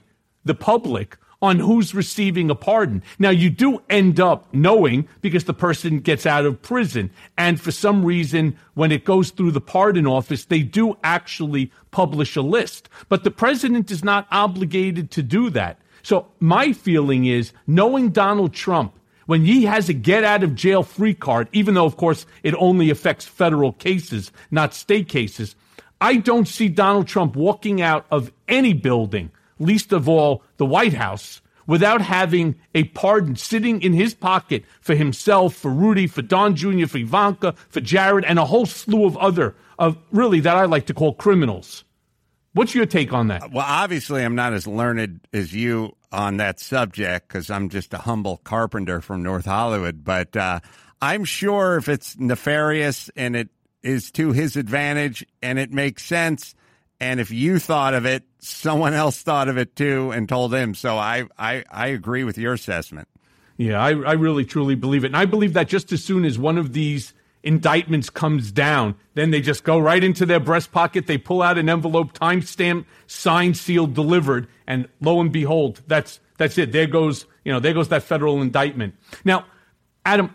the 0.45 0.55
public 0.55 1.17
on 1.41 1.61
who's 1.61 1.95
receiving 1.95 2.51
a 2.51 2.55
pardon. 2.55 3.03
Now, 3.19 3.31
you 3.31 3.49
do 3.49 3.81
end 3.89 4.19
up 4.19 4.53
knowing 4.53 5.09
because 5.21 5.45
the 5.45 5.55
person 5.55 6.01
gets 6.01 6.27
out 6.27 6.45
of 6.45 6.61
prison. 6.63 7.11
And 7.37 7.61
for 7.61 7.71
some 7.71 8.05
reason, 8.05 8.57
when 8.75 8.91
it 8.91 9.05
goes 9.05 9.31
through 9.31 9.53
the 9.53 9.61
pardon 9.61 10.07
office, 10.07 10.45
they 10.45 10.63
do 10.63 10.97
actually 11.05 11.71
publish 11.91 12.35
a 12.35 12.43
list. 12.43 12.89
But 13.09 13.23
the 13.23 13.31
president 13.31 13.91
is 13.91 14.03
not 14.03 14.27
obligated 14.33 15.11
to 15.13 15.23
do 15.23 15.51
that. 15.51 15.81
So 16.03 16.27
my 16.41 16.73
feeling 16.73 17.27
is 17.27 17.53
knowing 17.67 18.11
Donald 18.11 18.53
Trump, 18.53 18.95
when 19.27 19.45
he 19.45 19.65
has 19.65 19.89
a 19.89 19.93
get 19.93 20.25
out 20.25 20.43
of 20.43 20.55
jail 20.55 20.83
free 20.83 21.15
card, 21.15 21.49
even 21.53 21.75
though, 21.75 21.85
of 21.85 21.97
course, 21.97 22.27
it 22.43 22.55
only 22.59 22.91
affects 22.91 23.27
federal 23.27 23.73
cases, 23.73 24.33
not 24.51 24.75
state 24.75 25.09
cases, 25.09 25.55
I 26.01 26.17
don't 26.17 26.49
see 26.49 26.69
Donald 26.69 27.09
Trump 27.09 27.37
walking 27.37 27.83
out 27.83 28.07
of 28.11 28.33
any 28.49 28.73
building 28.73 29.31
least 29.59 29.93
of 29.93 30.09
all 30.09 30.43
the 30.57 30.67
White 30.67 30.95
House, 30.95 31.41
without 31.67 32.01
having 32.01 32.57
a 32.75 32.85
pardon 32.85 33.37
sitting 33.37 33.83
in 33.83 33.93
his 33.93 34.15
pocket 34.15 34.65
for 34.81 34.95
himself, 34.95 35.55
for 35.55 35.71
Rudy, 35.71 36.07
for 36.07 36.23
Don 36.23 36.57
Jr., 36.57 36.87
for 36.87 36.99
Ivanka, 36.99 37.55
for 37.69 37.81
Jared, 37.81 38.25
and 38.25 38.39
a 38.39 38.47
whole 38.47 38.67
slew 38.67 39.05
of 39.05 39.17
other, 39.19 39.55
of 39.79 39.97
really 40.11 40.41
that 40.41 40.57
I 40.57 40.65
like 40.65 40.87
to 40.87 40.95
call 40.95 41.13
criminals. 41.13 41.85
What's 42.55 42.75
your 42.75 42.87
take 42.87 43.13
on 43.13 43.29
that? 43.29 43.53
Well, 43.53 43.65
obviously, 43.67 44.25
I'm 44.25 44.35
not 44.35 44.53
as 44.53 44.67
learned 44.67 45.21
as 45.33 45.55
you 45.55 45.95
on 46.11 46.39
that 46.39 46.59
subject 46.59 47.29
because 47.29 47.51
I'm 47.51 47.69
just 47.69 47.93
a 47.95 47.99
humble 47.99 48.39
carpenter 48.39 49.01
from 49.01 49.23
North 49.23 49.45
Hollywood. 49.45 50.03
But 50.03 50.37
uh, 50.37 50.61
I'm 51.01 51.25
sure 51.25 51.77
if 51.77 51.89
it's 51.89 52.19
nefarious 52.19 53.11
and 53.15 53.37
it 53.37 53.49
is 53.83 54.11
to 54.13 54.33
his 54.33 54.57
advantage 54.57 55.25
and 55.43 55.59
it 55.59 55.71
makes 55.71 56.05
sense, 56.05 56.55
and 57.01 57.21
if 57.21 57.31
you 57.31 57.59
thought 57.59 57.95
of 57.95 58.07
it, 58.07 58.25
someone 58.41 58.93
else 58.93 59.23
thought 59.23 59.49
of 59.49 59.57
it 59.57 59.77
too 59.77 60.11
and 60.11 60.29
told 60.29 60.53
him. 60.53 60.75
So 60.75 60.97
I, 60.97 61.27
I, 61.39 61.65
I 61.71 61.89
agree 61.89 62.25
with 62.25 62.39
your 62.39 62.53
assessment. 62.53 63.09
Yeah, 63.57 63.81
I, 63.81 63.91
I 63.91 64.13
really 64.13 64.45
truly 64.45 64.75
believe 64.75 65.05
it. 65.05 65.09
And 65.09 65.17
I 65.17 65.25
believe 65.25 65.53
that 65.55 65.69
just 65.69 65.93
as 65.93 66.03
soon 66.03 66.25
as 66.25 66.39
one 66.39 66.59
of 66.59 66.73
these 66.73 67.13
indictments 67.43 68.11
comes 68.11 68.53
down, 68.53 68.95
then 69.15 69.31
they 69.31 69.41
just 69.41 69.65
go 69.65 69.79
right 69.79 70.03
into 70.03 70.27
their 70.27 70.41
breast 70.41 70.73
pocket. 70.73 71.07
They 71.07 71.19
pull 71.19 71.43
out 71.43 71.59
an 71.59 71.69
envelope, 71.69 72.13
timestamp, 72.13 72.85
signed, 73.07 73.57
sealed, 73.57 73.95
delivered, 73.95 74.49
and 74.67 74.89
lo 75.01 75.21
and 75.21 75.33
behold, 75.33 75.81
that's 75.87 76.21
that's 76.37 76.59
it. 76.59 76.73
There 76.73 76.87
goes 76.87 77.27
you 77.45 77.53
know 77.53 77.61
there 77.61 77.75
goes 77.75 77.89
that 77.89 78.03
federal 78.03 78.43
indictment. 78.43 78.95
Now, 79.25 79.45
Adam, 80.05 80.35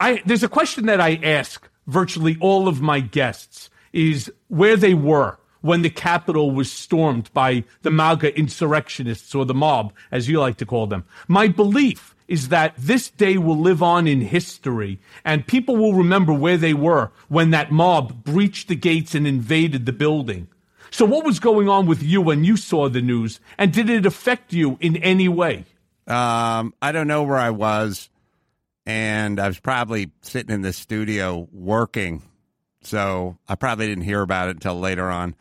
I 0.00 0.22
there's 0.26 0.42
a 0.42 0.48
question 0.48 0.86
that 0.86 1.00
I 1.00 1.20
ask 1.22 1.68
virtually 1.86 2.36
all 2.40 2.68
of 2.68 2.80
my 2.80 3.00
guests 3.00 3.70
is 3.92 4.30
where 4.48 4.76
they 4.76 4.94
were 4.94 5.38
when 5.68 5.82
the 5.82 5.90
Capitol 5.90 6.50
was 6.50 6.72
stormed 6.72 7.30
by 7.34 7.62
the 7.82 7.90
MAGA 7.90 8.34
insurrectionists 8.38 9.34
or 9.34 9.44
the 9.44 9.52
mob, 9.52 9.92
as 10.10 10.26
you 10.26 10.40
like 10.40 10.56
to 10.56 10.64
call 10.64 10.86
them. 10.86 11.04
My 11.28 11.46
belief 11.46 12.16
is 12.26 12.48
that 12.48 12.72
this 12.78 13.10
day 13.10 13.36
will 13.36 13.58
live 13.58 13.82
on 13.82 14.06
in 14.06 14.22
history 14.22 14.98
and 15.26 15.46
people 15.46 15.76
will 15.76 15.92
remember 15.92 16.32
where 16.32 16.56
they 16.56 16.72
were 16.72 17.10
when 17.28 17.50
that 17.50 17.70
mob 17.70 18.24
breached 18.24 18.68
the 18.68 18.76
gates 18.76 19.14
and 19.14 19.26
invaded 19.26 19.84
the 19.84 19.92
building. 19.92 20.48
So 20.90 21.04
what 21.04 21.26
was 21.26 21.38
going 21.38 21.68
on 21.68 21.84
with 21.84 22.02
you 22.02 22.22
when 22.22 22.44
you 22.44 22.56
saw 22.56 22.88
the 22.88 23.02
news 23.02 23.38
and 23.58 23.70
did 23.70 23.90
it 23.90 24.06
affect 24.06 24.54
you 24.54 24.78
in 24.80 24.96
any 24.96 25.28
way? 25.28 25.66
Um, 26.06 26.72
I 26.80 26.92
don't 26.92 27.08
know 27.08 27.24
where 27.24 27.36
I 27.36 27.50
was 27.50 28.08
and 28.86 29.38
I 29.38 29.48
was 29.48 29.60
probably 29.60 30.12
sitting 30.22 30.54
in 30.54 30.62
the 30.62 30.72
studio 30.72 31.46
working. 31.52 32.22
So 32.80 33.36
I 33.46 33.54
probably 33.54 33.86
didn't 33.86 34.04
hear 34.04 34.22
about 34.22 34.48
it 34.48 34.56
until 34.56 34.80
later 34.80 35.10
on 35.10 35.34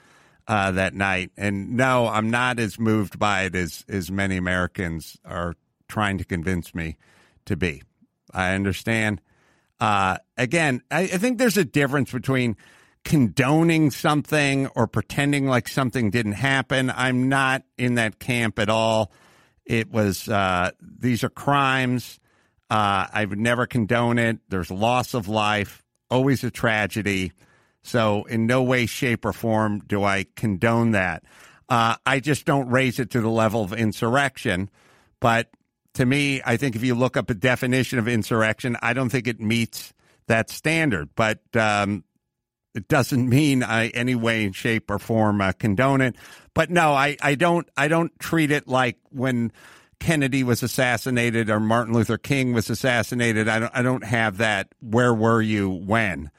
uh, 0.47 0.71
that 0.71 0.93
night. 0.93 1.31
And 1.37 1.75
no, 1.75 2.07
I'm 2.07 2.29
not 2.29 2.59
as 2.59 2.79
moved 2.79 3.19
by 3.19 3.43
it 3.43 3.55
as, 3.55 3.83
as 3.89 4.09
many 4.09 4.37
Americans 4.37 5.17
are 5.25 5.55
trying 5.87 6.17
to 6.17 6.25
convince 6.25 6.73
me 6.73 6.97
to 7.45 7.55
be. 7.55 7.83
I 8.33 8.53
understand. 8.53 9.21
Uh, 9.79 10.17
again, 10.37 10.81
I, 10.89 11.01
I 11.01 11.17
think 11.17 11.37
there's 11.37 11.57
a 11.57 11.65
difference 11.65 12.11
between 12.11 12.57
condoning 13.03 13.91
something 13.91 14.67
or 14.75 14.87
pretending 14.87 15.47
like 15.47 15.67
something 15.67 16.09
didn't 16.09 16.33
happen. 16.33 16.91
I'm 16.93 17.29
not 17.29 17.63
in 17.77 17.95
that 17.95 18.19
camp 18.19 18.59
at 18.59 18.69
all. 18.69 19.11
It 19.65 19.91
was, 19.91 20.27
uh, 20.27 20.71
these 20.81 21.23
are 21.23 21.29
crimes. 21.29 22.19
Uh, 22.69 23.07
I 23.11 23.25
would 23.25 23.39
never 23.39 23.65
condone 23.65 24.17
it. 24.17 24.39
There's 24.49 24.69
loss 24.71 25.13
of 25.13 25.29
life, 25.29 25.83
always 26.09 26.43
a 26.43 26.51
tragedy. 26.51 27.31
So, 27.87 28.25
in 28.25 28.47
no 28.47 28.63
way, 28.63 28.85
shape, 28.85 29.23
or 29.23 29.31
form 29.31 29.79
do 29.79 30.03
I 30.03 30.25
condone 30.35 30.91
that. 30.91 31.23
Uh, 31.69 31.95
I 32.05 32.19
just 32.19 32.43
don't 32.43 32.69
raise 32.69 32.99
it 32.99 33.11
to 33.11 33.21
the 33.21 33.29
level 33.29 33.63
of 33.63 33.71
insurrection. 33.71 34.69
But 35.21 35.49
to 35.93 36.05
me, 36.05 36.41
I 36.45 36.57
think 36.57 36.75
if 36.75 36.83
you 36.83 36.95
look 36.95 37.15
up 37.15 37.29
a 37.29 37.33
definition 37.33 37.97
of 37.97 38.09
insurrection, 38.09 38.75
I 38.81 38.91
don't 38.91 39.07
think 39.07 39.25
it 39.25 39.39
meets 39.39 39.93
that 40.27 40.49
standard. 40.49 41.11
But 41.15 41.39
um, 41.55 42.03
it 42.75 42.89
doesn't 42.89 43.29
mean 43.29 43.63
I 43.63 43.87
any 43.87 44.15
way, 44.15 44.51
shape, 44.51 44.91
or 44.91 44.99
form 44.99 45.39
uh, 45.39 45.53
condone 45.53 46.01
it. 46.01 46.17
But 46.53 46.69
no, 46.69 46.91
I, 46.91 47.15
I 47.21 47.35
don't 47.35 47.69
I 47.77 47.87
don't 47.87 48.11
treat 48.19 48.51
it 48.51 48.67
like 48.67 48.97
when 49.11 49.53
Kennedy 50.01 50.43
was 50.43 50.61
assassinated 50.61 51.49
or 51.49 51.61
Martin 51.61 51.93
Luther 51.93 52.17
King 52.17 52.51
was 52.51 52.69
assassinated. 52.69 53.47
I 53.47 53.59
don't 53.59 53.71
I 53.73 53.81
don't 53.81 54.03
have 54.03 54.39
that. 54.39 54.75
Where 54.81 55.13
were 55.13 55.41
you 55.41 55.69
when? 55.69 56.31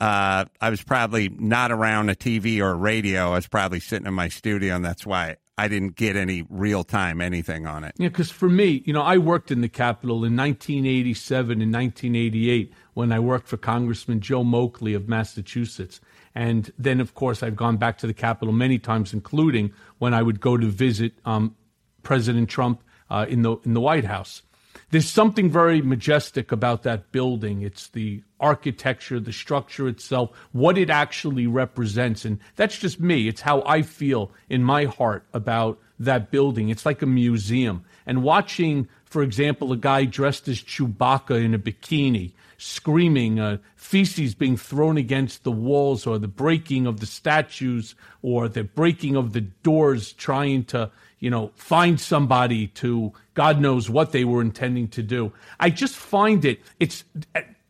Uh, 0.00 0.44
I 0.60 0.70
was 0.70 0.82
probably 0.82 1.28
not 1.28 1.72
around 1.72 2.08
a 2.08 2.14
TV 2.14 2.60
or 2.60 2.70
a 2.70 2.74
radio. 2.76 3.32
I 3.32 3.36
was 3.36 3.48
probably 3.48 3.80
sitting 3.80 4.06
in 4.06 4.14
my 4.14 4.28
studio, 4.28 4.76
and 4.76 4.84
that's 4.84 5.04
why 5.04 5.36
I 5.58 5.66
didn't 5.66 5.96
get 5.96 6.14
any 6.14 6.46
real 6.48 6.84
time 6.84 7.20
anything 7.20 7.66
on 7.66 7.82
it. 7.82 7.94
Yeah, 7.98 8.08
because 8.08 8.30
for 8.30 8.48
me, 8.48 8.82
you 8.86 8.92
know, 8.92 9.02
I 9.02 9.18
worked 9.18 9.50
in 9.50 9.60
the 9.60 9.68
Capitol 9.68 10.24
in 10.24 10.36
1987 10.36 11.60
and 11.60 11.72
1988 11.72 12.72
when 12.94 13.10
I 13.10 13.18
worked 13.18 13.48
for 13.48 13.56
Congressman 13.56 14.20
Joe 14.20 14.44
Moakley 14.44 14.94
of 14.94 15.08
Massachusetts. 15.08 16.00
And 16.32 16.72
then, 16.78 17.00
of 17.00 17.14
course, 17.14 17.42
I've 17.42 17.56
gone 17.56 17.76
back 17.76 17.98
to 17.98 18.06
the 18.06 18.14
Capitol 18.14 18.54
many 18.54 18.78
times, 18.78 19.12
including 19.12 19.72
when 19.98 20.14
I 20.14 20.22
would 20.22 20.40
go 20.40 20.56
to 20.56 20.66
visit 20.66 21.14
um, 21.24 21.56
President 22.04 22.48
Trump 22.48 22.84
uh, 23.10 23.26
in 23.28 23.42
the 23.42 23.56
in 23.64 23.74
the 23.74 23.80
White 23.80 24.04
House. 24.04 24.42
There's 24.90 25.08
something 25.08 25.50
very 25.50 25.82
majestic 25.82 26.50
about 26.50 26.82
that 26.84 27.12
building. 27.12 27.62
It's 27.62 27.88
the 27.88 28.22
architecture, 28.40 29.20
the 29.20 29.32
structure 29.32 29.88
itself, 29.88 30.30
what 30.52 30.78
it 30.78 30.88
actually 30.88 31.46
represents. 31.46 32.24
And 32.24 32.38
that's 32.56 32.78
just 32.78 32.98
me. 32.98 33.28
It's 33.28 33.42
how 33.42 33.62
I 33.66 33.82
feel 33.82 34.30
in 34.48 34.62
my 34.62 34.84
heart 34.84 35.24
about 35.34 35.78
that 35.98 36.30
building. 36.30 36.70
It's 36.70 36.86
like 36.86 37.02
a 37.02 37.06
museum. 37.06 37.84
And 38.06 38.22
watching, 38.22 38.88
for 39.04 39.22
example, 39.22 39.72
a 39.72 39.76
guy 39.76 40.04
dressed 40.06 40.48
as 40.48 40.62
Chewbacca 40.62 41.44
in 41.44 41.54
a 41.54 41.58
bikini 41.58 42.32
screaming, 42.58 43.38
uh, 43.38 43.56
feces 43.76 44.34
being 44.34 44.56
thrown 44.56 44.96
against 44.96 45.44
the 45.44 45.52
walls, 45.52 46.06
or 46.06 46.18
the 46.18 46.28
breaking 46.28 46.86
of 46.86 47.00
the 47.00 47.06
statues, 47.06 47.94
or 48.20 48.48
the 48.48 48.64
breaking 48.64 49.16
of 49.16 49.32
the 49.32 49.40
doors, 49.40 50.12
trying 50.14 50.64
to, 50.64 50.90
you 51.20 51.30
know, 51.30 51.50
find 51.54 52.00
somebody 52.00 52.68
to 52.68 53.12
God 53.34 53.60
knows 53.60 53.90
what 53.90 54.12
they 54.12 54.24
were 54.24 54.40
intending 54.40 54.88
to 54.88 55.02
do. 55.02 55.32
I 55.58 55.70
just 55.70 55.96
find 55.96 56.44
it, 56.44 56.60
it's, 56.78 57.04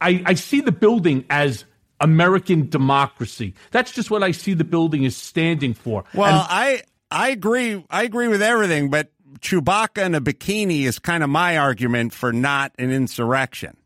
I, 0.01 0.23
I 0.27 0.35
see 0.35 0.61
the 0.61 0.73
building 0.73 1.25
as 1.31 1.65
American 2.01 2.69
democracy. 2.69 3.55
That's 3.71 3.91
just 3.93 4.11
what 4.11 4.23
I 4.23 4.31
see 4.31 4.55
the 4.55 4.65
building 4.65 5.05
is 5.05 5.17
standing 5.17 5.75
for. 5.75 6.05
Well, 6.15 6.41
And- 6.41 6.47
I 6.49 6.83
I 7.11 7.31
agree. 7.31 7.85
I 7.91 8.03
agree 8.03 8.29
with 8.29 8.43
everything, 8.43 8.91
but 8.91 9.11
Chewbacca 9.41 10.05
in 10.05 10.15
a 10.15 10.21
bikini 10.21 10.83
is 10.83 10.99
kind 10.99 11.23
of 11.25 11.31
my 11.31 11.57
argument 11.57 12.13
for 12.13 12.33
not 12.33 12.73
an 12.79 12.91
insurrection. 12.91 13.77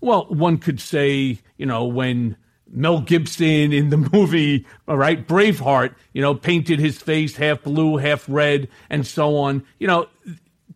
Well, 0.00 0.26
one 0.28 0.58
could 0.58 0.80
say, 0.80 1.40
you 1.56 1.66
know, 1.66 1.84
when 1.84 2.36
Mel 2.70 3.00
Gibson 3.00 3.72
in 3.72 3.90
the 3.90 3.96
movie, 4.12 4.66
all 4.88 4.96
right, 4.96 5.26
Braveheart, 5.26 5.94
you 6.12 6.22
know, 6.22 6.34
painted 6.34 6.78
his 6.78 6.98
face 6.98 7.36
half 7.36 7.62
blue, 7.62 7.96
half 7.96 8.24
red, 8.28 8.68
and 8.88 9.06
so 9.06 9.36
on. 9.36 9.64
You 9.78 9.86
know, 9.86 10.08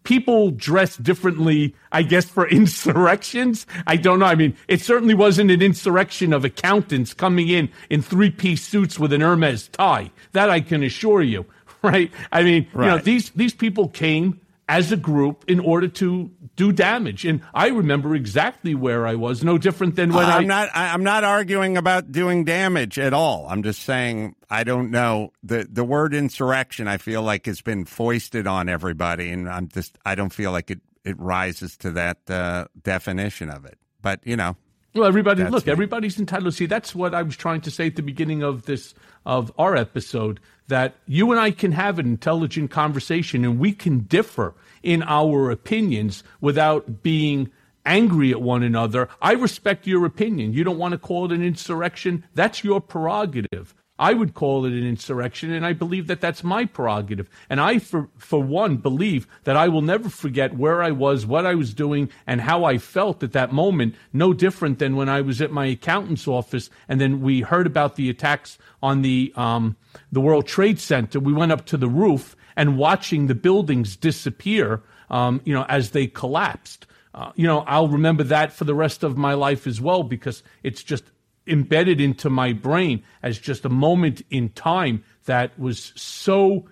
people 0.04 0.50
dress 0.50 0.96
differently, 0.96 1.74
I 1.90 2.02
guess, 2.02 2.26
for 2.26 2.48
insurrections. 2.60 3.66
I 3.86 3.96
don't 3.96 4.20
know. 4.20 4.26
I 4.26 4.34
mean, 4.34 4.56
it 4.68 4.80
certainly 4.80 5.14
wasn't 5.14 5.50
an 5.50 5.62
insurrection 5.62 6.32
of 6.32 6.44
accountants 6.44 7.12
coming 7.12 7.48
in 7.48 7.70
in 7.90 8.02
three 8.02 8.30
piece 8.30 8.62
suits 8.62 8.98
with 8.98 9.12
an 9.12 9.20
Hermes 9.20 9.68
tie. 9.68 10.10
That 10.32 10.50
I 10.50 10.60
can 10.60 10.82
assure 10.82 11.22
you, 11.22 11.46
right? 11.82 12.10
I 12.30 12.42
mean, 12.42 12.68
you 12.74 12.80
know, 12.80 12.98
these 12.98 13.30
these 13.30 13.54
people 13.54 13.88
came 13.88 14.40
as 14.68 14.92
a 14.92 14.96
group 14.96 15.44
in 15.48 15.60
order 15.60 15.88
to 15.88 16.30
do 16.56 16.72
damage, 16.72 17.24
and 17.24 17.42
I 17.52 17.68
remember 17.68 18.14
exactly 18.14 18.74
where 18.74 19.06
I 19.06 19.14
was. 19.14 19.44
No 19.44 19.58
different 19.58 19.96
than 19.96 20.12
when 20.12 20.24
I. 20.24 20.38
I'm 20.38 20.46
not. 20.46 20.68
I, 20.74 20.92
I'm 20.92 21.04
not 21.04 21.24
arguing 21.24 21.76
about 21.76 22.12
doing 22.12 22.44
damage 22.44 22.98
at 22.98 23.12
all. 23.12 23.46
I'm 23.48 23.62
just 23.62 23.82
saying 23.82 24.36
I 24.48 24.64
don't 24.64 24.90
know 24.90 25.32
the 25.42 25.66
the 25.70 25.84
word 25.84 26.14
insurrection. 26.14 26.88
I 26.88 26.96
feel 26.96 27.22
like 27.22 27.46
has 27.46 27.60
been 27.60 27.84
foisted 27.84 28.46
on 28.46 28.68
everybody, 28.68 29.30
and 29.30 29.48
I'm 29.48 29.68
just 29.68 29.98
I 30.04 30.14
don't 30.14 30.32
feel 30.32 30.52
like 30.52 30.70
it 30.70 30.80
it 31.04 31.18
rises 31.18 31.76
to 31.78 31.90
that 31.92 32.18
uh, 32.30 32.66
definition 32.82 33.50
of 33.50 33.64
it. 33.64 33.78
But 34.00 34.20
you 34.24 34.36
know, 34.36 34.56
Well, 34.94 35.06
everybody, 35.06 35.42
That's 35.42 35.52
look, 35.52 35.66
me. 35.66 35.72
everybody's 35.72 36.20
entitled 36.20 36.52
to 36.52 36.56
see. 36.56 36.66
That's 36.66 36.94
what 36.94 37.14
I 37.14 37.22
was 37.22 37.36
trying 37.36 37.62
to 37.62 37.70
say 37.70 37.88
at 37.88 37.96
the 37.96 38.02
beginning 38.02 38.42
of 38.42 38.66
this 38.66 38.94
of 39.26 39.52
our 39.58 39.74
episode. 39.74 40.38
That 40.68 40.94
you 41.06 41.30
and 41.32 41.40
I 41.40 41.50
can 41.50 41.72
have 41.72 41.98
an 41.98 42.06
intelligent 42.06 42.70
conversation, 42.70 43.44
and 43.44 43.58
we 43.58 43.72
can 43.72 44.00
differ 44.00 44.54
in 44.82 45.02
our 45.02 45.50
opinions 45.50 46.22
without 46.40 47.02
being 47.02 47.50
angry 47.84 48.30
at 48.30 48.40
one 48.40 48.62
another. 48.62 49.08
I 49.20 49.32
respect 49.32 49.86
your 49.86 50.06
opinion. 50.06 50.52
You 50.52 50.64
don't 50.64 50.78
want 50.78 50.92
to 50.92 50.98
call 50.98 51.26
it 51.26 51.32
an 51.32 51.42
insurrection. 51.42 52.24
That's 52.34 52.64
your 52.64 52.80
prerogative. 52.80 53.74
I 53.98 54.12
would 54.12 54.34
call 54.34 54.64
it 54.64 54.72
an 54.72 54.84
insurrection, 54.84 55.52
and 55.52 55.64
I 55.64 55.72
believe 55.72 56.08
that 56.08 56.20
that's 56.20 56.42
my 56.42 56.64
prerogative. 56.64 57.30
And 57.48 57.60
I, 57.60 57.78
for, 57.78 58.08
for 58.18 58.42
one, 58.42 58.78
believe 58.78 59.28
that 59.44 59.56
I 59.56 59.68
will 59.68 59.82
never 59.82 60.08
forget 60.08 60.56
where 60.56 60.82
I 60.82 60.90
was, 60.90 61.24
what 61.24 61.46
I 61.46 61.54
was 61.54 61.72
doing, 61.72 62.10
and 62.26 62.40
how 62.40 62.64
I 62.64 62.78
felt 62.78 63.22
at 63.22 63.32
that 63.32 63.52
moment, 63.52 63.94
no 64.12 64.32
different 64.32 64.80
than 64.80 64.96
when 64.96 65.08
I 65.08 65.20
was 65.20 65.40
at 65.40 65.52
my 65.52 65.66
accountant's 65.66 66.26
office, 66.26 66.70
and 66.88 67.00
then 67.00 67.20
we 67.20 67.42
heard 67.42 67.68
about 67.68 67.94
the 67.94 68.10
attacks 68.10 68.58
on 68.82 69.02
the, 69.02 69.32
um, 69.36 69.76
the 70.10 70.20
World 70.20 70.48
Trade 70.48 70.80
Center. 70.80 71.20
We 71.20 71.32
went 71.32 71.52
up 71.52 71.64
to 71.66 71.76
the 71.76 71.88
roof 71.88 72.34
and 72.56 72.76
watching 72.76 73.28
the 73.28 73.34
buildings 73.34 73.94
disappear, 73.94 74.82
um, 75.08 75.40
you 75.44 75.54
know, 75.54 75.66
as 75.68 75.90
they 75.90 76.08
collapsed. 76.08 76.86
Uh, 77.14 77.30
you 77.36 77.46
know, 77.46 77.60
I'll 77.60 77.86
remember 77.86 78.24
that 78.24 78.52
for 78.52 78.64
the 78.64 78.74
rest 78.74 79.04
of 79.04 79.16
my 79.16 79.34
life 79.34 79.68
as 79.68 79.80
well 79.80 80.02
because 80.02 80.42
it's 80.64 80.82
just 80.82 81.04
embedded 81.46 82.00
into 82.00 82.30
my 82.30 82.52
brain 82.52 83.02
as 83.22 83.38
just 83.38 83.64
a 83.64 83.68
moment 83.68 84.22
in 84.30 84.48
time 84.50 85.04
that 85.24 85.58
was 85.58 85.92
so 85.96 86.66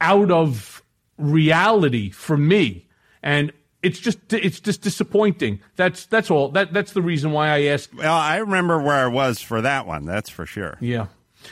out 0.00 0.30
of 0.30 0.82
reality 1.18 2.10
for 2.10 2.36
me. 2.36 2.88
And 3.22 3.52
it's 3.82 3.98
just 3.98 4.32
it's 4.32 4.60
just 4.60 4.82
disappointing. 4.82 5.60
That's 5.76 6.06
that's 6.06 6.30
all. 6.30 6.50
That 6.50 6.72
that's 6.72 6.92
the 6.92 7.02
reason 7.02 7.32
why 7.32 7.48
i 7.48 7.62
asked 7.64 7.94
well, 7.94 8.14
I 8.14 8.36
remember 8.38 8.82
where 8.82 8.96
I 8.96 9.06
was 9.06 9.40
for 9.40 9.62
that 9.62 9.86
one. 9.86 10.04
That's 10.04 10.28
for 10.30 10.46
sure. 10.46 10.76
yeah. 10.80 11.06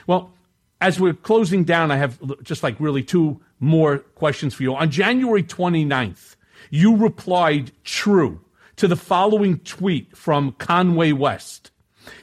Well 0.07 0.33
as 0.81 1.01
we're 1.01 1.15
closing 1.15 1.65
down 1.65 1.91
i 1.91 1.97
have 1.97 2.19
just 2.43 2.63
like 2.63 2.79
really 2.79 3.03
two 3.03 3.41
more 3.61 3.99
questions 3.99 4.55
for 4.55 4.63
you. 4.63 4.75
On 4.75 4.91
january 4.91 5.43
29th 5.43 6.37
you 6.71 6.97
replied 6.97 7.73
true 7.85 8.41
to 8.77 8.87
the 8.87 8.97
following 8.97 9.59
tweet 9.61 10.17
from 10.17 10.53
conway 10.53 11.13
west 11.13 11.71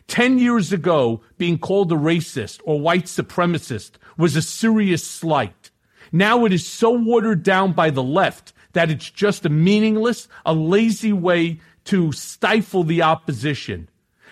10 0.07 0.37
years 0.37 0.71
ago, 0.71 1.21
being 1.37 1.57
called 1.57 1.91
a 1.91 1.95
racist 1.95 2.61
or 2.63 2.79
white 2.79 3.05
supremacist 3.05 3.91
was 4.17 4.35
a 4.35 4.41
serious 4.41 5.03
slight. 5.05 5.71
Now 6.11 6.45
it 6.45 6.53
is 6.53 6.65
so 6.65 6.91
watered 6.91 7.43
down 7.43 7.73
by 7.73 7.89
the 7.89 8.03
left 8.03 8.53
that 8.73 8.91
it's 8.91 9.09
just 9.09 9.45
a 9.45 9.49
meaningless, 9.49 10.27
a 10.45 10.53
lazy 10.53 11.13
way 11.13 11.59
to 11.85 12.11
stifle 12.11 12.83
the 12.83 13.01
opposition. 13.01 13.89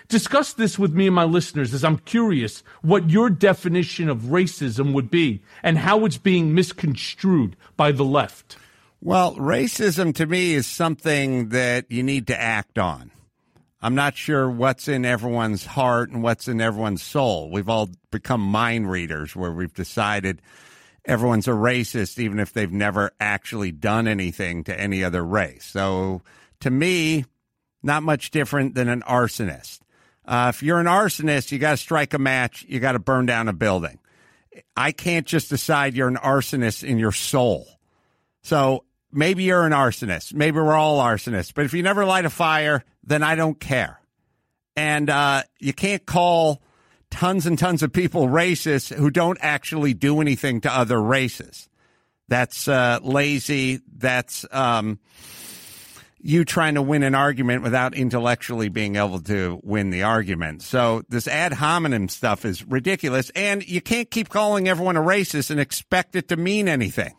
Discuss 0.08 0.52
this 0.52 0.78
with 0.78 0.92
me 0.92 1.06
and 1.06 1.14
my 1.14 1.24
listeners 1.24 1.72
as 1.72 1.82
I'm 1.82 1.98
curious 1.98 2.62
what 2.82 3.10
your 3.10 3.30
definition 3.30 4.08
of 4.08 4.18
racism 4.24 4.92
would 4.92 5.10
be 5.10 5.42
and 5.62 5.78
how 5.78 6.04
it's 6.04 6.18
being 6.18 6.54
misconstrued 6.54 7.56
by 7.76 7.90
the 7.90 8.04
left. 8.04 8.58
Well, 9.00 9.34
racism 9.36 10.14
to 10.16 10.26
me 10.26 10.54
is 10.54 10.66
something 10.66 11.50
that 11.50 11.90
you 11.90 12.02
need 12.02 12.26
to 12.28 12.40
act 12.40 12.78
on. 12.78 13.10
I'm 13.84 13.94
not 13.94 14.16
sure 14.16 14.48
what's 14.48 14.88
in 14.88 15.04
everyone's 15.04 15.66
heart 15.66 16.08
and 16.08 16.22
what's 16.22 16.48
in 16.48 16.58
everyone's 16.58 17.02
soul. 17.02 17.50
We've 17.50 17.68
all 17.68 17.90
become 18.10 18.40
mind 18.40 18.90
readers 18.90 19.36
where 19.36 19.52
we've 19.52 19.74
decided 19.74 20.40
everyone's 21.04 21.48
a 21.48 21.50
racist, 21.50 22.18
even 22.18 22.38
if 22.38 22.54
they've 22.54 22.72
never 22.72 23.10
actually 23.20 23.72
done 23.72 24.08
anything 24.08 24.64
to 24.64 24.80
any 24.80 25.04
other 25.04 25.22
race. 25.22 25.66
So 25.66 26.22
to 26.60 26.70
me, 26.70 27.26
not 27.82 28.02
much 28.02 28.30
different 28.30 28.74
than 28.74 28.88
an 28.88 29.02
arsonist. 29.02 29.80
Uh, 30.24 30.50
if 30.54 30.62
you're 30.62 30.80
an 30.80 30.86
arsonist, 30.86 31.52
you 31.52 31.58
got 31.58 31.72
to 31.72 31.76
strike 31.76 32.14
a 32.14 32.18
match, 32.18 32.64
you 32.66 32.80
got 32.80 32.92
to 32.92 32.98
burn 32.98 33.26
down 33.26 33.48
a 33.48 33.52
building. 33.52 33.98
I 34.74 34.92
can't 34.92 35.26
just 35.26 35.50
decide 35.50 35.92
you're 35.92 36.08
an 36.08 36.16
arsonist 36.16 36.84
in 36.84 36.98
your 36.98 37.12
soul. 37.12 37.66
So 38.44 38.84
maybe 39.12 39.42
you're 39.42 39.66
an 39.66 39.72
arsonist. 39.72 40.32
Maybe 40.32 40.56
we're 40.56 40.72
all 40.72 41.02
arsonists. 41.02 41.52
But 41.52 41.66
if 41.66 41.74
you 41.74 41.82
never 41.82 42.06
light 42.06 42.24
a 42.24 42.30
fire, 42.30 42.82
then 43.06 43.22
I 43.22 43.34
don't 43.34 43.58
care. 43.58 44.00
And 44.76 45.08
uh, 45.08 45.42
you 45.60 45.72
can't 45.72 46.04
call 46.04 46.62
tons 47.10 47.46
and 47.46 47.58
tons 47.58 47.82
of 47.82 47.92
people 47.92 48.26
racist 48.26 48.92
who 48.92 49.10
don't 49.10 49.38
actually 49.40 49.94
do 49.94 50.20
anything 50.20 50.60
to 50.62 50.72
other 50.72 51.00
races. 51.00 51.68
That's 52.28 52.66
uh, 52.66 52.98
lazy. 53.02 53.80
That's 53.96 54.46
um, 54.50 54.98
you 56.18 56.44
trying 56.44 56.74
to 56.74 56.82
win 56.82 57.02
an 57.02 57.14
argument 57.14 57.62
without 57.62 57.94
intellectually 57.94 58.68
being 58.68 58.96
able 58.96 59.20
to 59.20 59.60
win 59.62 59.90
the 59.90 60.02
argument. 60.02 60.62
So 60.62 61.02
this 61.08 61.28
ad 61.28 61.52
hominem 61.52 62.08
stuff 62.08 62.44
is 62.44 62.66
ridiculous. 62.66 63.30
And 63.36 63.66
you 63.68 63.80
can't 63.80 64.10
keep 64.10 64.30
calling 64.30 64.68
everyone 64.68 64.96
a 64.96 65.02
racist 65.02 65.50
and 65.50 65.60
expect 65.60 66.16
it 66.16 66.28
to 66.28 66.36
mean 66.36 66.66
anything 66.66 67.14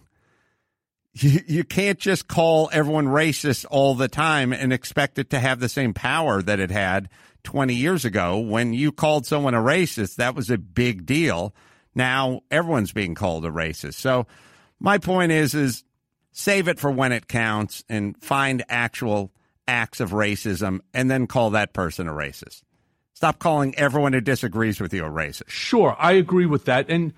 you, 1.16 1.40
you 1.48 1.64
can't 1.64 1.98
just 1.98 2.28
call 2.28 2.70
everyone 2.74 3.08
racist 3.08 3.66
all 3.70 3.96
the 3.96 4.10
time 4.10 4.52
and 4.52 4.74
expect 4.74 5.18
it 5.18 5.30
to 5.30 5.40
have 5.40 5.60
the 5.60 5.70
same 5.70 5.94
power 5.94 6.42
that 6.42 6.60
it 6.60 6.72
had 6.72 7.10
20 7.44 7.74
years 7.74 8.04
ago. 8.04 8.40
When 8.40 8.74
you 8.74 8.92
called 8.92 9.26
someone 9.26 9.54
a 9.54 9.60
racist, 9.62 10.16
that 10.18 10.36
was 10.36 10.50
a 10.50 10.58
big 10.58 11.06
deal. 11.06 11.56
Now 11.94 12.42
everyone's 12.52 12.92
being 12.92 13.16
called 13.16 13.46
a 13.46 13.50
racist. 13.50 13.94
So 13.94 14.28
my 14.80 14.98
point 14.98 15.32
is, 15.32 15.56
is 15.56 15.86
save 16.34 16.68
it 16.68 16.80
for 16.80 16.92
when 16.92 17.14
it 17.14 17.30
counts 17.30 17.86
and 17.88 18.22
find 18.22 18.66
actual 18.68 19.32
acts 19.70 20.02
of 20.02 20.12
racism 20.12 20.82
and 20.94 21.10
then 21.10 21.28
call 21.28 21.52
that 21.52 21.72
person 21.72 22.10
a 22.10 22.14
racist. 22.14 22.62
Stop 23.14 23.40
calling 23.40 23.74
everyone 23.76 24.12
who 24.12 24.20
disagrees 24.20 24.82
with 24.82 24.94
you 24.94 25.06
a 25.06 25.10
racist. 25.10 25.48
Sure, 25.48 25.96
I 25.98 26.12
agree 26.12 26.46
with 26.46 26.66
that. 26.66 26.90
And 26.90 27.14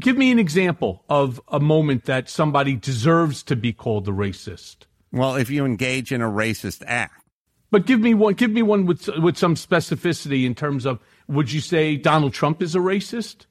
give 0.00 0.16
me 0.16 0.30
an 0.30 0.38
example 0.38 1.04
of 1.08 1.40
a 1.48 1.60
moment 1.60 2.04
that 2.04 2.28
somebody 2.28 2.76
deserves 2.76 3.42
to 3.44 3.56
be 3.56 3.72
called 3.72 4.08
a 4.08 4.12
racist. 4.12 4.86
Well, 5.12 5.36
if 5.36 5.50
you 5.50 5.64
engage 5.64 6.12
in 6.12 6.20
a 6.20 6.30
racist 6.30 6.82
act. 6.86 7.24
But 7.70 7.86
give 7.86 8.00
me 8.00 8.14
one. 8.14 8.34
Give 8.34 8.50
me 8.50 8.62
one 8.62 8.86
with 8.86 9.08
with 9.18 9.36
some 9.36 9.54
specificity 9.54 10.46
in 10.46 10.54
terms 10.54 10.86
of. 10.86 11.00
Would 11.28 11.52
you 11.52 11.60
say 11.60 11.96
Donald 11.96 12.32
Trump 12.32 12.62
is 12.62 12.76
a 12.76 12.78
racist? 12.78 13.46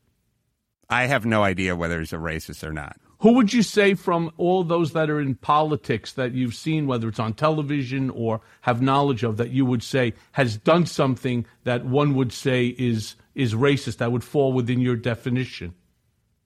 I 0.89 1.07
have 1.07 1.25
no 1.25 1.43
idea 1.43 1.75
whether 1.75 1.99
he's 1.99 2.13
a 2.13 2.17
racist 2.17 2.63
or 2.63 2.71
not. 2.71 2.97
Who 3.19 3.33
would 3.33 3.53
you 3.53 3.63
say 3.63 3.95
from 3.95 4.31
all 4.37 4.63
those 4.63 4.93
that 4.93 5.09
are 5.09 5.19
in 5.19 5.35
politics 5.35 6.13
that 6.13 6.33
you've 6.33 6.53
seen, 6.53 6.85
whether 6.85 7.07
it's 7.07 7.19
on 7.19 7.33
television 7.33 8.09
or 8.09 8.41
have 8.61 8.81
knowledge 8.81 9.23
of, 9.23 9.37
that 9.37 9.51
you 9.51 9.65
would 9.65 9.83
say 9.83 10.13
has 10.33 10.57
done 10.57 10.85
something 10.85 11.45
that 11.63 11.85
one 11.85 12.13
would 12.15 12.31
say 12.31 12.67
is 12.67 13.15
is 13.33 13.53
racist 13.53 13.97
that 13.97 14.11
would 14.11 14.23
fall 14.23 14.53
within 14.53 14.79
your 14.79 14.95
definition? 14.95 15.73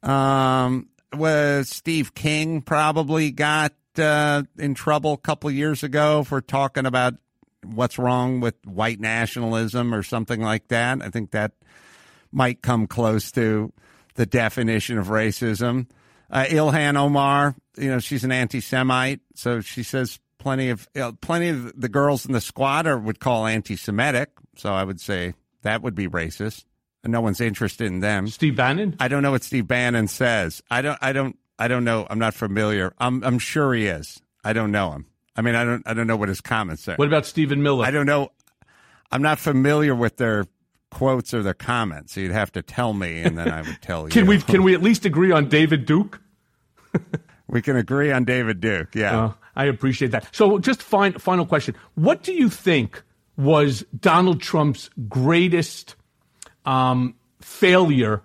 Um, 0.04 0.90
well, 1.16 1.64
Steve 1.64 2.14
King 2.14 2.62
probably 2.62 3.32
got 3.32 3.74
uh, 3.98 4.44
in 4.58 4.74
trouble 4.74 5.14
a 5.14 5.18
couple 5.18 5.52
years 5.52 5.84
ago 5.84 6.24
for 6.24 6.42
talking 6.42 6.86
about 6.86 7.16
what's 7.64 7.98
wrong 7.98 8.40
with 8.40 8.56
white 8.66 9.00
nationalism 9.00 9.94
or 9.94 10.04
something 10.04 10.42
like 10.42 10.68
that. 10.70 11.02
I 11.02 11.10
think 11.10 11.32
that 11.32 11.52
might 12.32 12.62
come 12.62 12.88
close 12.88 13.32
to 13.34 13.74
the 14.16 14.26
definition 14.26 14.98
of 14.98 15.08
racism. 15.08 15.88
Uh, 16.30 16.46
Ilhan 16.46 16.96
Omar, 16.96 17.56
you 17.78 17.90
know, 17.90 18.00
she's 18.00 18.24
an 18.24 18.32
anti-Semite, 18.32 19.22
so 19.34 19.62
she 19.62 19.82
says 19.84 20.20
plenty 20.38 20.70
of 20.70 20.88
you 20.94 21.02
know, 21.02 21.14
plenty 21.14 21.50
of 21.50 21.80
the 21.80 21.90
girls 21.90 22.26
in 22.26 22.34
the 22.34 22.42
squad 22.42 22.86
are 22.86 22.98
would 22.98 23.20
call 23.20 23.48
anti-Semitic. 23.48 24.30
So 24.56 24.74
I 24.74 24.84
would 24.84 25.02
say 25.02 25.34
that 25.64 25.82
would 25.82 25.96
be 25.96 26.08
racist. 26.08 26.66
No 27.04 27.22
one's 27.22 27.40
interested 27.40 27.88
in 27.88 28.02
them. 28.02 28.28
Steve 28.28 28.56
Bannon. 28.58 28.96
I 29.00 29.08
don't 29.08 29.24
know 29.24 29.32
what 29.32 29.44
Steve 29.44 29.68
Bannon 29.68 30.08
says. 30.08 30.62
I 30.70 30.82
don't. 30.82 30.98
I 31.02 31.14
don't. 31.14 31.38
I 31.58 31.68
don't 31.68 31.84
know. 31.84 32.06
I'm 32.10 32.20
not 32.20 32.34
familiar. 32.34 32.94
I'm. 33.00 33.24
I'm 33.24 33.40
sure 33.40 33.74
he 33.74 33.88
is. 33.88 34.20
I 34.44 34.54
don't 34.54 34.72
know 34.72 34.92
him. 34.92 35.06
I 35.36 35.42
mean, 35.42 35.56
I 35.56 35.64
don't. 35.64 35.82
I 35.88 35.94
don't 35.94 36.08
know 36.08 36.18
what 36.18 36.28
his 36.30 36.42
comments 36.42 36.88
are. 36.90 36.96
What 36.96 37.08
about 37.08 37.26
Stephen 37.26 37.64
Miller? 37.64 37.86
I 37.86 37.92
don't 37.92 38.06
know. 38.06 38.30
I'm 39.12 39.22
not 39.22 39.40
familiar 39.40 39.96
with 39.96 40.18
their 40.18 40.46
quotes 40.92 41.34
or 41.34 41.42
their 41.42 41.54
comments. 41.54 42.14
So 42.14 42.22
you'd 42.22 42.32
have 42.32 42.52
to 42.54 42.62
tell 42.62 42.94
me, 42.94 43.22
and 43.22 43.38
then 43.38 43.50
I 43.50 43.62
would 43.62 43.82
tell 43.82 44.04
you. 44.06 44.10
Can 44.10 44.28
we 44.28 44.40
can 44.42 44.64
we 44.64 44.74
at 44.74 44.82
least 44.82 45.06
agree 45.06 45.32
on 45.32 45.48
David 45.48 45.86
Duke? 45.86 46.20
we 47.48 47.62
can 47.62 47.76
agree 47.78 48.12
on 48.12 48.26
David 48.26 48.60
Duke. 48.60 48.94
Yeah, 48.94 49.24
Uh, 49.26 49.34
I 49.56 49.66
appreciate 49.66 50.12
that. 50.12 50.28
So, 50.36 50.60
just 50.60 50.84
fin- 50.84 51.14
final 51.18 51.46
question: 51.46 51.76
What 51.96 52.24
do 52.24 52.34
you 52.34 52.50
think 52.50 53.02
was 53.38 53.86
Donald 53.98 54.42
Trump's 54.42 54.90
greatest 55.08 55.96
um, 56.70 57.16
failure 57.42 58.22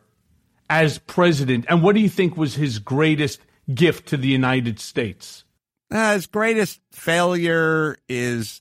as 0.69 0.99
president, 0.99 1.65
and 1.69 1.83
what 1.83 1.95
do 1.95 2.01
you 2.03 2.11
think 2.11 2.37
was 2.37 2.55
his 2.55 2.79
greatest 2.79 3.41
gift 3.73 4.09
to 4.09 4.19
the 4.19 4.29
United 4.29 4.79
States? 4.79 5.45
Uh, 5.91 6.13
his 6.13 6.27
greatest 6.27 6.81
failure 6.93 7.97
is 8.07 8.61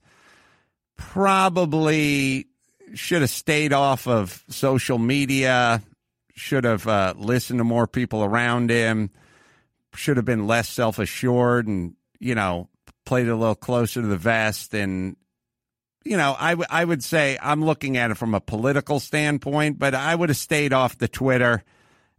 probably 0.95 2.47
should 2.93 3.21
have 3.21 3.29
stayed 3.29 3.73
off 3.73 4.07
of 4.07 4.43
social 4.47 4.99
media, 4.99 5.81
should 6.33 6.63
have 6.63 6.87
uh, 6.87 7.13
listened 7.17 7.59
to 7.59 7.65
more 7.65 7.87
people 7.87 8.23
around 8.23 8.69
him, 8.69 9.09
should 9.95 10.15
have 10.15 10.25
been 10.25 10.47
less 10.47 10.69
self 10.69 10.97
assured 10.97 11.67
and, 11.67 11.93
you 12.19 12.35
know, 12.35 12.69
played 13.05 13.27
a 13.27 13.35
little 13.35 13.55
closer 13.55 14.01
to 14.01 14.07
the 14.07 14.17
vest. 14.17 14.73
And, 14.73 15.17
you 16.03 16.17
know, 16.17 16.35
I, 16.37 16.51
w- 16.51 16.67
I 16.69 16.83
would 16.83 17.03
say 17.03 17.37
I'm 17.41 17.63
looking 17.63 17.97
at 17.97 18.11
it 18.11 18.15
from 18.15 18.33
a 18.33 18.41
political 18.41 18.99
standpoint, 18.99 19.79
but 19.79 19.95
I 19.95 20.13
would 20.13 20.29
have 20.29 20.37
stayed 20.37 20.73
off 20.73 20.97
the 20.97 21.07
Twitter 21.07 21.63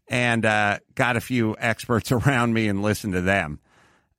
and 0.09 0.45
uh, 0.45 0.79
got 0.95 1.17
a 1.17 1.21
few 1.21 1.57
experts 1.59 2.13
around 2.13 2.53
me 2.53 2.69
and 2.69 2.83
listened 2.83 3.15
to 3.15 3.21
them. 3.21 3.61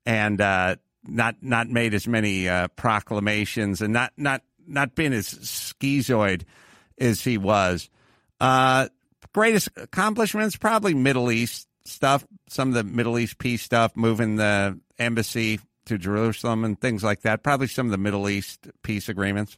And, 0.05 0.39
uh, 0.39 0.75
not 1.07 1.35
not 1.41 1.69
made 1.69 1.93
as 1.93 2.07
many 2.07 2.49
uh, 2.49 2.67
proclamations 2.69 3.81
and 3.81 3.93
not 3.93 4.11
not 4.17 4.41
not 4.67 4.95
been 4.95 5.13
as 5.13 5.27
schizoid 5.27 6.43
as 6.97 7.23
he 7.23 7.37
was. 7.37 7.89
Uh, 8.39 8.87
greatest 9.33 9.69
accomplishments 9.75 10.55
probably 10.55 10.93
Middle 10.93 11.31
East 11.31 11.67
stuff, 11.85 12.25
some 12.47 12.69
of 12.69 12.73
the 12.73 12.83
Middle 12.83 13.19
East 13.19 13.37
peace 13.37 13.61
stuff, 13.61 13.95
moving 13.95 14.37
the 14.37 14.79
embassy 14.97 15.59
to 15.85 15.97
Jerusalem 15.97 16.63
and 16.63 16.79
things 16.79 17.03
like 17.03 17.21
that. 17.21 17.43
Probably 17.43 17.67
some 17.67 17.87
of 17.87 17.91
the 17.91 17.97
Middle 17.97 18.27
East 18.29 18.67
peace 18.83 19.09
agreements. 19.09 19.57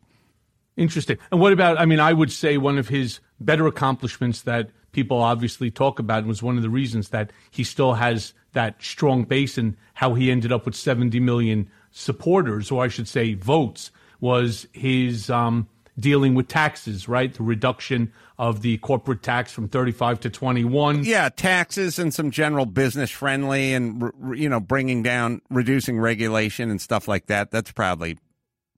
Interesting. 0.76 1.18
And 1.32 1.42
what 1.42 1.54
about? 1.54 1.80
I 1.80 1.86
mean, 1.86 2.00
I 2.00 2.14
would 2.14 2.32
say 2.32 2.58
one 2.58 2.78
of 2.78 2.90
his 2.90 3.20
better 3.40 3.66
accomplishments 3.66 4.42
that 4.44 4.70
people 4.92 5.18
obviously 5.18 5.72
talk 5.72 6.00
about 6.00 6.26
was 6.26 6.44
one 6.44 6.58
of 6.58 6.64
the 6.64 6.70
reasons 6.70 7.10
that 7.10 7.32
he 7.52 7.64
still 7.64 7.96
has 7.96 8.34
that 8.54 8.82
strong 8.82 9.24
base 9.24 9.58
and 9.58 9.76
how 9.96 10.14
he 10.14 10.32
ended 10.32 10.52
up 10.52 10.66
with 10.66 10.76
70 10.76 11.20
million 11.20 11.70
supporters, 11.92 12.72
or 12.72 12.84
I 12.84 12.88
should 12.88 13.08
say 13.08 13.34
votes, 13.34 13.92
was 14.20 14.68
his 14.72 15.30
um, 15.30 15.68
dealing 16.00 16.36
with 16.36 16.48
taxes, 16.48 17.08
right? 17.08 17.34
The 17.34 17.44
reduction 17.44 18.12
of 18.38 18.62
the 18.62 18.78
corporate 18.78 19.24
tax 19.24 19.52
from 19.52 19.68
35 19.68 20.20
to 20.22 20.30
21. 20.30 21.04
Yeah, 21.04 21.30
taxes 21.30 21.98
and 21.98 22.14
some 22.14 22.32
general 22.32 22.66
business 22.66 23.10
friendly 23.10 23.74
and 23.74 24.12
you 24.36 24.50
know 24.50 24.60
bringing 24.60 25.04
down, 25.04 25.42
reducing 25.50 26.00
regulation 26.00 26.70
and 26.70 26.82
stuff 26.82 27.08
like 27.08 27.28
that. 27.28 27.52
That's 27.52 27.72
probably 27.72 28.18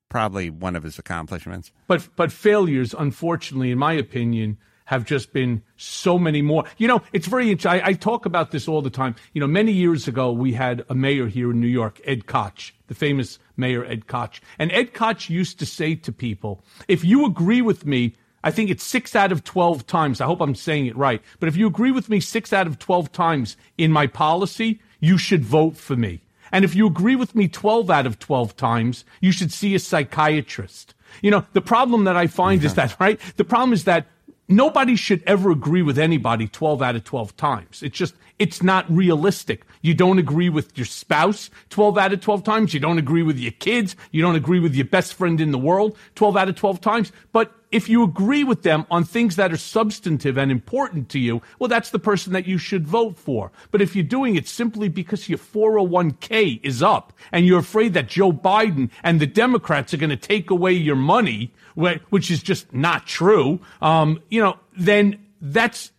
probably 0.09 0.49
one 0.49 0.75
of 0.75 0.83
his 0.83 0.97
accomplishments. 0.97 1.71
But 1.87 2.09
but 2.15 2.31
failures, 2.31 2.95
unfortunately, 2.97 3.71
in 3.71 3.77
my 3.77 3.93
opinion, 3.93 4.57
have 4.89 5.05
just 5.05 5.33
been 5.33 5.61
so 5.77 6.17
many 6.17 6.41
more. 6.41 6.63
You 6.79 6.87
know, 6.87 7.03
it's 7.13 7.27
very 7.27 7.51
interesting. 7.51 7.83
I, 7.85 7.93
talk 7.93 8.25
about 8.25 8.49
this 8.49 8.67
all 8.67 8.81
the 8.81 8.89
time. 8.89 9.15
You 9.33 9.39
know, 9.39 9.45
many 9.45 9.71
years 9.71 10.07
ago, 10.07 10.31
we 10.31 10.53
had 10.53 10.83
a 10.89 10.95
mayor 10.95 11.27
here 11.27 11.51
in 11.51 11.59
New 11.59 11.67
York, 11.67 12.01
Ed 12.05 12.25
Koch, 12.25 12.73
the 12.87 12.95
famous 12.95 13.37
mayor 13.55 13.85
Ed 13.85 14.07
Koch. 14.07 14.41
And 14.57 14.71
Ed 14.71 14.95
Koch 14.95 15.29
used 15.29 15.59
to 15.59 15.67
say 15.67 15.93
to 15.93 16.11
people, 16.11 16.63
if 16.87 17.05
you 17.05 17.23
agree 17.23 17.61
with 17.61 17.85
me, 17.85 18.15
I 18.43 18.49
think 18.49 18.71
it's 18.71 18.83
six 18.83 19.15
out 19.15 19.31
of 19.31 19.43
12 19.43 19.85
times. 19.85 20.21
I 20.21 20.25
hope 20.25 20.41
I'm 20.41 20.55
saying 20.55 20.87
it 20.87 20.97
right. 20.97 21.21
But 21.39 21.49
if 21.49 21.55
you 21.55 21.67
agree 21.67 21.91
with 21.91 22.09
me 22.09 22.19
six 22.19 22.51
out 22.51 22.65
of 22.65 22.79
12 22.79 23.11
times 23.11 23.57
in 23.77 23.91
my 23.91 24.07
policy, 24.07 24.81
you 24.99 25.19
should 25.19 25.43
vote 25.43 25.77
for 25.77 25.95
me. 25.95 26.21
And 26.51 26.65
if 26.65 26.73
you 26.73 26.87
agree 26.87 27.15
with 27.15 27.35
me 27.35 27.47
12 27.47 27.91
out 27.91 28.07
of 28.07 28.17
12 28.17 28.55
times, 28.55 29.05
you 29.21 29.31
should 29.31 29.51
see 29.51 29.75
a 29.75 29.79
psychiatrist. 29.79 30.95
You 31.21 31.29
know, 31.29 31.45
the 31.53 31.61
problem 31.61 32.05
that 32.05 32.17
I 32.17 32.25
find 32.25 32.63
is 32.63 32.73
that, 32.73 32.99
right? 32.99 33.19
The 33.37 33.43
problem 33.43 33.73
is 33.73 33.83
that 33.83 34.07
nobody 34.49 34.95
should 34.95 35.23
ever 35.25 35.51
agree 35.51 35.81
with 35.81 35.97
anybody 35.97 36.47
12 36.47 36.81
out 36.81 36.95
of 36.95 37.03
12 37.03 37.37
times. 37.37 37.83
It's 37.83 37.97
just, 37.97 38.15
it's 38.39 38.63
not 38.63 38.89
realistic. 38.89 39.65
You 39.81 39.93
don't 39.93 40.17
agree 40.17 40.49
with 40.49 40.77
your 40.77 40.85
spouse 40.85 41.49
12 41.69 41.97
out 41.97 42.13
of 42.13 42.21
12 42.21 42.43
times. 42.43 42.73
You 42.73 42.79
don't 42.79 42.97
agree 42.97 43.21
with 43.21 43.37
your 43.37 43.51
kids. 43.51 43.95
You 44.11 44.21
don't 44.21 44.37
agree 44.37 44.59
with 44.59 44.73
your 44.73 44.85
best 44.85 45.13
friend 45.13 45.39
in 45.41 45.51
the 45.51 45.57
world 45.57 45.97
12 46.15 46.37
out 46.37 46.49
of 46.49 46.55
12 46.55 46.79
times. 46.79 47.11
But 47.33 47.53
if 47.71 47.87
you 47.87 48.03
agree 48.03 48.43
with 48.43 48.63
them 48.63 48.85
on 48.89 49.03
things 49.03 49.35
that 49.35 49.51
are 49.53 49.57
substantive 49.57 50.37
and 50.37 50.51
important 50.51 51.09
to 51.09 51.19
you, 51.19 51.41
well, 51.59 51.67
that's 51.67 51.91
the 51.91 51.99
person 51.99 52.33
that 52.33 52.47
you 52.47 52.57
should 52.57 52.87
vote 52.87 53.17
for. 53.17 53.51
But 53.71 53.81
if 53.81 53.95
you're 53.95 54.03
doing 54.03 54.35
it 54.35 54.47
simply 54.47 54.87
because 54.87 55.29
your 55.29 55.37
401k 55.37 56.61
is 56.63 56.81
up 56.81 57.13
and 57.31 57.45
you're 57.45 57.59
afraid 57.59 57.93
that 57.93 58.07
Joe 58.07 58.31
Biden 58.31 58.89
and 59.03 59.19
the 59.19 59.27
Democrats 59.27 59.93
are 59.93 59.97
going 59.97 60.09
to 60.09 60.17
take 60.17 60.49
away 60.49 60.71
your 60.71 60.95
money, 60.95 61.53
which 61.75 62.31
is 62.31 62.41
just 62.41 62.73
not 62.73 63.05
true, 63.05 63.59
um, 63.81 64.21
you 64.29 64.41
know, 64.41 64.57
then 64.75 65.25
that's 65.41 65.91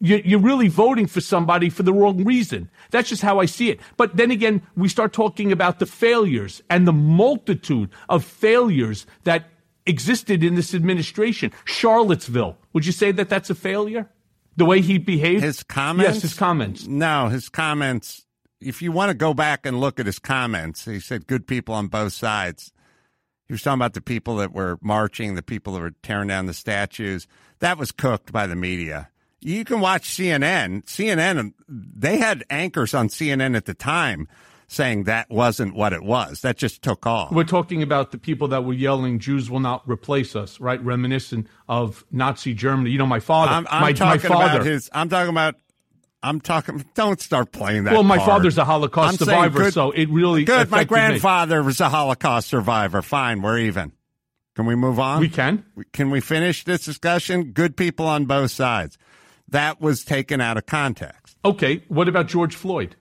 you're 0.00 0.38
really 0.38 0.68
voting 0.68 1.06
for 1.06 1.20
somebody 1.20 1.70
for 1.70 1.82
the 1.82 1.92
wrong 1.92 2.24
reason. 2.24 2.70
That's 2.90 3.08
just 3.08 3.22
how 3.22 3.40
I 3.40 3.46
see 3.46 3.70
it. 3.70 3.80
But 3.96 4.16
then 4.16 4.30
again, 4.30 4.62
we 4.76 4.88
start 4.88 5.12
talking 5.12 5.50
about 5.50 5.80
the 5.80 5.86
failures 5.86 6.62
and 6.70 6.86
the 6.86 6.92
multitude 6.92 7.90
of 8.08 8.24
failures 8.24 9.06
that 9.24 9.50
existed 9.86 10.44
in 10.44 10.54
this 10.54 10.74
administration. 10.74 11.50
Charlottesville, 11.64 12.56
would 12.72 12.86
you 12.86 12.92
say 12.92 13.10
that 13.12 13.28
that's 13.28 13.50
a 13.50 13.54
failure? 13.54 14.08
The 14.56 14.64
way 14.64 14.80
he 14.80 14.98
behaved? 14.98 15.42
His 15.42 15.62
comments? 15.62 16.14
Yes, 16.14 16.22
his 16.22 16.34
comments. 16.34 16.86
No, 16.86 17.28
his 17.28 17.48
comments. 17.48 18.24
If 18.60 18.82
you 18.82 18.92
want 18.92 19.10
to 19.10 19.14
go 19.14 19.34
back 19.34 19.64
and 19.64 19.80
look 19.80 20.00
at 20.00 20.06
his 20.06 20.18
comments, 20.18 20.84
he 20.84 21.00
said 21.00 21.26
good 21.26 21.46
people 21.46 21.74
on 21.74 21.86
both 21.86 22.12
sides. 22.12 22.72
He 23.46 23.54
was 23.54 23.62
talking 23.62 23.78
about 23.78 23.94
the 23.94 24.00
people 24.00 24.36
that 24.36 24.52
were 24.52 24.78
marching, 24.82 25.34
the 25.34 25.42
people 25.42 25.72
that 25.74 25.80
were 25.80 25.94
tearing 26.02 26.28
down 26.28 26.46
the 26.46 26.54
statues. 26.54 27.26
That 27.60 27.78
was 27.78 27.92
cooked 27.92 28.30
by 28.30 28.46
the 28.46 28.56
media. 28.56 29.10
You 29.40 29.64
can 29.64 29.80
watch 29.80 30.08
CNN. 30.08 30.84
CNN, 30.84 31.54
they 31.68 32.18
had 32.18 32.44
anchors 32.50 32.94
on 32.94 33.08
CNN 33.08 33.56
at 33.56 33.66
the 33.66 33.74
time 33.74 34.28
saying 34.66 35.04
that 35.04 35.30
wasn't 35.30 35.74
what 35.74 35.92
it 35.92 36.02
was. 36.02 36.42
That 36.42 36.56
just 36.56 36.82
took 36.82 37.06
off. 37.06 37.32
We're 37.32 37.44
talking 37.44 37.82
about 37.82 38.10
the 38.12 38.18
people 38.18 38.48
that 38.48 38.64
were 38.64 38.74
yelling, 38.74 39.18
Jews 39.18 39.50
will 39.50 39.60
not 39.60 39.82
replace 39.88 40.36
us, 40.36 40.60
right? 40.60 40.82
Reminiscent 40.84 41.46
of 41.68 42.04
Nazi 42.12 42.54
Germany. 42.54 42.90
You 42.90 42.98
know, 42.98 43.06
my 43.06 43.20
father. 43.20 43.52
I'm, 43.52 43.66
I'm 43.70 43.80
my, 43.80 43.92
talking 43.92 44.28
my 44.30 44.36
father. 44.36 44.56
about 44.56 44.66
his. 44.66 44.90
I'm 44.92 45.08
talking 45.08 45.30
about. 45.30 45.54
I'm 46.22 46.40
talking. 46.40 46.84
Don't 46.94 47.20
start 47.20 47.52
playing 47.52 47.84
that. 47.84 47.94
Well, 47.94 48.02
my 48.02 48.16
card. 48.16 48.28
father's 48.28 48.58
a 48.58 48.64
Holocaust 48.64 49.12
I'm 49.12 49.26
survivor, 49.26 49.58
good- 49.60 49.72
so 49.72 49.92
it 49.92 50.10
really 50.10 50.44
good. 50.44 50.68
My 50.70 50.80
affected 50.80 50.80
me. 50.80 50.84
grandfather 50.86 51.62
was 51.62 51.80
a 51.80 51.88
Holocaust 51.88 52.48
survivor. 52.48 53.02
Fine, 53.02 53.40
we're 53.40 53.58
even. 53.58 53.92
Can 54.56 54.66
we 54.66 54.74
move 54.74 54.98
on? 54.98 55.20
We 55.20 55.28
can. 55.28 55.64
Can 55.92 56.10
we 56.10 56.20
finish 56.20 56.64
this 56.64 56.84
discussion? 56.84 57.52
Good 57.52 57.76
people 57.76 58.06
on 58.06 58.24
both 58.26 58.50
sides. 58.50 58.98
That 59.48 59.80
was 59.80 60.04
taken 60.04 60.40
out 60.40 60.56
of 60.56 60.66
context. 60.66 61.36
Okay, 61.44 61.82
what 61.88 62.08
about 62.08 62.26
George 62.26 62.54
Floyd? 62.56 62.96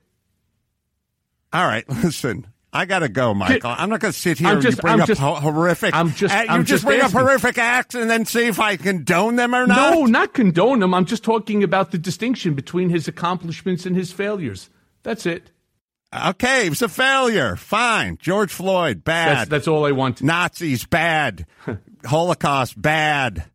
All 1.53 1.65
right, 1.65 1.87
listen. 2.03 2.47
I 2.73 2.85
gotta 2.85 3.07
go, 3.09 3.33
Michael. 3.33 3.73
I'm 3.75 3.89
not 3.89 4.01
gonna 4.01 4.11
sit 4.13 4.37
here 4.39 4.49
I'm 4.49 4.55
and 4.55 4.61
just- 4.61 4.77
you 4.77 4.81
bring 4.81 4.93
I'm 4.95 5.01
up 5.01 5.07
just- 5.07 5.21
ho- 5.21 5.35
horrific. 5.35 5.95
I'm 5.95 6.11
just- 6.11 6.35
uh, 6.35 6.39
you 6.41 6.49
I'm 6.49 6.59
just, 6.61 6.69
just 6.69 6.85
bring 6.85 6.99
asking. 6.99 7.17
up 7.19 7.25
horrific 7.25 7.57
acts 7.57 7.95
and 7.95 8.09
then 8.09 8.25
see 8.25 8.45
if 8.45 8.59
I 8.59 8.75
condone 8.75 9.35
them 9.37 9.55
or 9.55 9.65
not. 9.65 9.93
No, 9.93 10.05
not 10.05 10.33
condone 10.33 10.79
them. 10.79 10.93
I'm 10.93 11.05
just 11.05 11.23
talking 11.23 11.63
about 11.63 11.91
the 11.91 11.97
distinction 11.97 12.53
between 12.53 12.89
his 12.89 13.07
accomplishments 13.07 13.85
and 13.85 13.95
his 13.95 14.11
failures. 14.11 14.69
That's 15.03 15.25
it. 15.25 15.51
Okay, 16.13 16.67
it 16.67 16.69
was 16.69 16.81
a 16.81 16.89
failure. 16.89 17.55
Fine. 17.55 18.17
George 18.21 18.51
Floyd, 18.53 19.03
bad. 19.03 19.37
That's, 19.37 19.49
that's 19.49 19.67
all 19.67 19.85
I 19.85 19.91
want. 19.91 20.21
Nazis, 20.21 20.85
bad. 20.85 21.45
Holocaust, 22.05 22.79
bad. 22.79 23.45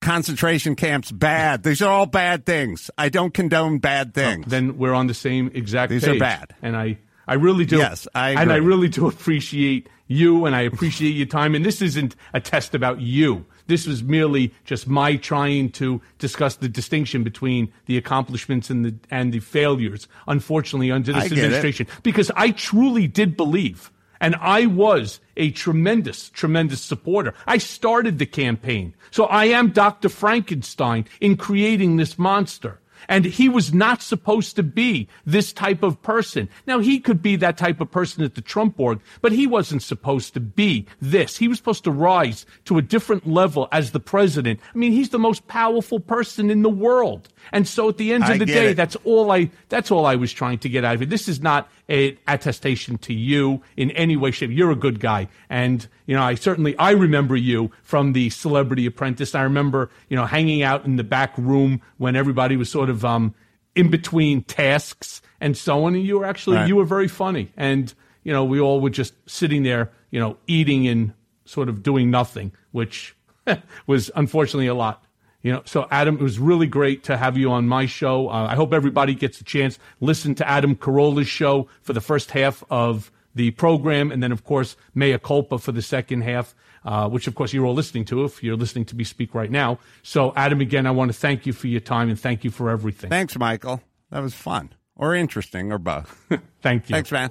Concentration 0.00 0.76
camps, 0.76 1.10
bad. 1.10 1.62
These 1.62 1.82
are 1.82 1.90
all 1.90 2.06
bad 2.06 2.46
things. 2.46 2.90
I 2.96 3.08
don't 3.08 3.34
condone 3.34 3.78
bad 3.78 4.08
oh, 4.08 4.20
things. 4.20 4.46
then 4.46 4.78
we're 4.78 4.94
on 4.94 5.08
the 5.08 5.14
same 5.14 5.50
exact 5.54 5.90
These 5.90 6.04
are 6.04 6.12
page. 6.12 6.20
bad. 6.20 6.54
And 6.62 6.76
I, 6.76 6.98
I 7.26 7.34
really 7.34 7.64
do. 7.64 7.78
Yes, 7.78 8.06
I 8.14 8.30
And 8.30 8.52
I 8.52 8.56
really 8.56 8.88
do 8.88 9.08
appreciate 9.08 9.88
you 10.06 10.46
and 10.46 10.54
I 10.54 10.62
appreciate 10.62 11.10
your 11.10 11.26
time. 11.26 11.54
And 11.54 11.64
this 11.64 11.82
isn't 11.82 12.16
a 12.32 12.40
test 12.40 12.74
about 12.74 13.00
you. 13.00 13.44
This 13.66 13.86
was 13.86 14.02
merely 14.02 14.54
just 14.64 14.88
my 14.88 15.16
trying 15.16 15.70
to 15.72 16.00
discuss 16.18 16.56
the 16.56 16.68
distinction 16.68 17.22
between 17.22 17.70
the 17.84 17.98
accomplishments 17.98 18.70
and 18.70 18.84
the, 18.84 18.94
and 19.10 19.32
the 19.32 19.40
failures, 19.40 20.08
unfortunately, 20.26 20.90
under 20.90 21.12
this 21.12 21.26
it. 21.26 21.32
administration. 21.32 21.86
Because 22.02 22.30
I 22.34 22.52
truly 22.52 23.06
did 23.06 23.36
believe 23.36 23.92
and 24.20 24.34
I 24.36 24.66
was 24.66 25.20
a 25.36 25.50
tremendous, 25.50 26.30
tremendous 26.30 26.80
supporter. 26.80 27.34
I 27.46 27.58
started 27.58 28.18
the 28.18 28.26
campaign. 28.26 28.94
So 29.10 29.24
I 29.24 29.46
am 29.46 29.70
Dr. 29.70 30.08
Frankenstein 30.08 31.06
in 31.20 31.36
creating 31.36 31.96
this 31.96 32.18
monster. 32.18 32.80
And 33.08 33.24
he 33.24 33.48
was 33.48 33.72
not 33.72 34.02
supposed 34.02 34.56
to 34.56 34.62
be 34.62 35.08
this 35.24 35.52
type 35.52 35.82
of 35.82 36.02
person. 36.02 36.48
Now, 36.66 36.80
he 36.80 36.98
could 36.98 37.22
be 37.22 37.36
that 37.36 37.56
type 37.56 37.80
of 37.80 37.90
person 37.90 38.24
at 38.24 38.34
the 38.34 38.40
Trump 38.40 38.78
org, 38.80 39.00
but 39.20 39.32
he 39.32 39.46
wasn't 39.46 39.82
supposed 39.82 40.34
to 40.34 40.40
be 40.40 40.86
this. 41.00 41.36
He 41.36 41.48
was 41.48 41.58
supposed 41.58 41.84
to 41.84 41.90
rise 41.92 42.44
to 42.64 42.76
a 42.76 42.82
different 42.82 43.26
level 43.26 43.68
as 43.70 43.92
the 43.92 44.00
president. 44.00 44.60
I 44.74 44.78
mean, 44.78 44.92
he's 44.92 45.10
the 45.10 45.18
most 45.18 45.46
powerful 45.46 46.00
person 46.00 46.50
in 46.50 46.62
the 46.62 46.68
world. 46.68 47.28
And 47.52 47.66
so 47.66 47.88
at 47.88 47.96
the 47.96 48.12
end 48.12 48.24
I 48.24 48.34
of 48.34 48.38
the 48.40 48.46
day, 48.46 48.70
it. 48.70 48.74
that's 48.74 48.96
all 49.04 49.30
I, 49.30 49.50
that's 49.68 49.90
all 49.90 50.06
I 50.06 50.16
was 50.16 50.32
trying 50.32 50.58
to 50.58 50.68
get 50.68 50.84
out 50.84 50.94
of 50.94 51.02
it. 51.02 51.10
This 51.10 51.28
is 51.28 51.40
not 51.40 51.68
an 51.88 52.16
attestation 52.26 52.98
to 52.98 53.14
you 53.14 53.62
in 53.76 53.90
any 53.92 54.16
way, 54.16 54.30
shape. 54.30 54.50
You're 54.50 54.70
a 54.70 54.76
good 54.76 55.00
guy. 55.00 55.28
And, 55.48 55.86
you 56.06 56.14
know, 56.14 56.22
I 56.22 56.34
certainly, 56.34 56.76
I 56.78 56.90
remember 56.90 57.36
you 57.36 57.70
from 57.82 58.12
the 58.12 58.30
Celebrity 58.30 58.86
Apprentice. 58.86 59.34
I 59.34 59.42
remember, 59.42 59.90
you 60.08 60.16
know, 60.16 60.26
hanging 60.26 60.62
out 60.62 60.84
in 60.84 60.96
the 60.96 61.04
back 61.04 61.36
room 61.38 61.80
when 61.96 62.16
everybody 62.16 62.56
was 62.56 62.70
sort 62.70 62.90
of, 62.90 63.04
um, 63.04 63.34
in 63.74 63.90
between 63.90 64.42
tasks 64.42 65.22
and 65.40 65.56
so 65.56 65.84
on. 65.84 65.94
And 65.94 66.04
you 66.04 66.18
were 66.18 66.24
actually, 66.24 66.56
Right. 66.56 66.68
you 66.68 66.76
were 66.76 66.84
very 66.84 67.08
funny. 67.08 67.52
And, 67.56 67.92
you 68.24 68.32
know, 68.32 68.44
we 68.44 68.60
all 68.60 68.80
were 68.80 68.90
just 68.90 69.14
sitting 69.26 69.62
there, 69.62 69.90
you 70.10 70.18
know, 70.20 70.36
eating 70.46 70.86
and 70.88 71.12
sort 71.44 71.68
of 71.68 71.82
doing 71.82 72.10
nothing, 72.10 72.52
which 72.72 73.14
was 73.86 74.10
unfortunately 74.14 74.66
a 74.66 74.74
lot. 74.74 75.04
You 75.42 75.52
know, 75.52 75.62
so 75.64 75.86
Adam, 75.90 76.16
it 76.16 76.22
was 76.22 76.38
really 76.38 76.66
great 76.66 77.04
to 77.04 77.16
have 77.16 77.36
you 77.38 77.50
on 77.52 77.68
my 77.68 77.86
show. 77.86 78.28
Uh, 78.28 78.48
I 78.50 78.56
hope 78.56 78.72
everybody 78.72 79.14
gets 79.14 79.40
a 79.40 79.44
chance 79.44 79.78
listen 80.00 80.34
to 80.36 80.48
Adam 80.48 80.74
Carolla's 80.74 81.28
show 81.28 81.68
for 81.80 81.92
the 81.92 82.00
first 82.00 82.32
half 82.32 82.64
of 82.70 83.12
the 83.34 83.52
program, 83.52 84.10
and 84.10 84.20
then 84.22 84.32
of 84.32 84.42
course 84.44 84.76
Mea 84.94 85.16
Culpa 85.18 85.58
for 85.58 85.70
the 85.70 85.82
second 85.82 86.22
half, 86.22 86.56
uh, 86.84 87.08
which 87.08 87.28
of 87.28 87.36
course 87.36 87.52
you're 87.52 87.66
all 87.66 87.74
listening 87.74 88.04
to 88.06 88.24
if 88.24 88.42
you're 88.42 88.56
listening 88.56 88.84
to 88.86 88.96
me 88.96 89.04
speak 89.04 89.32
right 89.34 89.50
now. 89.50 89.78
So 90.02 90.32
Adam, 90.34 90.60
again, 90.60 90.86
I 90.86 90.90
want 90.90 91.12
to 91.12 91.18
thank 91.18 91.46
you 91.46 91.52
for 91.52 91.68
your 91.68 91.80
time 91.80 92.08
and 92.08 92.18
thank 92.18 92.42
you 92.42 92.50
for 92.50 92.68
everything. 92.68 93.10
Thanks, 93.10 93.38
Michael. 93.38 93.80
That 94.10 94.20
was 94.20 94.34
fun 94.34 94.74
or 94.96 95.14
interesting 95.14 95.70
or 95.72 95.78
both. 95.78 96.26
Thank 96.60 96.90
you. 96.90 96.94
Thanks, 96.94 97.12
man. 97.12 97.30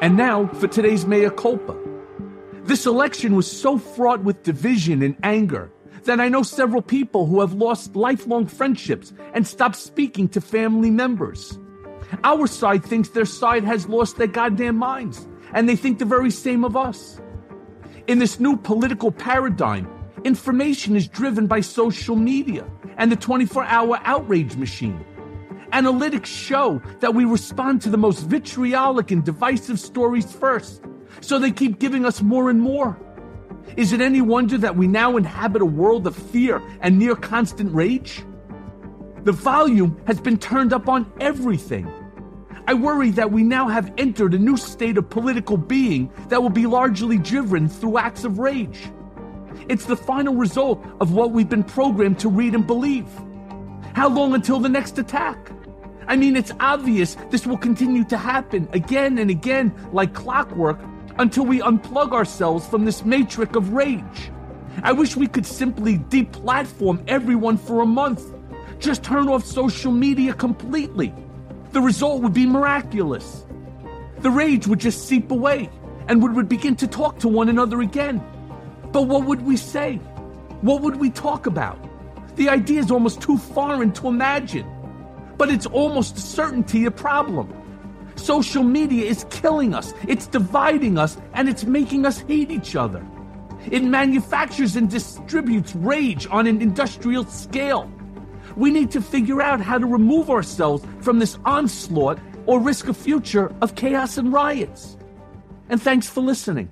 And 0.00 0.16
now 0.16 0.46
for 0.46 0.68
today's 0.68 1.06
Mea 1.06 1.30
Culpa. 1.30 1.76
This 2.68 2.84
election 2.84 3.34
was 3.34 3.50
so 3.50 3.78
fraught 3.78 4.22
with 4.22 4.42
division 4.42 5.00
and 5.00 5.16
anger 5.22 5.70
that 6.04 6.20
I 6.20 6.28
know 6.28 6.42
several 6.42 6.82
people 6.82 7.24
who 7.24 7.40
have 7.40 7.54
lost 7.54 7.96
lifelong 7.96 8.46
friendships 8.46 9.14
and 9.32 9.46
stopped 9.46 9.76
speaking 9.76 10.28
to 10.28 10.42
family 10.42 10.90
members. 10.90 11.58
Our 12.24 12.46
side 12.46 12.84
thinks 12.84 13.08
their 13.08 13.24
side 13.24 13.64
has 13.64 13.88
lost 13.88 14.18
their 14.18 14.26
goddamn 14.26 14.76
minds, 14.76 15.26
and 15.54 15.66
they 15.66 15.76
think 15.76 15.98
the 15.98 16.04
very 16.04 16.30
same 16.30 16.62
of 16.62 16.76
us. 16.76 17.18
In 18.06 18.18
this 18.18 18.38
new 18.38 18.54
political 18.58 19.12
paradigm, 19.12 19.88
information 20.24 20.94
is 20.94 21.08
driven 21.08 21.46
by 21.46 21.62
social 21.62 22.16
media 22.16 22.66
and 22.98 23.10
the 23.10 23.16
24 23.16 23.64
hour 23.64 23.98
outrage 24.04 24.56
machine. 24.56 25.02
Analytics 25.72 26.26
show 26.26 26.82
that 27.00 27.14
we 27.14 27.24
respond 27.24 27.80
to 27.80 27.88
the 27.88 27.96
most 27.96 28.26
vitriolic 28.26 29.10
and 29.10 29.24
divisive 29.24 29.80
stories 29.80 30.30
first, 30.30 30.82
so 31.20 31.38
they 31.38 31.50
keep 31.50 31.78
giving 31.78 32.04
us 32.04 32.22
more 32.22 32.50
and 32.50 32.60
more. 32.60 32.98
Is 33.76 33.92
it 33.92 34.00
any 34.00 34.20
wonder 34.20 34.58
that 34.58 34.76
we 34.76 34.86
now 34.86 35.16
inhabit 35.16 35.62
a 35.62 35.66
world 35.66 36.06
of 36.06 36.16
fear 36.16 36.62
and 36.80 36.98
near 36.98 37.14
constant 37.14 37.74
rage? 37.74 38.24
The 39.24 39.32
volume 39.32 40.00
has 40.06 40.20
been 40.20 40.38
turned 40.38 40.72
up 40.72 40.88
on 40.88 41.10
everything. 41.20 41.90
I 42.66 42.74
worry 42.74 43.10
that 43.12 43.32
we 43.32 43.42
now 43.42 43.68
have 43.68 43.92
entered 43.96 44.34
a 44.34 44.38
new 44.38 44.56
state 44.56 44.98
of 44.98 45.08
political 45.08 45.56
being 45.56 46.10
that 46.28 46.42
will 46.42 46.50
be 46.50 46.66
largely 46.66 47.18
driven 47.18 47.68
through 47.68 47.98
acts 47.98 48.24
of 48.24 48.38
rage. 48.38 48.90
It's 49.68 49.86
the 49.86 49.96
final 49.96 50.34
result 50.34 50.84
of 51.00 51.12
what 51.12 51.32
we've 51.32 51.48
been 51.48 51.64
programmed 51.64 52.18
to 52.20 52.28
read 52.28 52.54
and 52.54 52.66
believe. 52.66 53.08
How 53.94 54.08
long 54.08 54.34
until 54.34 54.60
the 54.60 54.68
next 54.68 54.98
attack? 54.98 55.50
I 56.06 56.16
mean, 56.16 56.36
it's 56.36 56.52
obvious 56.60 57.16
this 57.30 57.46
will 57.46 57.58
continue 57.58 58.04
to 58.04 58.16
happen 58.16 58.68
again 58.72 59.18
and 59.18 59.30
again 59.30 59.74
like 59.92 60.14
clockwork 60.14 60.78
until 61.18 61.44
we 61.44 61.60
unplug 61.60 62.12
ourselves 62.12 62.66
from 62.66 62.84
this 62.84 63.04
matrix 63.04 63.56
of 63.56 63.72
rage. 63.72 64.30
I 64.82 64.92
wish 64.92 65.16
we 65.16 65.26
could 65.26 65.46
simply 65.46 65.98
deplatform 65.98 67.02
everyone 67.08 67.58
for 67.58 67.80
a 67.80 67.86
month. 67.86 68.22
Just 68.78 69.02
turn 69.02 69.28
off 69.28 69.44
social 69.44 69.90
media 69.90 70.32
completely. 70.32 71.12
The 71.72 71.80
result 71.80 72.22
would 72.22 72.32
be 72.32 72.46
miraculous. 72.46 73.44
The 74.20 74.30
rage 74.30 74.66
would 74.66 74.78
just 74.78 75.08
seep 75.08 75.30
away 75.30 75.70
and 76.08 76.22
we 76.22 76.30
would 76.30 76.48
begin 76.48 76.76
to 76.76 76.86
talk 76.86 77.18
to 77.20 77.28
one 77.28 77.48
another 77.48 77.80
again. 77.80 78.22
But 78.92 79.02
what 79.02 79.24
would 79.26 79.42
we 79.42 79.56
say? 79.56 79.96
What 80.62 80.82
would 80.82 80.96
we 80.96 81.10
talk 81.10 81.46
about? 81.46 81.78
The 82.36 82.48
idea 82.48 82.80
is 82.80 82.90
almost 82.90 83.20
too 83.20 83.36
foreign 83.36 83.92
to 83.94 84.08
imagine. 84.08 84.66
But 85.36 85.50
it's 85.50 85.66
almost 85.66 86.16
a 86.16 86.20
certainty 86.20 86.84
a 86.86 86.90
problem. 86.90 87.52
Social 88.18 88.64
media 88.64 89.06
is 89.06 89.24
killing 89.30 89.74
us, 89.74 89.94
it's 90.06 90.26
dividing 90.26 90.98
us, 90.98 91.16
and 91.34 91.48
it's 91.48 91.64
making 91.64 92.04
us 92.04 92.18
hate 92.20 92.50
each 92.50 92.76
other. 92.76 93.04
It 93.70 93.84
manufactures 93.84 94.76
and 94.76 94.90
distributes 94.90 95.74
rage 95.76 96.26
on 96.30 96.46
an 96.46 96.60
industrial 96.60 97.24
scale. 97.24 97.90
We 98.56 98.70
need 98.70 98.90
to 98.92 99.00
figure 99.00 99.40
out 99.40 99.60
how 99.60 99.78
to 99.78 99.86
remove 99.86 100.30
ourselves 100.30 100.84
from 101.00 101.18
this 101.18 101.38
onslaught 101.44 102.18
or 102.46 102.60
risk 102.60 102.88
a 102.88 102.94
future 102.94 103.54
of 103.60 103.74
chaos 103.74 104.18
and 104.18 104.32
riots. 104.32 104.96
And 105.68 105.80
thanks 105.80 106.08
for 106.08 106.20
listening. 106.20 106.70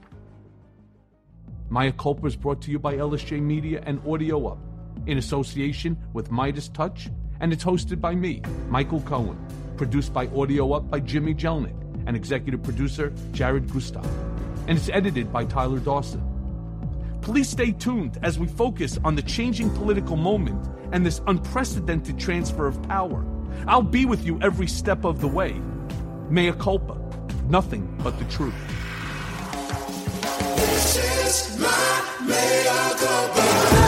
Mea 1.70 1.92
Culpa 1.92 2.26
is 2.26 2.36
brought 2.36 2.62
to 2.62 2.70
you 2.70 2.78
by 2.78 2.94
LSJ 2.94 3.40
Media 3.42 3.82
and 3.84 4.00
Audio 4.08 4.46
Up 4.46 4.58
in 5.06 5.18
association 5.18 5.96
with 6.12 6.30
MeidasTouch, 6.30 7.12
and 7.40 7.52
it's 7.52 7.64
hosted 7.64 8.00
by 8.00 8.14
me, 8.14 8.40
Michael 8.68 9.00
Cohen. 9.02 9.38
Produced 9.76 10.14
by 10.14 10.26
Audio 10.28 10.72
Up 10.72 10.88
by 10.90 11.00
Jimmy 11.00 11.34
Jellinek 11.34 11.76
and 12.06 12.16
executive 12.16 12.62
producer 12.62 13.12
Jared 13.32 13.66
Gutstadt. 13.66 14.06
And 14.68 14.78
it's 14.78 14.88
edited 14.88 15.30
by 15.30 15.44
Tyler 15.44 15.78
Dawson. 15.78 16.22
Please 17.20 17.48
stay 17.48 17.72
tuned 17.72 18.18
as 18.22 18.38
we 18.38 18.46
focus 18.46 18.98
on 19.04 19.16
the 19.16 19.22
changing 19.22 19.68
political 19.70 20.16
moment 20.16 20.66
and 20.92 21.04
this 21.04 21.20
unprecedented 21.26 22.18
transfer 22.18 22.66
of 22.66 22.82
power. 22.84 23.24
I'll 23.66 23.82
be 23.82 24.06
with 24.06 24.24
you 24.24 24.40
every 24.40 24.66
step 24.66 25.04
of 25.04 25.20
the 25.20 25.28
way. 25.28 25.60
Mea 26.30 26.52
culpa, 26.52 26.98
nothing 27.48 27.86
but 28.02 28.18
the 28.18 28.24
truth. 28.26 28.54
This 30.56 30.96
is 30.96 31.60
my 31.60 32.26
mea 32.26 32.96
culpa. 32.96 33.85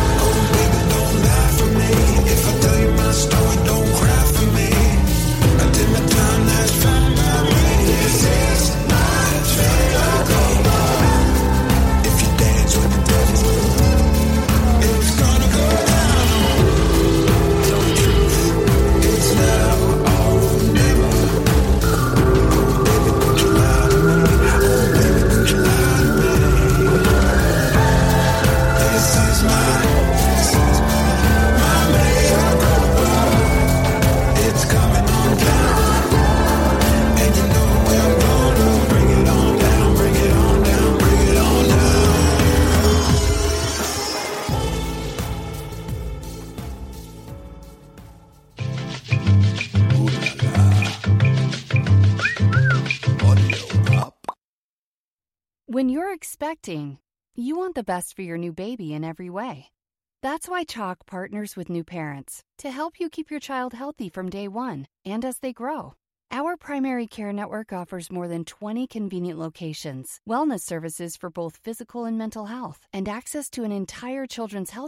When 55.78 55.88
you're 55.88 56.12
expecting, 56.12 56.98
you 57.36 57.56
want 57.56 57.76
the 57.76 57.84
best 57.84 58.16
for 58.16 58.22
your 58.22 58.36
new 58.36 58.52
baby 58.52 58.92
in 58.94 59.04
every 59.04 59.30
way. 59.30 59.70
That's 60.22 60.48
why 60.48 60.64
CHOC 60.64 61.06
partners 61.06 61.54
with 61.54 61.70
new 61.70 61.84
parents 61.84 62.42
to 62.58 62.72
help 62.72 62.98
you 62.98 63.08
keep 63.08 63.30
your 63.30 63.38
child 63.38 63.74
healthy 63.74 64.08
from 64.08 64.28
day 64.28 64.48
one 64.48 64.88
and 65.04 65.24
as 65.24 65.38
they 65.38 65.52
grow. 65.52 65.94
Our 66.32 66.56
primary 66.56 67.06
care 67.06 67.32
network 67.32 67.72
offers 67.72 68.10
more 68.10 68.26
than 68.26 68.44
20 68.44 68.88
convenient 68.88 69.38
locations, 69.38 70.20
wellness 70.28 70.62
services 70.62 71.16
for 71.16 71.30
both 71.30 71.60
physical 71.62 72.06
and 72.06 72.18
mental 72.18 72.46
health, 72.46 72.80
and 72.92 73.08
access 73.08 73.48
to 73.50 73.62
an 73.62 73.70
entire 73.70 74.26
children's 74.26 74.70
health 74.70 74.86